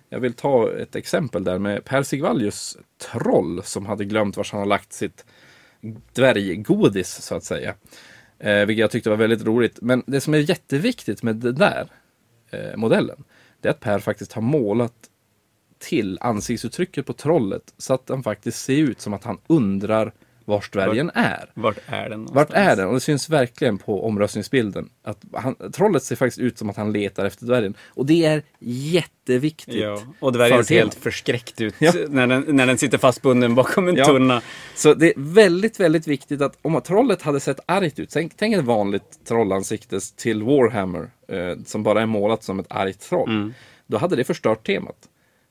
Jag 0.10 0.19
vill 0.19 0.34
ta 0.34 0.71
ett 0.77 0.95
exempel 0.95 1.43
där 1.43 1.60
med 1.60 1.86
Per 1.86 2.03
Sigvallius 2.03 2.77
troll 3.12 3.63
som 3.63 3.86
hade 3.86 4.05
glömt 4.05 4.38
var 4.38 4.47
han 4.51 4.60
har 4.60 4.67
lagt 4.67 4.93
sitt 4.93 5.25
dvärggodis 6.13 7.10
så 7.10 7.36
att 7.36 7.43
säga. 7.43 7.75
Eh, 8.39 8.65
vilket 8.65 8.82
jag 8.82 8.91
tyckte 8.91 9.10
var 9.10 9.17
väldigt 9.17 9.45
roligt. 9.45 9.79
Men 9.82 10.03
det 10.05 10.21
som 10.21 10.34
är 10.34 10.38
jätteviktigt 10.38 11.23
med 11.23 11.36
den 11.36 11.55
där 11.55 11.88
eh, 12.51 12.75
modellen. 12.75 13.23
Det 13.62 13.67
är 13.67 13.71
att 13.71 13.79
Per 13.79 13.99
faktiskt 13.99 14.34
har 14.34 14.41
målat 14.41 14.93
till 15.79 16.17
ansiktsuttrycket 16.21 17.05
på 17.05 17.13
trollet 17.13 17.73
så 17.77 17.93
att 17.93 18.08
den 18.08 18.23
faktiskt 18.23 18.60
ser 18.65 18.77
ut 18.77 19.01
som 19.01 19.13
att 19.13 19.23
han 19.23 19.38
undrar 19.47 20.13
var 20.49 20.65
dvärgen 20.71 21.12
är. 21.13 21.51
Vart 21.53 21.77
är 21.85 22.09
den 22.09 22.25
Vart 22.25 22.51
är 22.51 22.75
den? 22.75 22.88
Och 22.88 22.93
det 22.93 22.99
syns 22.99 23.29
verkligen 23.29 23.77
på 23.77 24.05
omröstningsbilden. 24.05 24.89
Att 25.03 25.21
han, 25.33 25.55
trollet 25.71 26.03
ser 26.03 26.15
faktiskt 26.15 26.39
ut 26.39 26.57
som 26.57 26.69
att 26.69 26.77
han 26.77 26.91
letar 26.91 27.25
efter 27.25 27.45
dvärgen. 27.45 27.73
Och 27.88 28.05
det 28.05 28.25
är 28.25 28.43
jätteviktigt. 28.59 29.75
Ja, 29.75 30.01
och 30.19 30.33
dvärgen 30.33 30.65
ser 30.65 30.75
helt 30.75 30.95
förskräckt 30.95 31.62
ut 31.62 31.75
Ja. 31.79 31.91
när, 32.09 32.27
den, 32.27 32.45
när 32.47 32.65
den 32.65 32.77
sitter 32.77 32.97
fastbunden 32.97 33.55
bakom 33.55 33.88
en 33.88 33.95
Ja. 33.95 34.05
tunna. 34.05 34.41
Så 34.75 34.93
det 34.93 35.07
är 35.07 35.13
väldigt, 35.17 35.79
väldigt 35.79 36.07
viktigt 36.07 36.41
att 36.41 36.57
om 36.62 36.81
trollet 36.81 37.21
hade 37.21 37.39
sett 37.39 37.59
argt 37.65 37.99
ut. 37.99 38.09
Tänk, 38.09 38.38
tänk 38.38 38.55
ett 38.55 38.65
vanligt 38.65 39.25
trollansikte 39.27 39.99
till 40.17 40.43
Warhammer. 40.43 41.09
Eh, 41.27 41.57
som 41.65 41.83
bara 41.83 42.01
är 42.01 42.05
målat 42.05 42.43
som 42.43 42.59
ett 42.59 42.67
argt 42.69 43.01
troll. 43.01 43.29
Mm. 43.29 43.53
Då 43.88 43.97
hade 43.97 44.15
det 44.15 44.23
förstört 44.23 44.65
temat. 44.67 44.95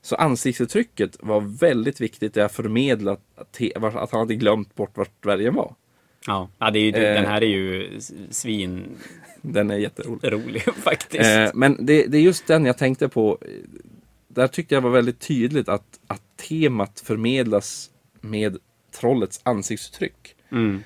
Så 0.09 0.15
ansiktsuttrycket 0.15 1.17
var 1.19 1.41
väldigt 1.41 2.01
viktigt. 2.01 2.33
Det 2.33 2.41
har 2.41 2.49
förmedlat 2.49 3.19
att, 3.35 3.61
att 3.95 4.11
han 4.11 4.19
hade 4.19 4.35
glömt 4.35 4.75
bort 4.75 4.97
vart 4.97 5.23
dvärgen 5.23 5.55
var. 5.55 5.75
Ja, 6.27 6.49
ja 6.57 6.71
det 6.71 6.79
är 6.79 6.83
ju, 6.83 6.89
Eh. 6.89 7.13
den 7.13 7.25
här 7.25 7.41
är 7.43 7.47
ju 7.47 7.99
svin 8.29 8.83
Den 9.41 9.71
är 9.71 9.77
jätterolig. 9.77 10.33
Rolig 10.33 10.61
faktiskt. 10.75 11.29
Eh, 11.29 11.49
men 11.53 11.85
det, 11.85 12.07
det 12.07 12.17
är 12.17 12.21
just 12.21 12.47
den 12.47 12.65
jag 12.65 12.77
tänkte 12.77 13.09
på. 13.09 13.37
Där 14.27 14.47
tyckte 14.47 14.75
jag 14.75 14.81
var 14.81 14.89
väldigt 14.89 15.19
tydligt 15.19 15.69
att, 15.69 15.99
att 16.07 16.21
temat 16.49 16.99
förmedlas 17.05 17.89
med 18.21 18.57
trollets 18.99 19.41
ansiktsuttryck. 19.43 20.35
Mm. 20.51 20.83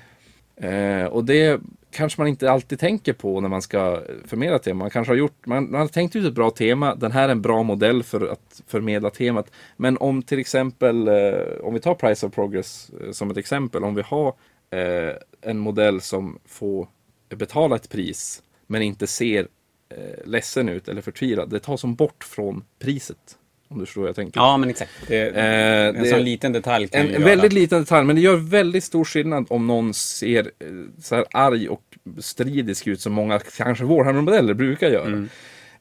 Eh, 0.56 1.06
och 1.06 1.26
det 1.26 1.62
kanske 1.94 2.22
man 2.22 2.28
inte 2.28 2.52
alltid 2.52 2.80
tänker 2.80 3.14
på 3.14 3.42
när 3.42 3.50
man 3.50 3.62
ska 3.62 4.02
förmedla 4.26 4.60
tema. 4.60 4.80
Man 4.84 4.90
kanske 4.90 5.12
har 5.12 5.18
gjort, 5.18 5.46
man, 5.46 5.72
man 5.72 5.82
har 5.82 5.88
tänkt 5.88 6.16
ut 6.16 6.26
ett 6.26 6.34
bra 6.34 6.50
tema. 6.50 6.96
Den 6.96 7.12
här 7.12 7.28
är 7.28 7.32
en 7.32 7.42
bra 7.42 7.64
modell 7.64 8.04
för 8.04 8.28
att 8.28 8.62
förmedla 8.68 9.10
temat. 9.10 9.52
Men 9.78 9.98
om 9.98 10.24
till 10.24 10.40
exempel, 10.40 11.08
eh, 11.08 11.42
om 11.62 11.74
vi 11.74 11.80
tar 11.80 11.96
Price 11.96 12.26
of 12.26 12.34
Progress 12.34 12.92
eh, 13.02 13.12
som 13.12 13.32
ett 13.32 13.38
exempel. 13.38 13.84
Om 13.84 13.96
vi 13.96 14.02
har 14.02 14.28
eh, 14.70 15.16
en 15.42 15.60
modell 15.60 16.02
som 16.02 16.40
får 16.46 16.88
betala 17.30 17.76
ett 17.76 17.90
pris 17.90 18.44
men 18.68 18.82
inte 18.82 19.08
ser 19.08 19.48
eh, 19.90 20.26
ledsen 20.26 20.70
ut 20.70 20.88
eller 20.88 21.02
förtvivlad. 21.02 21.50
Det 21.50 21.60
tas 21.60 21.82
som 21.82 21.96
bort 21.96 22.24
från 22.24 22.64
priset. 22.80 23.38
Om 23.74 23.80
du 23.80 23.86
förstår 23.86 24.02
vad 24.02 24.08
jag 24.10 24.16
tänker. 24.16 24.40
Ja, 24.40 24.58
men 24.58 24.70
exakt. 24.70 24.92
Det, 25.08 25.30
Eh, 25.30 25.88
en 25.88 26.04
det- 26.04 26.10
sån 26.10 26.24
liten 26.24 26.52
detalj 26.54 26.88
kan 26.88 27.02
En, 27.02 27.08
göra. 27.12 27.24
väldigt 27.24 27.54
liten 27.54 27.80
detalj, 27.80 28.08
men 28.08 28.16
det 28.16 28.22
gör 28.22 28.36
väldigt 28.36 28.84
stor 28.84 29.04
skillnad 29.06 29.46
om 29.50 29.68
någon 29.68 29.94
ser 29.94 30.40
eh, 30.60 30.68
så 31.02 31.16
här 31.16 31.26
arg 31.32 31.70
och 31.70 31.82
stridisk 32.20 32.88
ut 32.88 33.02
som 33.02 33.14
många 33.14 33.40
kanske 33.58 33.84
Warhammer-modeller 33.84 34.54
brukar 34.54 34.90
göra. 34.90 35.06
Mm. 35.06 35.30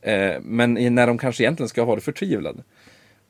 Eh, 0.03 0.41
men 0.43 0.95
när 0.95 1.07
de 1.07 1.19
kanske 1.19 1.43
egentligen 1.43 1.69
ska 1.69 1.83
ha 1.83 1.95
det 1.95 2.01
förtvivlad. 2.01 2.63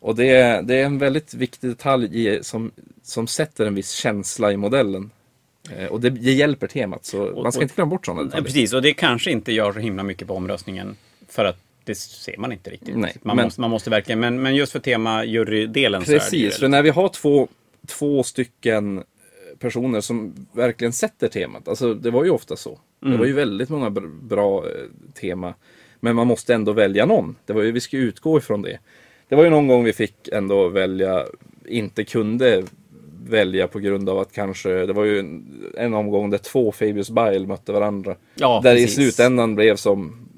Och 0.01 0.14
det 0.16 0.27
är, 0.29 0.62
det 0.62 0.75
är 0.75 0.85
en 0.85 0.98
väldigt 0.98 1.35
viktig 1.35 1.70
detalj 1.70 2.29
i, 2.29 2.38
som, 2.42 2.70
som 3.03 3.27
sätter 3.27 3.66
en 3.66 3.75
viss 3.75 3.90
känsla 3.90 4.53
i 4.53 4.57
modellen. 4.57 5.11
Eh, 5.79 5.87
och 5.87 6.01
det, 6.01 6.11
det 6.11 6.33
hjälper 6.33 6.66
temat, 6.66 7.05
så 7.05 7.16
man 7.42 7.53
ska 7.53 7.59
och- 7.59 7.62
inte 7.62 7.75
glömma 7.75 7.90
bort 7.90 8.07
sådana 8.07 8.22
detaljer. 8.22 8.44
precis, 8.44 8.72
och 8.72 8.83
det 8.83 8.92
kanske 8.94 9.31
inte 9.31 9.53
gör 9.53 9.72
så 9.72 9.79
himla 9.79 10.03
mycket 10.03 10.29
på 10.29 10.35
omröstningen. 10.35 10.96
För 11.29 11.44
att 11.44 11.59
det 11.85 11.95
ser 11.95 12.37
man 12.38 12.53
inte 12.53 12.71
riktigt. 12.71 12.97
Nej, 12.97 13.16
man, 13.23 13.37
men- 13.37 13.45
måste, 13.47 13.61
man 13.61 13.71
måste 13.71 13.90
verkligen, 13.90 14.21
men, 14.21 14.42
men 14.42 14.55
just 14.55 14.73
för 14.73 14.79
tema 14.79 15.25
jurydelen 15.25 16.05
så 16.05 16.11
är 16.11 16.14
det 16.14 16.21
Precis, 16.21 16.59
för 16.59 16.68
när 16.68 16.83
vi 16.83 16.90
har 16.90 17.09
två, 17.09 17.49
två 17.87 18.23
stycken 18.23 18.99
eh, 18.99 19.03
personer 19.59 20.01
som 20.01 20.47
verkligen 20.53 20.92
sätter 20.92 21.29
temat. 21.29 21.68
Alltså 21.68 21.95
det 21.95 22.11
var 22.11 22.25
ju 22.25 22.31
ofta 22.31 22.57
så. 22.57 22.79
Mm. 23.03 23.12
Det 23.12 23.18
var 23.18 23.27
ju 23.27 23.33
väldigt 23.33 23.68
många 23.68 23.88
br- 23.90 24.21
bra 24.23 24.64
eh, 24.64 24.73
tema. 25.21 25.55
Men 26.01 26.16
man 26.16 26.27
måste 26.27 26.55
ändå 26.55 26.73
välja 26.73 27.07
någon. 27.07 27.37
Det 27.47 27.53
var 27.53 27.62
ju, 27.62 27.73
vi 27.73 27.81
ska 27.81 27.97
utgå 27.97 28.38
ifrån 28.38 28.62
det. 28.62 28.79
Det 29.29 29.37
var 29.37 29.45
ju 29.45 29.51
någon 29.51 29.68
gång 29.68 29.85
vi 29.85 29.92
fick 29.92 30.29
ändå 30.29 30.68
välja, 30.68 31.27
inte 31.68 32.05
kunde 32.05 32.64
välja 33.29 33.68
på 33.68 33.79
grund 33.79 34.09
av 34.09 34.18
att 34.18 34.33
kanske, 34.33 34.87
det 34.87 34.92
var 34.92 35.05
ju 35.05 35.18
en, 35.18 35.45
en 35.77 35.95
omgång 35.95 36.31
där 36.31 36.38
två 36.38 36.73
Fabius 36.73 37.11
Bile 37.11 37.47
mötte 37.47 37.73
varandra. 37.73 38.16
Ja, 38.35 38.61
där 38.64 38.75
precis. 38.75 38.99
i 38.99 39.03
slutändan 39.03 39.55
blev 39.55 39.77
som 39.77 40.29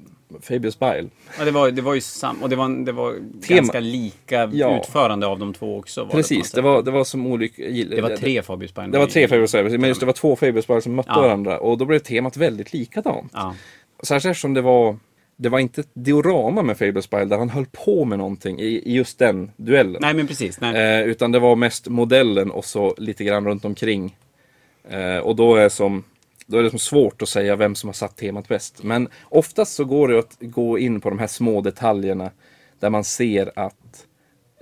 Fabius 0.41 0.79
Bile. 0.79 1.09
Ja, 1.39 1.45
det, 1.45 1.51
var, 1.51 1.71
det 1.71 1.81
var 1.81 1.93
ju 1.93 2.01
sam, 2.01 2.43
och 2.43 2.49
det 2.49 2.55
var, 2.55 2.85
det 2.85 2.91
var 2.91 3.11
Tema- 3.11 3.55
ganska 3.55 3.79
lika 3.79 4.49
Ja. 4.53 4.79
utförande 4.79 5.27
av 5.27 5.39
de 5.39 5.53
två 5.53 5.77
också. 5.77 6.03
Var 6.03 6.11
Precis, 6.11 6.51
det, 6.51 6.57
det 6.57 6.61
var, 6.61 6.81
det 6.81 6.91
var 6.91 7.03
som 7.03 7.27
olika... 7.27 7.63
det 7.63 8.01
var 8.01 8.15
tre 8.15 8.41
Fabius 8.41 8.73
Bine. 8.75 8.87
Det 8.87 8.97
var 8.97 9.07
tre 9.07 9.27
Fabius 9.27 9.51
Bile, 9.51 9.77
men 9.77 9.87
just 9.87 9.99
det 9.99 10.05
var 10.05 10.13
två 10.13 10.35
Fabius 10.35 10.67
Bile 10.67 10.81
som 10.81 10.95
mötte 10.95 11.11
Ja. 11.15 11.21
varandra. 11.21 11.57
Och 11.59 11.77
då 11.77 11.85
blev 11.85 11.99
temat 11.99 12.37
väldigt 12.37 12.73
likadant. 12.73 13.31
Ja. 13.33 13.55
Särskilt 14.03 14.31
eftersom 14.31 14.53
det 14.53 14.61
var 14.61 14.97
det 15.37 15.49
var 15.49 15.59
inte 15.59 15.81
ett 15.81 15.89
diorama 15.93 16.61
med 16.61 16.77
Fabius 16.77 17.09
Bile 17.09 17.25
där 17.25 17.37
han 17.37 17.49
höll 17.49 17.65
på 17.85 18.05
med 18.05 18.17
någonting 18.17 18.59
i, 18.59 18.65
i 18.65 18.93
just 18.95 19.19
den 19.19 19.51
duellen. 19.57 19.97
Nej, 20.01 20.13
men 20.13 20.27
precis. 20.27 20.57
Eh, 20.61 21.01
utan 21.01 21.31
det 21.31 21.39
var 21.39 21.55
mest 21.55 21.87
modellen 21.87 22.51
och 22.51 22.65
så 22.65 22.95
lite 22.97 23.23
grann 23.23 23.45
runt 23.47 23.65
omkring. 23.65 24.15
Eh, 24.89 25.17
och 25.17 25.35
då 25.35 25.55
är, 25.55 25.69
som, 25.69 26.03
då 26.45 26.57
är 26.57 26.63
det 26.63 26.69
som 26.69 26.79
svårt 26.79 27.21
att 27.21 27.29
säga 27.29 27.55
vem 27.55 27.75
som 27.75 27.87
har 27.87 27.93
satt 27.93 28.17
temat 28.17 28.47
bäst. 28.47 28.83
Men 28.83 29.09
oftast 29.23 29.75
så 29.75 29.85
går 29.85 30.07
det 30.07 30.19
att 30.19 30.37
gå 30.39 30.79
in 30.79 31.01
på 31.01 31.09
de 31.09 31.19
här 31.19 31.27
små 31.27 31.61
detaljerna 31.61 32.31
där 32.79 32.89
man 32.89 33.03
ser 33.03 33.51
att 33.55 34.07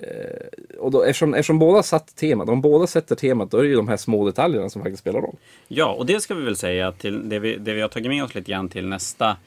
eh, 0.02 0.78
och 0.80 0.92
då, 0.92 1.04
eftersom, 1.04 1.34
eftersom 1.34 1.60
båda 1.60 1.84
satt 1.84 2.16
temat, 2.16 2.50
om 2.50 2.62
båda 2.62 2.88
sätter 2.88 3.16
temat, 3.16 3.52
då 3.52 3.58
är 3.58 3.64
det 3.64 3.70
ju 3.70 3.76
de 3.76 3.88
här 3.88 3.98
små 3.98 4.26
detaljerna 4.26 4.70
som 4.70 4.82
faktiskt 4.82 5.02
spelar 5.02 5.22
roll. 5.22 5.36
Ja, 5.68 5.94
och 5.94 6.06
det 6.06 6.22
ska 6.22 6.36
vi 6.36 6.44
väl 6.44 6.56
säga 6.56 6.92
till 6.92 7.30
det 7.30 7.40
vi, 7.40 7.58
det 7.58 7.74
vi 7.74 7.82
har 7.82 7.90
tagit 7.90 8.10
med 8.10 8.24
oss 8.24 8.36
lite 8.36 8.52
grann 8.52 8.70
till 8.70 8.88
nästa 8.88 9.38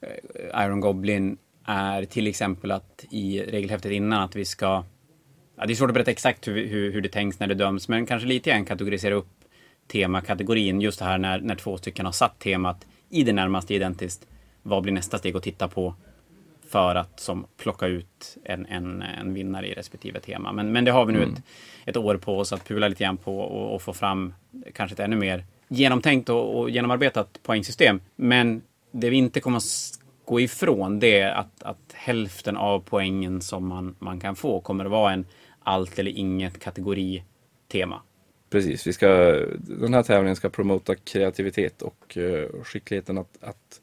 eh, 0.00 0.64
Iron 0.66 0.80
Goblin 0.80 1.38
är 1.66 2.04
till 2.04 2.26
exempel 2.26 2.70
att 2.70 3.04
i 3.10 3.40
regelhäftet 3.40 3.92
innan 3.92 4.22
att 4.22 4.36
vi 4.36 4.44
ska 4.44 4.84
Ja, 5.58 5.66
det 5.66 5.72
är 5.72 5.74
svårt 5.74 5.90
att 5.90 5.94
berätta 5.94 6.10
exakt 6.10 6.48
hur, 6.48 6.66
hur, 6.66 6.92
hur 6.92 7.00
det 7.00 7.08
tänks 7.08 7.40
när 7.40 7.46
det 7.46 7.54
döms, 7.54 7.88
men 7.88 8.06
kanske 8.06 8.28
lite 8.28 8.50
grann 8.50 8.64
kategorisera 8.64 9.14
upp 9.14 9.28
temakategorin. 9.86 10.80
Just 10.80 10.98
det 10.98 11.04
här 11.04 11.18
när, 11.18 11.40
när 11.40 11.54
två 11.54 11.76
stycken 11.76 12.06
har 12.06 12.12
satt 12.12 12.38
temat 12.38 12.86
i 13.10 13.22
det 13.22 13.32
närmaste 13.32 13.74
identiskt. 13.74 14.26
Vad 14.62 14.82
blir 14.82 14.92
nästa 14.92 15.18
steg 15.18 15.36
att 15.36 15.42
titta 15.42 15.68
på 15.68 15.94
för 16.68 16.94
att 16.94 17.20
som 17.20 17.46
plocka 17.56 17.86
ut 17.86 18.36
en, 18.44 18.66
en, 18.66 19.02
en 19.02 19.34
vinnare 19.34 19.68
i 19.68 19.74
respektive 19.74 20.20
tema. 20.20 20.52
Men, 20.52 20.72
men 20.72 20.84
det 20.84 20.90
har 20.90 21.04
vi 21.04 21.12
nu 21.12 21.22
ett, 21.22 21.42
ett 21.84 21.96
år 21.96 22.16
på 22.16 22.38
oss 22.38 22.52
att 22.52 22.64
pula 22.64 22.88
lite 22.88 23.04
grann 23.04 23.16
på 23.16 23.38
och, 23.40 23.74
och 23.74 23.82
få 23.82 23.92
fram 23.92 24.34
kanske 24.74 24.94
ett 24.94 25.00
ännu 25.00 25.16
mer 25.16 25.44
genomtänkt 25.68 26.28
och, 26.28 26.58
och 26.58 26.70
genomarbetat 26.70 27.40
poängsystem. 27.42 28.00
Men 28.16 28.62
det 28.90 29.10
vi 29.10 29.16
inte 29.16 29.40
kommer 29.40 29.56
att 29.56 29.98
gå 30.24 30.40
ifrån 30.40 30.98
det 31.00 31.20
är 31.20 31.30
att, 31.30 31.62
att 31.62 31.92
hälften 31.94 32.56
av 32.56 32.80
poängen 32.80 33.40
som 33.40 33.66
man, 33.66 33.94
man 33.98 34.20
kan 34.20 34.36
få 34.36 34.60
kommer 34.60 34.84
att 34.84 34.90
vara 34.90 35.12
en 35.12 35.26
allt 35.62 35.98
eller 35.98 36.10
inget 36.10 36.60
kategoritema. 36.60 38.00
Precis, 38.50 38.86
vi 38.86 38.92
ska, 38.92 39.08
den 39.58 39.94
här 39.94 40.02
tävlingen 40.02 40.36
ska 40.36 40.48
promota 40.48 40.94
kreativitet 40.94 41.82
och 41.82 42.16
uh, 42.16 42.46
skickligheten 42.62 43.18
att, 43.18 43.38
att 43.40 43.80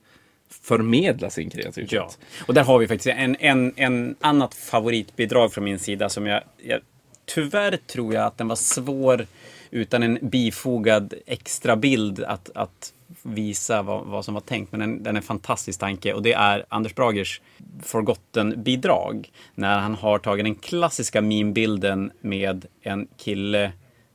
förmedla 0.49 1.29
sin 1.29 1.49
kreativitet. 1.49 1.91
Ja, 1.91 2.09
och 2.47 2.53
där 2.53 2.63
har 2.63 2.79
vi 2.79 2.87
faktiskt 2.87 3.15
en, 3.17 3.35
en, 3.39 3.73
en 3.75 4.15
annat 4.19 4.53
favoritbidrag 4.53 5.53
från 5.53 5.63
min 5.63 5.79
sida 5.79 6.09
som 6.09 6.25
jag, 6.25 6.43
jag 6.57 6.79
tyvärr 7.25 7.77
tror 7.77 8.13
jag 8.13 8.25
att 8.25 8.37
den 8.37 8.47
var 8.47 8.55
svår 8.55 9.27
utan 9.71 10.03
en 10.03 10.19
bifogad 10.21 11.13
extra 11.25 11.75
bild 11.75 12.23
att, 12.23 12.49
att 12.55 12.93
visa 13.21 13.81
vad, 13.81 14.05
vad 14.05 14.25
som 14.25 14.33
var 14.33 14.41
tänkt. 14.41 14.71
Men 14.71 14.79
den, 14.79 15.03
den 15.03 15.15
är 15.15 15.19
en 15.19 15.23
fantastisk 15.23 15.79
tanke 15.79 16.13
och 16.13 16.23
det 16.23 16.33
är 16.33 16.65
Anders 16.69 16.95
Bragers 16.95 17.41
Forgotten-bidrag. 17.83 19.31
När 19.55 19.79
han 19.79 19.95
har 19.95 20.19
tagit 20.19 20.45
den 20.45 20.55
klassiska 20.55 21.21
meme-bilden 21.21 22.11
med 22.21 22.65
en 22.81 23.07
kille 23.17 23.71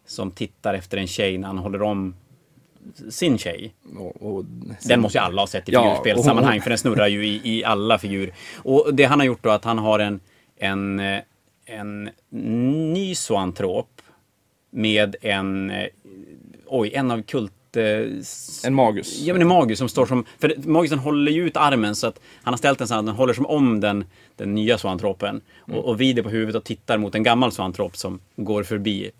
som 0.09 0.31
tittar 0.31 0.75
efter 0.75 0.97
en 0.99 1.07
tjej 1.07 1.38
när 1.38 1.49
han 1.49 1.59
håller 1.59 1.83
om 1.83 2.14
sin 3.11 3.38
tjej. 3.38 3.75
Och, 3.99 4.23
och, 4.37 4.44
Den 4.88 5.01
måste 5.01 5.18
ju 5.18 5.23
alla 5.25 5.42
ha 5.42 5.47
sett 5.47 5.68
i 5.68 5.73
Ja, 5.73 5.83
figurspelssammanhang 6.05 6.57
och- 6.59 6.62
för 6.62 6.71
den 6.71 6.79
snurrar 6.79 7.09
ju 7.09 7.27
i, 7.27 7.40
i 7.44 7.64
alla 7.64 7.99
figur. 7.99 8.35
Och 8.57 8.94
det 8.94 9.05
han 9.05 9.18
har 9.21 9.27
gjort 9.27 9.42
då 9.42 9.51
att 9.51 9.64
han 9.64 9.79
har 9.79 9.99
en, 9.99 10.21
en, 10.57 11.01
en 11.66 12.11
ny 12.92 13.14
zoantrop 13.14 14.01
med 14.71 15.16
en, 15.23 15.71
eh, 15.71 15.87
oj, 16.66 16.90
en 16.94 17.11
av 17.11 17.23
kult... 17.23 17.53
eh, 17.77 17.83
En 18.66 18.75
magus. 18.75 19.21
Ja 19.21 19.35
men 19.35 19.42
en 19.42 19.49
magus 19.49 19.79
som 19.79 19.88
står 19.88 20.07
som, 20.07 20.25
för 20.38 20.55
magusen 20.59 20.99
håller 20.99 21.33
ju 21.33 21.47
ut 21.47 21.57
armen 21.57 21.94
så 21.97 22.07
att 22.07 22.21
han 22.42 22.53
har 22.53 22.59
ställt 22.59 22.79
den 22.79 22.88
så 22.88 22.94
att 22.94 23.07
den 23.07 23.14
håller 23.14 23.35
som 23.35 23.47
om 23.47 23.81
den, 23.81 24.05
den 24.37 24.55
nya 24.55 24.79
zoantropen. 24.79 25.40
Mm. 25.68 25.79
Och, 25.79 25.85
och 25.88 25.97
vrider 25.97 26.23
på 26.23 26.29
huvudet 26.29 26.55
och 26.57 26.64
tittar 26.64 26.99
mot 26.99 27.14
en 27.14 27.23
gammal 27.23 27.53
zoantrop 27.53 27.97
som 27.97 28.21
går 28.37 28.62
förbi. 28.62 29.11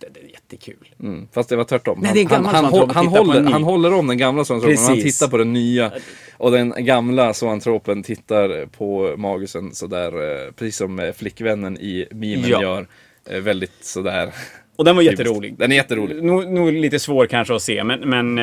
Det, 0.00 0.06
det 0.14 0.20
är 0.20 0.28
jättekul. 0.28 0.94
Mm, 1.00 1.28
fast 1.32 1.48
det 1.48 1.56
var 1.56 1.64
tvärtom. 1.64 1.98
Nej, 2.02 2.12
det 2.14 2.34
han, 2.34 2.44
han, 2.44 2.64
han, 2.64 2.74
och 2.82 2.92
han, 2.94 3.06
håller, 3.06 3.42
han 3.42 3.62
håller 3.62 3.92
om 3.94 4.06
den 4.06 4.18
gamla 4.18 4.44
zoantropen, 4.44 4.76
han 4.78 4.94
Precis. 4.94 5.18
tittar 5.18 5.30
på 5.30 5.36
den 5.36 5.52
nya. 5.52 5.92
Och 6.36 6.50
den 6.50 6.74
gamla 6.78 7.34
zoantropen 7.34 8.02
tittar 8.02 8.66
på 8.66 9.14
magusen 9.16 9.74
sådär, 9.74 10.46
eh, 10.46 10.52
precis 10.52 10.76
som 10.76 10.98
eh, 10.98 11.12
flickvännen 11.12 11.78
i 11.78 12.06
memen 12.10 12.50
Ja. 12.50 12.62
gör. 12.62 12.86
Eh, 13.30 13.40
Väldigt 13.40 13.84
sådär. 13.84 14.34
Och 14.76 14.84
den 14.84 14.96
var 14.96 15.02
jätterolig. 15.02 15.58
Den 15.58 15.72
är 15.72 15.76
jätterolig. 15.76 16.22
Nog, 16.24 16.50
nog 16.50 16.72
lite 16.72 16.98
svår 16.98 17.26
kanske 17.26 17.54
att 17.54 17.62
se, 17.62 17.84
men, 17.84 18.00
men 18.10 18.36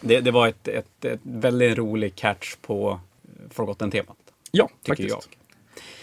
det, 0.00 0.20
det 0.20 0.30
var 0.30 0.48
ett, 0.48 0.68
ett, 0.68 1.04
ett 1.04 1.20
väldigt 1.22 1.78
rolig 1.78 2.14
catch 2.16 2.54
på 2.62 3.00
Forgotten-temat. 3.50 4.16
Ja, 4.50 4.68
Tycker 4.68 4.90
faktiskt. 4.90 5.08
jag. 5.10 5.22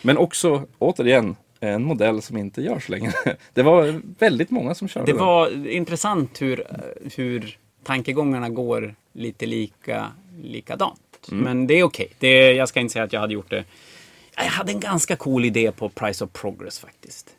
Men 0.01 0.17
också, 0.17 0.63
återigen, 0.79 1.35
en 1.59 1.83
modell 1.83 2.21
som 2.21 2.37
inte 2.37 2.61
görs 2.61 2.89
längre. 2.89 3.13
Det 3.53 3.63
var 3.63 4.01
väldigt 4.19 4.51
många 4.51 4.75
som 4.75 4.87
körde 4.87 5.05
Det 5.05 5.11
den. 5.11 5.25
var 5.25 5.67
intressant 5.67 6.41
hur, 6.41 6.63
hur 7.15 7.57
tankegångarna 7.83 8.49
går 8.49 8.95
lite 9.13 9.45
lika, 9.45 10.11
likadant. 10.41 11.29
Mm. 11.31 11.43
Men 11.43 11.67
det 11.67 11.73
är 11.73 11.83
okej. 11.83 12.07
Det, 12.19 12.53
jag 12.53 12.69
ska 12.69 12.79
inte 12.79 12.93
säga 12.93 13.05
att 13.05 13.13
jag 13.13 13.19
hade 13.19 13.33
gjort 13.33 13.49
det. 13.49 13.63
Jag 14.35 14.43
hade 14.43 14.71
en 14.71 14.79
ganska 14.79 15.15
cool 15.15 15.45
idé 15.45 15.71
på 15.71 15.89
Price 15.89 16.23
of 16.23 16.31
Progress 16.33 16.79
faktiskt. 16.79 17.29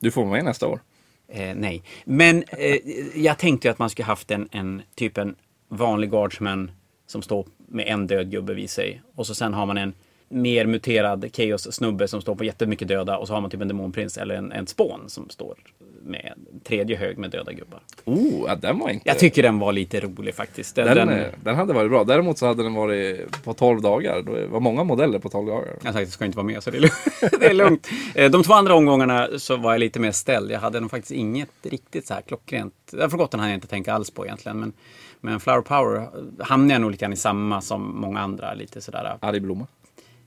Du 0.00 0.10
får 0.10 0.22
vara 0.22 0.32
med 0.32 0.44
nästa 0.44 0.66
år. 0.66 0.80
Eh, 1.28 1.54
nej, 1.54 1.82
men 2.04 2.44
eh, 2.48 2.76
jag 3.14 3.38
tänkte 3.38 3.68
ju 3.68 3.72
att 3.72 3.78
man 3.78 3.90
skulle 3.90 4.06
haft 4.06 4.30
en, 4.30 4.48
en 4.52 4.82
typ 4.94 5.18
en 5.18 5.34
vanlig 5.68 6.10
guardsman 6.10 6.70
som 7.06 7.22
står 7.22 7.46
med 7.68 7.86
en 7.88 8.06
död 8.06 8.30
gubbe 8.30 8.54
vid 8.54 8.70
sig. 8.70 9.02
Och 9.14 9.26
så 9.26 9.34
sen 9.34 9.54
har 9.54 9.66
man 9.66 9.76
en 9.78 9.94
mer 10.30 10.66
muterad 10.66 11.30
Chaos-snubbe 11.36 12.08
som 12.08 12.20
står 12.20 12.34
på 12.34 12.44
jättemycket 12.44 12.88
döda 12.88 13.18
och 13.18 13.26
så 13.26 13.34
har 13.34 13.40
man 13.40 13.50
typ 13.50 13.60
en 13.60 13.68
demonprins 13.68 14.18
eller 14.18 14.34
en, 14.34 14.52
en 14.52 14.66
spån 14.66 15.04
som 15.06 15.28
står 15.28 15.54
med 16.02 16.32
tredje 16.64 16.96
hög 16.96 17.18
med 17.18 17.30
döda 17.30 17.52
gubbar. 17.52 17.80
Oh, 18.04 18.44
ja, 18.46 18.56
den 18.56 18.78
var 18.78 18.90
inte... 18.90 19.08
Jag 19.08 19.18
tycker 19.18 19.42
den 19.42 19.58
var 19.58 19.72
lite 19.72 20.00
rolig 20.00 20.34
faktiskt. 20.34 20.74
Den, 20.74 20.96
Den, 20.96 21.08
den, 21.08 21.24
den 21.44 21.56
hade 21.56 21.72
varit 21.72 21.90
bra. 21.90 22.04
Däremot 22.04 22.38
så 22.38 22.46
hade 22.46 22.62
den 22.62 22.74
varit 22.74 23.42
på 23.44 23.54
12 23.54 23.82
dagar. 23.82 24.22
Det 24.22 24.46
var 24.46 24.60
många 24.60 24.84
modeller 24.84 25.18
på 25.18 25.28
12 25.28 25.46
dagar. 25.46 25.68
jag 25.84 25.94
sagt, 25.94 25.96
jag 25.96 26.08
ska 26.08 26.24
inte 26.24 26.36
vara 26.36 26.46
med 26.46 26.62
så 26.62 26.70
det 26.70 26.76
är, 26.76 26.80
lugnt. 26.80 26.94
det 27.40 27.46
är 27.46 27.54
lugnt. 27.54 27.88
Eh, 28.14 28.30
De 28.30 28.42
två 28.42 28.52
andra 28.52 28.74
omgångarna 28.74 29.28
så 29.38 29.56
var 29.56 29.72
jag 29.72 29.78
lite 29.80 30.00
mer 30.00 30.12
ställd. 30.12 30.50
Jag 30.50 30.60
hade 30.60 30.80
nog 30.80 30.90
faktiskt 30.90 31.12
inget 31.12 31.50
riktigt 31.62 32.06
så 32.06 32.14
här 32.14 32.20
klockrent. 32.20 32.74
Forgotten 33.10 33.40
hade 33.40 33.52
jag 33.52 33.56
inte 33.56 33.68
tänka 33.68 33.92
alls 33.94 34.10
på 34.10 34.26
egentligen. 34.26 34.60
Men, 34.60 34.72
men 35.20 35.40
Flower 35.40 35.60
Power 35.62 36.08
hamnade 36.42 36.74
jag 36.74 36.80
nog 36.80 36.90
lite 36.90 37.00
grann 37.04 37.12
i 37.12 37.16
samma 37.16 37.60
som 37.60 38.00
många 38.00 38.20
andra. 38.20 38.54
Lite 38.54 38.80
sådär, 38.80 39.16
Arg 39.20 39.40
blomma. 39.40 39.66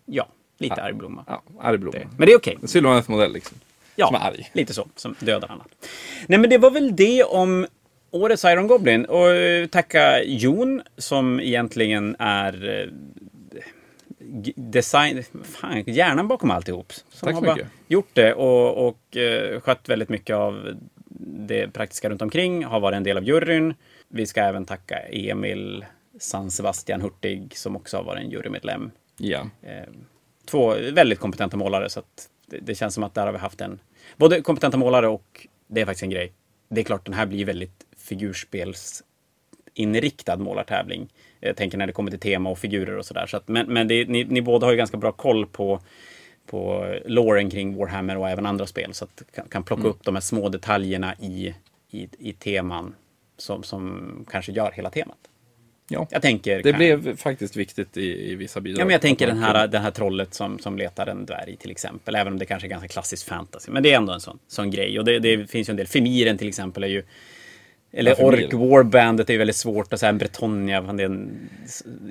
Ja, 0.06 0.28
lite 0.58 0.82
arg 0.84 0.94
blomma. 0.94 1.24
Ja, 1.28 1.44
arg 1.60 1.78
blomma. 1.78 1.98
Det. 1.98 2.08
Men 2.18 2.26
det 2.28 2.34
är 2.34 2.38
okej. 2.38 2.58
En 2.62 2.68
Sylvaneth-modell 2.68 3.34
liksom. 3.34 3.58
Ja, 3.96 4.08
Som 4.08 4.16
är 4.16 4.20
arg. 4.20 4.50
lite 4.54 4.74
så. 4.74 4.88
Som 4.96 5.16
dödar 5.20 5.52
annat. 5.52 5.68
Nej, 6.28 6.40
men 6.40 6.50
det 6.50 6.58
var 6.58 6.72
väl 6.72 6.96
det 6.96 7.24
om 7.24 7.68
årets 8.12 8.44
Iron 8.44 8.68
Goblin. 8.68 9.06
Och 9.06 9.30
eh, 9.32 9.68
tacka 9.68 10.24
Jon 10.24 10.82
som 10.98 11.40
egentligen 11.40 12.16
är 12.20 12.80
eh, 12.82 12.88
design... 14.56 15.24
Fan, 15.44 15.84
hjärnan 15.86 16.28
bakom 16.28 16.52
alltihop. 16.52 16.94
Som 16.94 17.26
Tack 17.26 17.30
så 17.30 17.36
har 17.36 17.42
bara 17.42 17.56
mycket. 17.56 17.70
gjort 17.88 18.10
det 18.14 18.34
och, 18.34 18.88
och 18.88 19.18
eh, 19.18 19.60
skött 19.62 19.90
väldigt 19.90 20.10
mycket 20.10 20.36
av 20.36 20.78
det 21.38 21.68
praktiska 21.68 22.10
runt 22.10 22.22
omkring. 22.22 22.66
Har 22.66 22.80
varit 22.80 22.96
en 22.96 23.04
del 23.04 23.18
av 23.18 23.24
juryn. 23.24 23.74
Vi 24.08 24.26
ska 24.26 24.42
även 24.42 24.66
tacka 24.66 25.00
Emil 25.00 25.86
San 26.20 26.52
Sebastian 26.52 27.02
Hurtig 27.02 27.58
som 27.58 27.76
också 27.76 27.98
har 27.98 28.04
varit 28.04 28.24
en 28.24 28.30
jurymedlem 28.32 28.92
Ja. 29.24 29.50
eh, 29.62 29.84
två 30.46 30.76
väldigt 30.94 31.20
kompetenta 31.20 31.58
målare. 31.58 31.90
Så 31.90 32.00
att 32.00 32.30
det, 32.48 32.58
det 32.58 32.76
känns 32.76 32.94
som 32.94 33.04
att 33.04 33.14
där 33.14 33.26
har 33.26 33.34
vi 33.34 33.40
haft 33.40 33.62
en... 33.62 33.80
Både 34.18 34.42
kompetenta 34.42 34.78
målare 34.78 35.08
och 35.08 35.48
det 35.68 35.82
är 35.82 35.86
faktiskt 35.86 36.04
en 36.04 36.10
grej. 36.10 36.34
Det 36.70 36.82
är 36.82 36.86
klart, 36.86 37.06
den 37.06 37.14
här 37.14 37.26
blir 37.26 37.46
väldigt 37.46 37.86
figurspelsinriktad 37.98 40.38
målartävling. 40.38 41.10
Jag 41.40 41.56
tänker 41.56 41.78
när 41.78 41.88
det 41.88 41.94
kommer 41.94 42.12
till 42.12 42.20
tema 42.20 42.50
och 42.50 42.60
figurer 42.60 42.98
och 42.98 43.06
sådär. 43.06 43.28
Så 43.28 43.38
att, 43.38 43.48
men 43.48 43.74
men 43.74 43.88
det, 43.88 44.06
ni, 44.06 44.24
ni 44.24 44.42
båda 44.42 44.68
har 44.68 44.72
ju 44.72 44.78
ganska 44.78 44.98
bra 44.98 45.12
koll 45.12 45.46
på 45.46 45.80
på 46.46 46.94
loren 47.06 47.50
kring 47.50 47.78
Warhammer 47.78 48.18
och 48.18 48.30
även 48.30 48.46
andra 48.46 48.66
spel. 48.66 48.94
Så 48.94 49.06
att 49.06 49.24
kan, 49.36 49.48
kan 49.48 49.64
plocka 49.64 49.88
upp 49.88 50.04
de 50.04 50.16
här 50.16 50.22
små 50.22 50.50
detaljerna 50.50 51.16
i, 51.16 51.56
i, 51.90 52.10
i 52.20 52.34
teman 52.34 52.96
som, 53.38 53.64
som 53.64 54.26
kanske 54.30 54.52
gör 54.52 54.72
hela 54.72 54.90
temat. 54.90 55.18
Ja. 55.88 56.08
Jag 56.12 56.22
tänker... 56.22 56.64
Det 56.64 56.72
kan- 56.72 56.78
blev 56.78 57.18
faktiskt 57.18 57.56
viktigt 57.56 57.98
i, 57.98 58.32
i 58.32 58.36
vissa 58.36 58.62
bidrag. 58.62 58.82
Ja, 58.82 58.86
men 58.86 58.92
jag 58.92 59.02
tänker 59.02 59.28
den 59.28 59.38
här, 59.38 59.68
den 59.68 59.82
här 59.82 59.92
trollet 59.92 60.34
som, 60.34 60.60
som 60.60 60.78
letar 60.78 61.08
en 61.08 61.26
dvärg 61.26 61.58
till 61.60 61.72
exempel. 61.72 62.16
Även 62.16 62.34
om 62.34 62.40
det 62.40 62.46
kanske 62.46 62.68
är 62.68 62.70
ganska 62.70 62.88
klassisk 62.88 63.28
fantasy. 63.28 63.72
Men 63.72 63.84
det 63.84 63.92
är 63.94 63.98
ändå 63.98 64.14
en 64.14 64.20
sån, 64.22 64.40
sån 64.48 64.72
grej. 64.72 65.00
Och 65.00 65.06
det, 65.06 65.20
det 65.20 65.50
finns 65.52 65.70
ju 65.70 65.72
en 65.72 65.78
del. 65.78 65.88
Femiren 65.88 66.38
till 66.38 66.48
exempel 66.48 66.84
är 66.84 66.88
ju... 66.88 67.04
Eller 67.96 68.16
Ja. 68.20 68.26
Ork 68.26 68.54
Warbandet 68.54 69.30
är 69.30 69.34
ju 69.34 69.38
väldigt 69.38 69.56
svårt. 69.56 69.94
Och 69.94 70.00
så 70.00 70.06
här 70.06 70.14
Bretonia. 70.14 70.82
Det 70.82 71.04
är 71.04 71.06
en, 71.06 71.50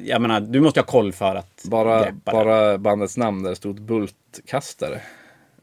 jag 0.04 0.22
menar, 0.22 0.40
du 0.40 0.60
måste 0.60 0.80
ha 0.80 0.86
koll 0.86 1.12
för 1.12 1.36
att 1.36 1.62
Bara, 1.64 2.04
det. 2.04 2.12
bara 2.24 2.78
bandets 2.78 3.16
namn 3.16 3.42
där 3.42 3.50
det 3.50 3.56
stod 3.56 3.82
Bultkastare. 3.82 5.00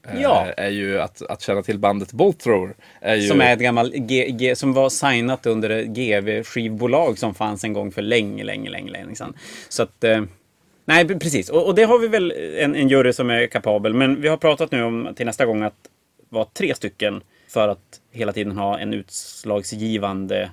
Eh, 0.07 0.21
Ja. 0.21 0.47
Är 0.57 0.69
ju 0.69 1.01
att, 1.01 1.21
att 1.21 1.41
känna 1.41 1.61
till 1.63 1.79
bandet 1.79 2.13
Bolt 2.13 2.39
Thrower. 2.39 2.73
Är 3.01 3.15
ju, 3.15 3.27
Som 3.27 3.41
är 3.41 3.53
ett 3.53 3.59
gammalt 3.59 3.93
G, 3.93 4.29
G, 4.29 4.55
som 4.55 4.73
var 4.73 4.89
signat 4.89 5.45
under 5.45 5.69
ett 5.69 5.87
GV-skivbolag 5.87 7.17
som 7.17 7.33
fanns 7.33 7.63
en 7.63 7.73
gång 7.73 7.91
för 7.91 8.01
länge, 8.01 8.43
länge, 8.43 8.69
länge, 8.69 8.91
länge 8.91 9.15
sedan. 9.15 9.33
Så 9.69 9.83
att... 9.83 10.03
Eh, 10.03 10.23
nej, 10.85 11.03
pre- 11.05 11.19
precis. 11.19 11.49
Och, 11.49 11.65
och 11.67 11.75
det 11.75 11.83
har 11.83 11.99
vi 11.99 12.07
väl 12.07 12.31
en, 12.57 12.75
en 12.75 12.89
jury 12.89 13.13
som 13.13 13.29
är 13.29 13.47
kapabel. 13.47 13.93
Men 13.93 14.21
vi 14.21 14.27
har 14.27 14.37
pratat 14.37 14.71
nu 14.71 14.83
om 14.83 15.09
till 15.15 15.25
nästa 15.25 15.45
gång 15.45 15.63
att 15.63 15.75
vara 16.29 16.45
tre 16.45 16.75
stycken 16.75 17.21
för 17.47 17.67
att 17.67 17.99
hela 18.11 18.33
tiden 18.33 18.57
ha 18.57 18.79
en 18.79 18.93
utslagsgivande 18.93 20.51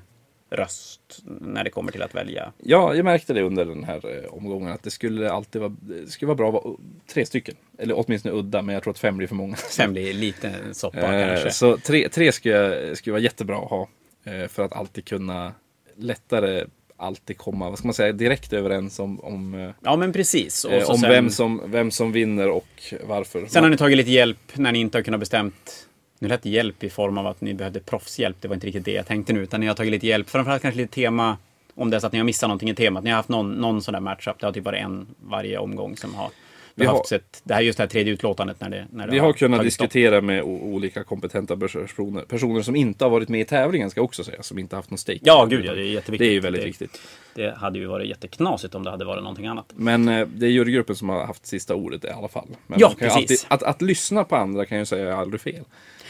röst 0.50 1.00
när 1.40 1.64
det 1.64 1.70
kommer 1.70 1.92
till 1.92 2.02
att 2.02 2.14
välja. 2.14 2.52
Ja, 2.58 2.94
jag 2.94 3.04
märkte 3.04 3.32
det 3.34 3.42
under 3.42 3.64
den 3.64 3.84
här 3.84 4.24
eh, 4.24 4.34
omgången 4.34 4.72
att 4.72 4.82
det 4.82 4.90
skulle 4.90 5.30
alltid 5.30 5.60
vara, 5.62 5.72
skulle 6.06 6.26
vara 6.26 6.36
bra 6.36 6.48
att 6.48 6.54
vara 6.64 6.76
tre 7.06 7.26
stycken. 7.26 7.54
Eller 7.78 7.94
åtminstone 7.98 8.34
udda, 8.34 8.62
men 8.62 8.72
jag 8.74 8.82
tror 8.82 8.90
att 8.90 8.98
fem 8.98 9.16
blir 9.16 9.26
för 9.28 9.34
många. 9.34 9.56
Sen 9.70 9.92
blir 9.92 10.12
lite 10.14 10.52
soppa 10.72 11.14
Eh, 11.14 11.28
kanske. 11.28 11.50
Så 11.50 11.76
tre, 11.76 12.08
tre 12.08 12.32
skulle, 12.32 12.96
skulle 12.96 13.12
vara 13.12 13.22
jättebra 13.22 13.56
att 13.58 13.70
ha. 13.70 13.88
eh, 14.24 14.48
För 14.48 14.64
att 14.64 14.72
alltid 14.72 15.04
kunna 15.04 15.52
lättare 15.96 16.64
alltid 16.98 17.38
komma, 17.38 17.68
vad 17.70 17.78
ska 17.78 17.88
man 17.88 17.94
säga, 17.94 18.12
direkt 18.12 18.52
överens 18.52 18.98
om, 18.98 19.20
om, 19.20 19.72
Ja, 19.82 19.96
men 19.96 20.12
precis. 20.12 20.64
Eh, 20.64 20.90
om 20.90 20.96
sen- 20.98 21.10
vem, 21.10 21.30
som, 21.30 21.62
vem 21.66 21.90
som 21.90 22.12
vinner 22.12 22.48
och 22.48 22.94
varför. 23.06 23.46
Sen 23.46 23.62
har 23.62 23.70
ni 23.70 23.76
tagit 23.76 23.96
lite 23.96 24.10
hjälp 24.10 24.38
när 24.54 24.72
ni 24.72 24.78
inte 24.78 24.98
har 24.98 25.02
kunnat 25.02 25.20
bestämt. 25.20 25.88
Nu 26.18 26.28
lät 26.28 26.42
det 26.42 26.50
hjälp 26.50 26.84
i 26.84 26.90
form 26.90 27.18
av 27.18 27.26
att 27.26 27.40
ni 27.40 27.54
behövde 27.54 27.80
proffshjälp. 27.80 28.36
Det 28.40 28.48
var 28.48 28.54
inte 28.54 28.66
riktigt 28.66 28.84
det 28.84 28.92
jag 28.92 29.06
tänkte 29.06 29.32
nu. 29.32 29.40
Utan 29.42 29.60
ni 29.60 29.66
har 29.66 29.74
tagit 29.74 29.92
lite 29.92 30.06
hjälp. 30.06 30.30
Framförallt 30.30 30.62
kanske 30.62 30.80
lite 30.80 30.94
tema. 30.94 31.36
Om 31.74 31.90
det 31.90 31.96
är 31.96 32.00
så 32.00 32.06
att 32.06 32.12
ni 32.12 32.18
har 32.18 32.24
missat 32.26 32.48
någonting 32.48 32.70
i 32.70 32.74
temat. 32.74 33.04
Ni 33.04 33.10
har 33.10 33.16
haft 33.16 33.28
någon, 33.28 33.52
någon 33.54 33.82
sån 33.82 33.92
där 33.92 34.00
matchup. 34.00 34.36
Det 34.40 34.46
har 34.46 34.52
typ 34.52 34.64
varit 34.64 34.80
en 34.82 35.06
varje 35.20 35.58
omgång 35.58 35.96
som 35.96 36.14
har 36.14 36.30
Vi 36.74 36.86
har- 36.86 37.04
sett. 37.08 37.40
Det 37.44 37.54
här 37.54 37.60
just 37.60 37.76
det 37.76 37.82
här 37.82 37.88
tredje 37.88 38.12
utlåtandet 38.12 38.60
när 38.60 38.70
det, 38.70 38.86
när 38.90 39.06
det 39.06 39.12
Vi 39.12 39.18
har 39.18 39.32
kunnat 39.32 39.58
tagit 39.60 39.72
stopp. 39.74 39.84
diskutera 39.90 40.20
med 40.20 40.42
olika 40.42 41.04
kompetenta 41.04 41.56
personer. 41.56 42.22
Personer 42.22 42.62
som 42.62 42.76
inte 42.76 43.04
har 43.04 43.10
varit 43.10 43.28
med 43.28 43.40
i 43.40 43.44
tävlingen 43.44 43.90
ska 43.90 44.02
också 44.02 44.24
säga, 44.24 44.42
som 44.42 44.58
inte 44.58 44.76
haft 44.76 44.90
någon 44.90 44.98
stake. 44.98 45.18
Ja, 45.22 45.44
gud 45.44 45.64
ja. 45.64 45.74
Det 45.74 45.80
är 45.80 45.84
jätteviktigt. 45.84 46.18
Det 46.18 46.26
är 46.30 46.32
ju 46.32 46.40
väldigt 46.40 46.62
det, 46.62 46.66
viktigt. 46.66 47.00
Det 47.34 47.54
hade 47.56 47.78
ju 47.78 47.86
varit 47.86 48.08
jätteknasigt 48.08 48.74
om 48.74 48.82
det 48.84 48.90
hade 48.90 49.04
varit 49.04 49.22
någonting 49.22 49.46
annat. 49.46 49.72
Men 49.76 50.08
eh, 50.08 50.26
det 50.34 50.46
är 50.46 50.50
jurygruppen 50.50 50.96
som 50.96 51.08
har 51.08 51.26
haft 51.26 51.46
sista 51.46 51.74
ordet 51.74 52.04
i 52.04 52.08
alla 52.08 52.28
fall. 52.28 52.48
Men 52.66 52.78
Ja, 52.80 52.92
precis. 52.98 53.16
Alltid, 53.16 53.38
att, 53.48 53.62
att 53.62 53.82
lyssna 53.82 54.24
på 54.24 54.36
andra 54.36 54.66
kan 54.66 54.78
ju 54.78 54.86
säga 54.86 55.08
är 55.08 55.12
aldrig 55.12 55.40
fel. 55.40 55.64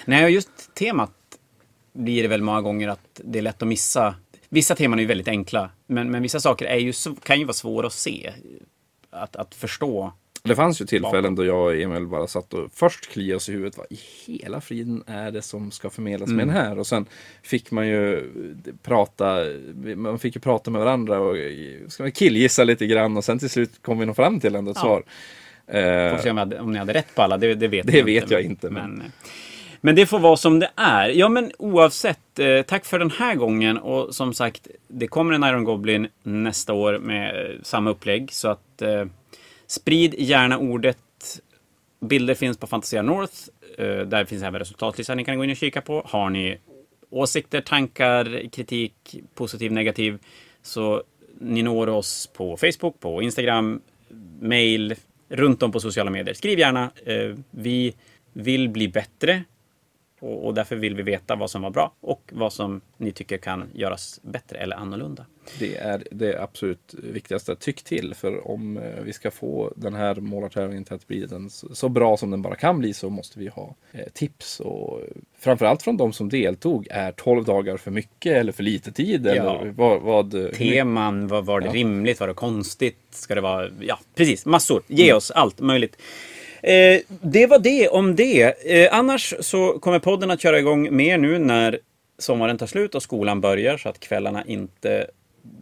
Nej, 0.07 0.33
just 0.33 0.75
temat 0.75 1.13
blir 1.93 2.23
det 2.23 2.29
väl 2.29 2.43
många 2.43 2.61
gånger 2.63 2.89
att 2.89 3.21
det 3.25 3.39
är 3.39 3.43
lätt 3.43 3.63
att 3.63 3.69
missa. 3.69 4.15
Vissa 4.49 4.75
teman 4.75 4.99
är 4.99 5.03
ju 5.03 5.09
väldigt 5.09 5.29
enkla, 5.29 5.71
men, 5.87 6.11
men 6.11 6.23
vissa 6.23 6.41
saker 6.41 6.65
är 6.67 6.77
ju, 6.79 6.93
kan 7.23 7.39
ju 7.39 7.45
vara 7.45 7.53
svåra 7.55 7.87
att 7.87 7.93
se. 7.93 8.33
Att, 9.11 9.37
att 9.37 9.55
förstå. 9.55 10.13
Det 10.43 10.55
fanns 10.57 10.81
ju 10.81 10.85
tillfällen 10.87 11.35
då 11.35 11.45
jag 11.45 11.65
och 11.65 11.75
Emil 11.77 12.07
bara 12.07 12.27
satt 12.27 12.55
och 12.55 12.71
först 12.75 13.11
kliade 13.13 13.37
oss 13.37 13.49
i 13.49 13.53
huvudet. 13.53 13.79
Vad 13.79 13.87
i 13.91 13.99
hela 14.27 14.61
friden 14.61 15.03
är 15.07 15.31
det 15.31 15.43
som 15.43 15.71
ska 15.71 15.91
förmedlas 15.91 16.29
med 16.31 16.47
den 16.49 16.55
här? 16.57 16.79
Och 16.79 16.87
sen 16.87 17.07
fick 17.43 17.71
man 17.71 17.89
ju 17.89 18.31
prata, 18.83 19.37
man 19.97 20.19
fick 20.19 20.35
ju 20.35 20.41
prata 20.41 20.71
med 20.71 20.81
varandra 20.81 21.21
och 21.21 21.37
ska 21.89 22.03
man 22.03 22.13
killgissa 22.13 22.65
lite 22.65 22.87
grann 22.87 23.17
och 23.17 23.25
sen 23.25 23.39
till 23.39 23.51
slut 23.51 23.71
kom 23.83 23.99
vi 23.99 24.07
nog 24.07 24.17
fram 24.17 24.41
till 24.41 24.55
ändå 24.55 24.71
ett 24.71 24.77
Ja. 24.77 24.83
svar. 24.83 25.03
Får 26.17 26.23
se 26.23 26.31
om, 26.31 26.37
jag 26.37 26.53
om 26.61 26.73
ni 26.73 26.79
hade 26.79 26.93
rätt 26.95 27.15
på 27.15 27.23
alla, 27.23 27.37
det, 27.39 27.55
det 27.55 27.69
vet 27.69 27.87
Det 27.87 27.99
jag 27.99 28.05
vet 28.05 28.23
inte. 28.23 28.35
jag 28.35 28.43
inte, 28.43 28.71
men- 28.71 28.91
Men, 28.95 29.13
men 29.87 29.95
det 29.95 30.07
får 30.07 30.19
vara 30.19 30.37
som 30.37 30.59
det 30.59 30.71
är. 30.77 31.09
Ja, 31.09 31.29
men 31.29 31.53
oavsett. 31.59 32.39
Eh, 32.39 32.63
tack 32.63 32.85
för 32.85 32.99
den 32.99 33.11
här 33.11 33.35
gången. 33.35 33.79
Och 33.79 34.15
som 34.15 34.35
sagt, 34.35 34.69
det 34.89 35.07
kommer 35.07 35.35
en 35.35 35.45
Iron 35.45 35.65
Goblin 35.65 36.09
nästa 36.23 36.73
år 36.73 36.99
med 36.99 37.51
eh, 37.51 37.57
samma 37.63 37.91
upplägg. 37.91 38.33
Så 38.33 38.49
att 38.49 38.83
eh, 38.83 39.05
sprid 39.67 40.15
gärna 40.19 40.59
ordet. 40.59 40.99
Bilder 42.01 42.35
finns 42.35 42.59
på 42.59 42.67
Fantasia 42.67 43.03
North. 43.03 43.35
Eh, 43.79 43.99
där 43.99 44.25
finns 44.25 44.43
även 44.43 44.59
resultatlistan 44.59 45.17
ni 45.17 45.25
kan 45.25 45.37
gå 45.39 45.45
in 45.45 45.51
och 45.51 45.57
kika 45.57 45.81
på. 45.81 46.03
Har 46.07 46.31
ni 46.31 46.59
åsikter, 47.11 47.61
tankar, 47.61 48.51
kritik, 48.53 49.17
positiv, 49.35 49.73
negativ, 49.73 50.19
så 50.63 51.03
ni 51.41 51.63
når 51.63 51.89
oss 51.89 52.27
på 52.27 52.57
Facebook, 52.57 53.01
på 53.01 53.23
Instagram, 53.23 53.81
mail, 54.41 54.95
runt 55.29 55.63
om 55.63 55.73
på 55.73 55.81
sociala 55.81 56.11
medier. 56.11 56.35
Skriv 56.35 56.59
gärna. 56.59 56.91
Eh, 57.05 57.35
vi 57.51 57.95
vill 58.33 58.69
bli 58.69 58.89
bättre 58.89 59.45
och, 60.21 60.47
och 60.47 60.55
därför 60.55 60.77
vill 60.77 60.95
vi 60.97 61.03
veta 61.03 61.37
vad 61.37 61.51
som 61.51 61.63
var 61.63 61.71
bra 61.71 61.93
och 62.01 62.31
vad 62.33 62.53
som 62.53 62.81
ni 62.97 63.13
tycker 63.13 63.39
kan 63.39 63.65
göras 63.75 64.21
bättre 64.23 64.59
eller 64.59 64.77
annorlunda. 64.77 65.27
Det 65.59 65.77
är 65.77 66.03
det 66.11 66.43
absolut 66.43 66.95
viktigaste. 67.03 67.57
Tyck 67.57 67.83
till, 67.83 68.15
för 68.15 68.51
om 68.51 68.77
eh, 68.79 69.03
vi 69.03 69.13
ska 69.13 69.31
få 69.31 69.73
den 69.77 69.95
här 69.95 70.15
målartävlingen 70.15 70.85
till 70.85 70.95
att 70.95 71.07
bli 71.07 71.27
den 71.27 71.51
så 71.51 71.89
bra 71.89 72.17
som 72.17 72.31
den 72.31 72.43
bara 72.43 72.55
kan 72.55 72.79
bli 72.79 72.95
så 72.95 73.11
måste 73.11 73.39
vi 73.39 73.49
ha 73.49 73.75
eh, 73.93 74.01
tips. 74.13 74.61
Och 74.61 75.01
eh, 75.01 75.07
framförallt 75.39 75.83
från 75.83 75.97
de 75.97 76.13
som 76.13 76.29
deltog. 76.29 76.87
Är 76.91 77.13
12 77.13 77.45
dagar 77.45 77.77
för 77.77 77.91
mycket 77.91 78.33
eller 78.37 78.53
för 78.53 78.63
lite 78.63 78.93
tid? 78.93 79.27
Ja. 79.27 79.33
Eller 79.33 79.73
vad, 79.77 80.03
vad, 80.03 80.55
Teman, 80.55 81.29
var, 81.29 81.43
var 81.43 81.61
det 81.61 81.67
Ja. 81.67 81.73
rimligt? 81.73 82.21
Var 82.21 82.29
det 82.29 82.35
konstigt? 82.35 82.99
Ska 83.11 83.35
det 83.35 83.41
vara... 83.41 83.69
Ja, 83.81 83.99
precis. 84.15 84.47
Massor. 84.47 84.83
Ge 84.87 85.13
oss 85.13 85.31
allt 85.31 85.61
möjligt. 85.61 85.97
Eh, 86.67 87.01
det 87.09 87.47
var 87.47 87.59
det 87.59 87.89
om 87.89 88.17
det. 88.17 88.73
Eh, 88.73 88.99
annars 88.99 89.35
så 89.41 89.79
kommer 89.79 89.99
podden 89.99 90.31
att 90.31 90.41
köra 90.41 90.59
igång 90.59 90.97
mer 90.97 91.19
nu 91.19 91.39
när 91.39 91.79
sommaren 92.19 92.59
tar 92.59 92.67
slut 92.67 92.95
och 92.95 93.03
skolan 93.03 93.41
börjar 93.41 93.77
så 93.77 93.89
att 93.89 94.01
kvällarna 94.01 94.45
inte 94.45 95.07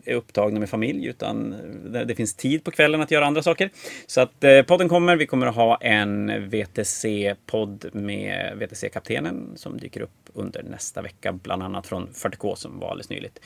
är 0.04 0.14
upptagna 0.14 0.60
med 0.60 0.68
familj 0.70 1.06
utan 1.06 1.54
det, 2.06 2.14
finns 2.14 2.34
tid 2.34 2.64
på 2.64 2.70
kvällen 2.70 3.00
att 3.00 3.10
göra 3.10 3.26
andra 3.26 3.42
saker. 3.42 3.70
Så 4.06 4.20
att 4.20 4.44
eh, 4.44 4.62
podden 4.62 4.88
kommer. 4.88 5.16
Vi 5.16 5.26
kommer 5.26 5.46
att 5.46 5.54
ha 5.54 5.76
en 5.76 6.30
VTC-podd 6.50 7.90
med 7.92 8.56
VTC-kaptenen 8.56 9.52
som 9.56 9.78
dyker 9.78 10.00
upp 10.00 10.30
under 10.32 10.62
nästa 10.62 11.02
vecka, 11.02 11.32
bland 11.32 11.62
annat 11.62 11.86
från 11.86 12.08
40K 12.08 12.54
som 12.54 12.78
var 12.78 12.90
alldeles 12.90 13.10
nyligt. 13.10 13.40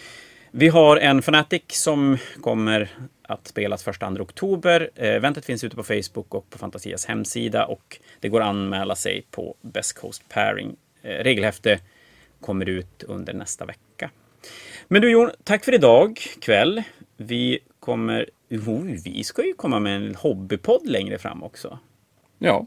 Vi 0.51 0.69
har 0.69 0.97
en 0.97 1.19
Fnatic 1.19 1.63
som 1.69 2.19
kommer 2.43 2.91
att 3.23 3.47
spelas 3.47 3.87
1-2 3.87 4.21
oktober. 4.21 4.91
Eh, 4.95 5.09
eventet 5.09 5.45
finns 5.45 5.65
ute 5.65 5.77
på 5.77 5.83
Facebook 5.83 6.35
och 6.35 6.51
på 6.51 6.59
Fantasias 6.59 7.07
hemsida 7.07 7.67
och 7.67 8.01
det 8.21 8.29
går 8.29 8.41
att 8.41 8.47
anmäla 8.47 8.97
sig 8.97 9.27
på 9.31 9.57
Best 9.61 9.99
Coast 9.99 10.29
Pairing. 10.29 10.77
Eh, 11.03 11.09
regelhäfte 11.09 11.81
kommer 12.41 12.69
ut 12.69 13.03
under 13.03 13.33
nästa 13.33 13.65
vecka. 13.65 14.11
Men 14.89 15.03
du 15.03 15.11
Jon, 15.11 15.31
tack 15.45 15.65
för 15.65 15.75
idag 15.75 16.21
kväll. 16.41 16.83
Vi 17.17 17.59
kommer... 17.81 18.31
Oh, 18.51 18.85
vi 19.05 19.25
ska 19.25 19.47
ju 19.47 19.55
komma 19.55 19.81
med 19.81 19.97
en 19.97 20.15
hobbypodd 20.15 20.87
längre 20.87 21.19
fram 21.19 21.43
också. 21.43 21.79
Ja, 22.39 22.67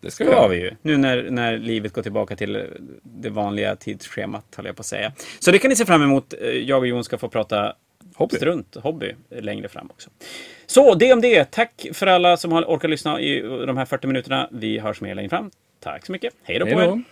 det 0.00 0.10
ska 0.10 0.24
göra. 0.24 0.48
vi 0.48 0.56
ju. 0.56 0.70
Nu 0.82 0.96
när, 0.96 1.30
när 1.30 1.58
livet 1.58 1.92
går 1.92 2.02
tillbaka 2.02 2.36
till 2.36 2.66
det 3.02 3.30
vanliga 3.30 3.76
tidsschemat, 3.76 4.44
höll 4.56 4.66
jag 4.66 4.76
på 4.76 4.80
att 4.80 4.86
säga. 4.86 5.12
Så 5.38 5.50
det 5.50 5.58
kan 5.58 5.68
ni 5.68 5.76
se 5.76 5.86
fram 5.86 6.02
emot. 6.02 6.34
Eh, 6.40 6.48
Jag 6.50 6.78
och 6.78 6.86
Jon 6.86 7.04
ska 7.04 7.18
få 7.18 7.28
prata 7.28 7.74
Hobby. 8.14 8.36
strunt, 8.36 8.76
hobby, 8.82 9.14
längre 9.28 9.68
fram 9.68 9.90
också. 9.90 10.10
Så, 10.66 10.94
det 10.94 11.12
om 11.12 11.20
det. 11.20 11.44
Tack 11.50 11.86
för 11.92 12.06
alla 12.06 12.36
som 12.36 12.52
har 12.52 12.62
orkat 12.62 12.90
lyssna 12.90 13.20
i 13.20 13.40
de 13.66 13.76
här 13.76 13.84
40 13.84 14.06
minuterna. 14.06 14.48
Vi 14.52 14.78
hörs 14.78 15.00
med 15.00 15.16
längre 15.16 15.28
fram. 15.28 15.50
Tack 15.80 16.06
så 16.06 16.12
mycket. 16.12 16.34
Hej 16.42 16.58
då 16.58 16.66
på 16.66 16.72
er! 16.72 17.02